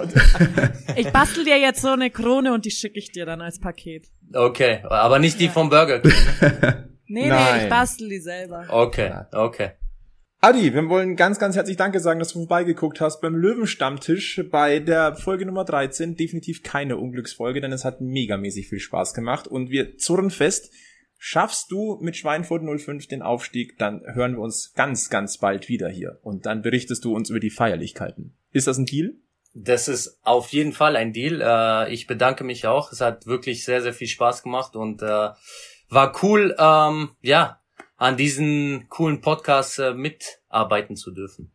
ich 0.97 1.09
bastel 1.09 1.45
dir 1.45 1.59
jetzt 1.59 1.81
so 1.83 1.89
eine 1.89 2.11
Krone 2.11 2.53
und 2.53 2.65
die 2.65 2.71
schicke 2.71 2.99
ich 2.99 3.11
dir 3.11 3.27
dann 3.27 3.41
als 3.41 3.59
Paket. 3.59 4.07
Okay, 4.33 4.83
aber 4.85 5.19
nicht 5.19 5.41
die 5.41 5.49
vom 5.49 5.69
Burger 5.69 6.01
King. 6.01 6.13
Nee, 7.09 7.29
Nein. 7.29 7.57
nee, 7.57 7.65
ich 7.65 7.69
bastel 7.71 8.09
die 8.09 8.21
selber. 8.21 8.67
Okay, 8.69 9.13
okay. 9.33 9.71
Adi, 10.41 10.73
wir 10.73 10.89
wollen 10.89 11.17
ganz, 11.17 11.41
ganz 11.41 11.57
herzlich 11.57 11.77
Danke 11.77 11.99
sagen, 11.99 12.21
dass 12.21 12.33
du 12.33 12.39
vorbeigeguckt 12.39 13.01
hast 13.01 13.21
beim 13.21 13.35
Löwenstammtisch 13.35 14.41
bei 14.53 14.79
der 14.79 15.17
Folge 15.17 15.45
Nummer 15.45 15.65
13. 15.65 16.15
Definitiv 16.15 16.63
keine 16.63 16.97
Unglücksfolge, 16.97 17.61
denn 17.61 17.73
es 17.73 17.85
hat 17.85 18.01
megamäßig 18.01 18.69
viel 18.69 18.79
Spaß 18.79 19.15
gemacht 19.15 19.49
und 19.49 19.71
wir 19.71 19.97
zurren 19.97 20.31
fest. 20.31 20.73
Schaffst 21.17 21.73
du 21.73 21.99
mit 22.01 22.17
Schweinfurt 22.17 22.63
05 22.63 23.09
den 23.09 23.23
Aufstieg, 23.23 23.77
dann 23.79 24.03
hören 24.07 24.35
wir 24.35 24.43
uns 24.43 24.75
ganz, 24.75 25.11
ganz 25.11 25.39
bald 25.39 25.69
wieder 25.69 25.89
hier 25.89 26.21
und 26.23 26.47
dann 26.47 26.63
berichtest 26.63 27.05
du 27.05 27.17
uns 27.17 27.31
über 27.31 27.41
die 27.41 27.51
Feierlichkeiten. 27.51 28.37
Ist 28.53 28.69
das 28.69 28.79
ein 28.79 28.87
Deal? 28.87 29.15
Das 29.55 29.89
ist 29.89 30.21
auf 30.23 30.51
jeden 30.51 30.73
Fall 30.73 30.95
ein 30.95 31.13
Deal. 31.13 31.41
Äh, 31.43 31.93
ich 31.93 32.07
bedanke 32.07 32.45
mich 32.45 32.69
auch. 32.69 32.93
Es 32.93 33.01
hat 33.01 33.27
wirklich 33.27 33.65
sehr, 33.65 33.83
sehr 33.83 33.93
viel 33.93 34.07
Spaß 34.07 34.45
gemacht 34.45 34.77
und 34.77 35.03
äh, 35.03 35.31
war 35.89 36.13
cool, 36.23 36.55
ähm, 36.59 37.11
ja, 37.21 37.61
an 37.97 38.17
diesen 38.17 38.89
coolen 38.89 39.21
Podcast 39.21 39.79
äh, 39.79 39.95
mitarbeiten 39.95 40.97
zu 40.97 41.11
dürfen. 41.11 41.51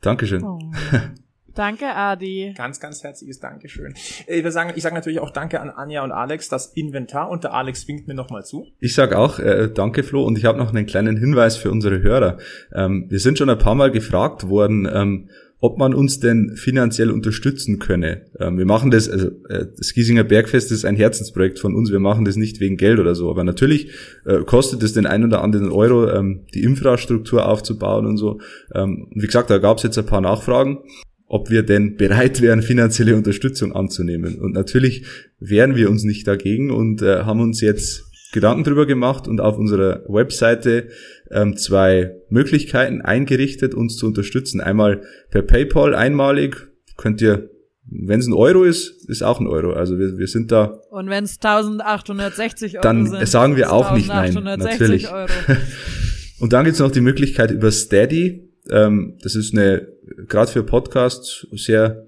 Dankeschön. 0.00 0.42
Oh. 0.42 0.58
Danke, 1.54 1.86
Adi. 1.86 2.52
Ganz, 2.56 2.80
ganz 2.80 3.04
herzliches 3.04 3.38
Dankeschön. 3.38 3.94
Äh, 4.26 4.40
ich 4.40 4.52
sage 4.52 4.94
natürlich 4.94 5.20
auch 5.20 5.30
Danke 5.30 5.60
an 5.60 5.70
Anja 5.70 6.02
und 6.02 6.10
Alex, 6.10 6.48
das 6.48 6.72
Inventar 6.74 7.30
und 7.30 7.44
der 7.44 7.54
Alex 7.54 7.86
winkt 7.86 8.08
mir 8.08 8.14
nochmal 8.14 8.44
zu. 8.44 8.66
Ich 8.80 8.94
sag 8.94 9.14
auch 9.14 9.38
äh, 9.38 9.68
danke 9.72 10.02
Flo 10.02 10.24
und 10.24 10.36
ich 10.36 10.46
habe 10.46 10.58
noch 10.58 10.70
einen 10.74 10.86
kleinen 10.86 11.16
Hinweis 11.16 11.56
für 11.56 11.70
unsere 11.70 12.02
Hörer. 12.02 12.38
Ähm, 12.72 13.06
wir 13.08 13.20
sind 13.20 13.38
schon 13.38 13.50
ein 13.50 13.58
paar 13.58 13.76
Mal 13.76 13.92
gefragt 13.92 14.48
worden, 14.48 14.88
ähm, 14.92 15.30
ob 15.64 15.78
man 15.78 15.94
uns 15.94 16.20
denn 16.20 16.56
finanziell 16.56 17.10
unterstützen 17.10 17.78
könne. 17.78 18.26
Ähm, 18.38 18.58
wir 18.58 18.66
machen 18.66 18.90
das, 18.90 19.08
also 19.08 19.28
äh, 19.48 19.64
das 19.74 19.94
Giesinger 19.94 20.22
Bergfest 20.22 20.70
ist 20.70 20.84
ein 20.84 20.94
Herzensprojekt 20.94 21.58
von 21.58 21.74
uns, 21.74 21.90
wir 21.90 22.00
machen 22.00 22.26
das 22.26 22.36
nicht 22.36 22.60
wegen 22.60 22.76
Geld 22.76 22.98
oder 22.98 23.14
so, 23.14 23.30
aber 23.30 23.44
natürlich 23.44 23.88
äh, 24.26 24.40
kostet 24.40 24.82
es 24.82 24.92
den 24.92 25.06
ein 25.06 25.24
oder 25.24 25.42
anderen 25.42 25.72
Euro, 25.72 26.10
ähm, 26.10 26.40
die 26.52 26.64
Infrastruktur 26.64 27.48
aufzubauen 27.48 28.04
und 28.04 28.18
so. 28.18 28.40
Ähm, 28.74 29.06
wie 29.14 29.24
gesagt, 29.24 29.48
da 29.48 29.56
gab 29.56 29.78
es 29.78 29.84
jetzt 29.84 29.96
ein 29.96 30.04
paar 30.04 30.20
Nachfragen 30.20 30.80
ob 31.26 31.50
wir 31.50 31.62
denn 31.62 31.96
bereit 31.96 32.42
wären, 32.42 32.62
finanzielle 32.62 33.16
Unterstützung 33.16 33.74
anzunehmen. 33.74 34.38
Und 34.38 34.52
natürlich 34.52 35.04
wehren 35.40 35.74
wir 35.74 35.90
uns 35.90 36.04
nicht 36.04 36.28
dagegen 36.28 36.70
und 36.70 37.00
äh, 37.00 37.20
haben 37.20 37.40
uns 37.40 37.62
jetzt 37.62 38.04
Gedanken 38.34 38.64
drüber 38.64 38.84
gemacht 38.84 39.28
und 39.28 39.40
auf 39.40 39.56
unserer 39.56 40.02
Webseite 40.08 40.88
ähm, 41.30 41.56
zwei 41.56 42.16
Möglichkeiten 42.28 43.00
eingerichtet, 43.00 43.74
uns 43.74 43.96
zu 43.96 44.06
unterstützen. 44.06 44.60
Einmal 44.60 45.02
per 45.30 45.42
PayPal 45.42 45.94
einmalig, 45.94 46.68
könnt 46.96 47.22
ihr, 47.22 47.48
wenn 47.86 48.18
es 48.18 48.26
ein 48.26 48.32
Euro 48.32 48.64
ist, 48.64 49.08
ist 49.08 49.22
auch 49.22 49.38
ein 49.38 49.46
Euro. 49.46 49.74
Also 49.74 50.00
wir, 50.00 50.18
wir 50.18 50.26
sind 50.26 50.50
da. 50.50 50.80
Und 50.90 51.08
wenn 51.08 51.22
es 51.22 51.36
1860 51.40 52.74
Euro 52.74 52.82
Dann 52.82 53.06
sind, 53.06 53.28
sagen 53.28 53.54
wir 53.54 53.72
auch 53.72 53.94
nicht 53.94 54.08
nein, 54.08 54.36
1860 54.36 54.80
natürlich. 54.80 55.12
Euro. 55.12 55.30
Und 56.40 56.52
dann 56.52 56.64
gibt's 56.64 56.80
noch 56.80 56.90
die 56.90 57.00
Möglichkeit 57.00 57.52
über 57.52 57.70
Steady. 57.70 58.50
Ähm, 58.68 59.16
das 59.22 59.36
ist 59.36 59.52
eine, 59.54 59.86
gerade 60.26 60.50
für 60.50 60.64
Podcasts, 60.64 61.46
sehr 61.52 62.03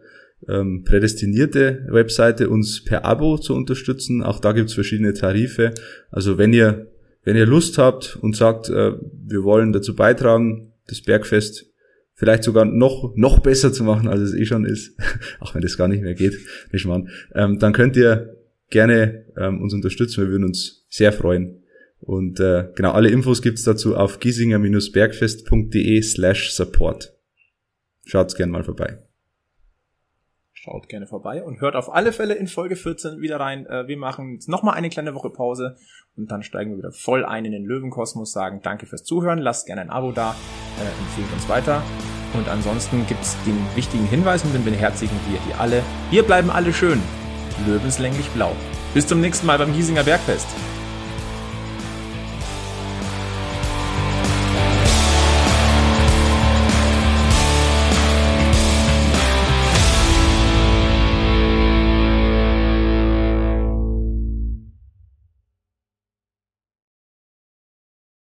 ähm, 0.48 0.84
prädestinierte 0.84 1.86
Webseite, 1.88 2.50
uns 2.50 2.84
per 2.84 3.04
Abo 3.04 3.38
zu 3.38 3.54
unterstützen. 3.54 4.22
Auch 4.22 4.40
da 4.40 4.52
gibt's 4.52 4.74
verschiedene 4.74 5.14
Tarife. 5.14 5.72
Also 6.10 6.38
wenn 6.38 6.52
ihr, 6.52 6.92
wenn 7.24 7.36
ihr 7.36 7.46
Lust 7.46 7.78
habt 7.78 8.16
und 8.20 8.36
sagt, 8.36 8.68
äh, 8.68 8.92
wir 8.92 9.42
wollen 9.42 9.72
dazu 9.72 9.96
beitragen, 9.96 10.72
das 10.86 11.00
Bergfest 11.00 11.66
vielleicht 12.14 12.44
sogar 12.44 12.64
noch, 12.64 13.12
noch 13.14 13.40
besser 13.40 13.72
zu 13.72 13.84
machen, 13.84 14.08
als 14.08 14.20
es 14.20 14.34
eh 14.34 14.46
schon 14.46 14.64
ist, 14.64 14.98
auch 15.40 15.54
wenn 15.54 15.62
das 15.62 15.76
gar 15.76 15.88
nicht 15.88 16.02
mehr 16.02 16.14
geht, 16.14 16.38
nicht 16.72 16.86
mal, 16.86 17.06
ähm, 17.34 17.58
dann 17.58 17.72
könnt 17.72 17.96
ihr 17.96 18.36
gerne 18.70 19.26
ähm, 19.36 19.60
uns 19.60 19.74
unterstützen. 19.74 20.22
Wir 20.22 20.30
würden 20.30 20.44
uns 20.44 20.86
sehr 20.88 21.12
freuen. 21.12 21.62
Und 22.00 22.40
äh, 22.40 22.68
genau, 22.74 22.92
alle 22.92 23.08
Infos 23.10 23.42
gibt's 23.42 23.64
dazu 23.64 23.96
auf 23.96 24.20
giesinger-bergfest.de 24.20 26.02
slash 26.02 26.52
support. 26.52 27.14
Schaut's 28.04 28.36
gerne 28.36 28.52
mal 28.52 28.64
vorbei. 28.64 29.05
Schaut 30.66 30.88
gerne 30.88 31.06
vorbei 31.06 31.44
und 31.44 31.60
hört 31.60 31.76
auf 31.76 31.94
alle 31.94 32.10
Fälle 32.12 32.34
in 32.34 32.48
Folge 32.48 32.74
14 32.74 33.20
wieder 33.20 33.38
rein. 33.38 33.66
Äh, 33.66 33.86
Wir 33.86 33.96
machen 33.96 34.32
jetzt 34.32 34.48
nochmal 34.48 34.74
eine 34.74 34.88
kleine 34.88 35.14
Woche 35.14 35.30
Pause 35.30 35.76
und 36.16 36.32
dann 36.32 36.42
steigen 36.42 36.72
wir 36.72 36.78
wieder 36.78 36.90
voll 36.90 37.24
ein 37.24 37.44
in 37.44 37.52
den 37.52 37.64
Löwenkosmos, 37.64 38.32
sagen 38.32 38.62
danke 38.64 38.86
fürs 38.86 39.04
Zuhören, 39.04 39.38
lasst 39.38 39.66
gerne 39.66 39.82
ein 39.82 39.90
Abo 39.90 40.10
da, 40.10 40.34
äh, 40.80 41.02
empfehlt 41.02 41.32
uns 41.32 41.48
weiter. 41.48 41.84
Und 42.34 42.48
ansonsten 42.48 43.06
gibt's 43.06 43.36
den 43.46 43.56
wichtigen 43.76 44.06
Hinweis 44.06 44.42
und 44.42 44.54
den 44.54 44.64
beherzigen 44.64 45.16
wir 45.28 45.38
die 45.46 45.54
alle. 45.54 45.84
Wir 46.10 46.24
bleiben 46.24 46.50
alle 46.50 46.72
schön. 46.72 47.00
Löwenslänglich 47.64 48.28
blau. 48.30 48.50
Bis 48.92 49.06
zum 49.06 49.20
nächsten 49.20 49.46
Mal 49.46 49.58
beim 49.58 49.72
Giesinger 49.72 50.02
Bergfest. 50.02 50.48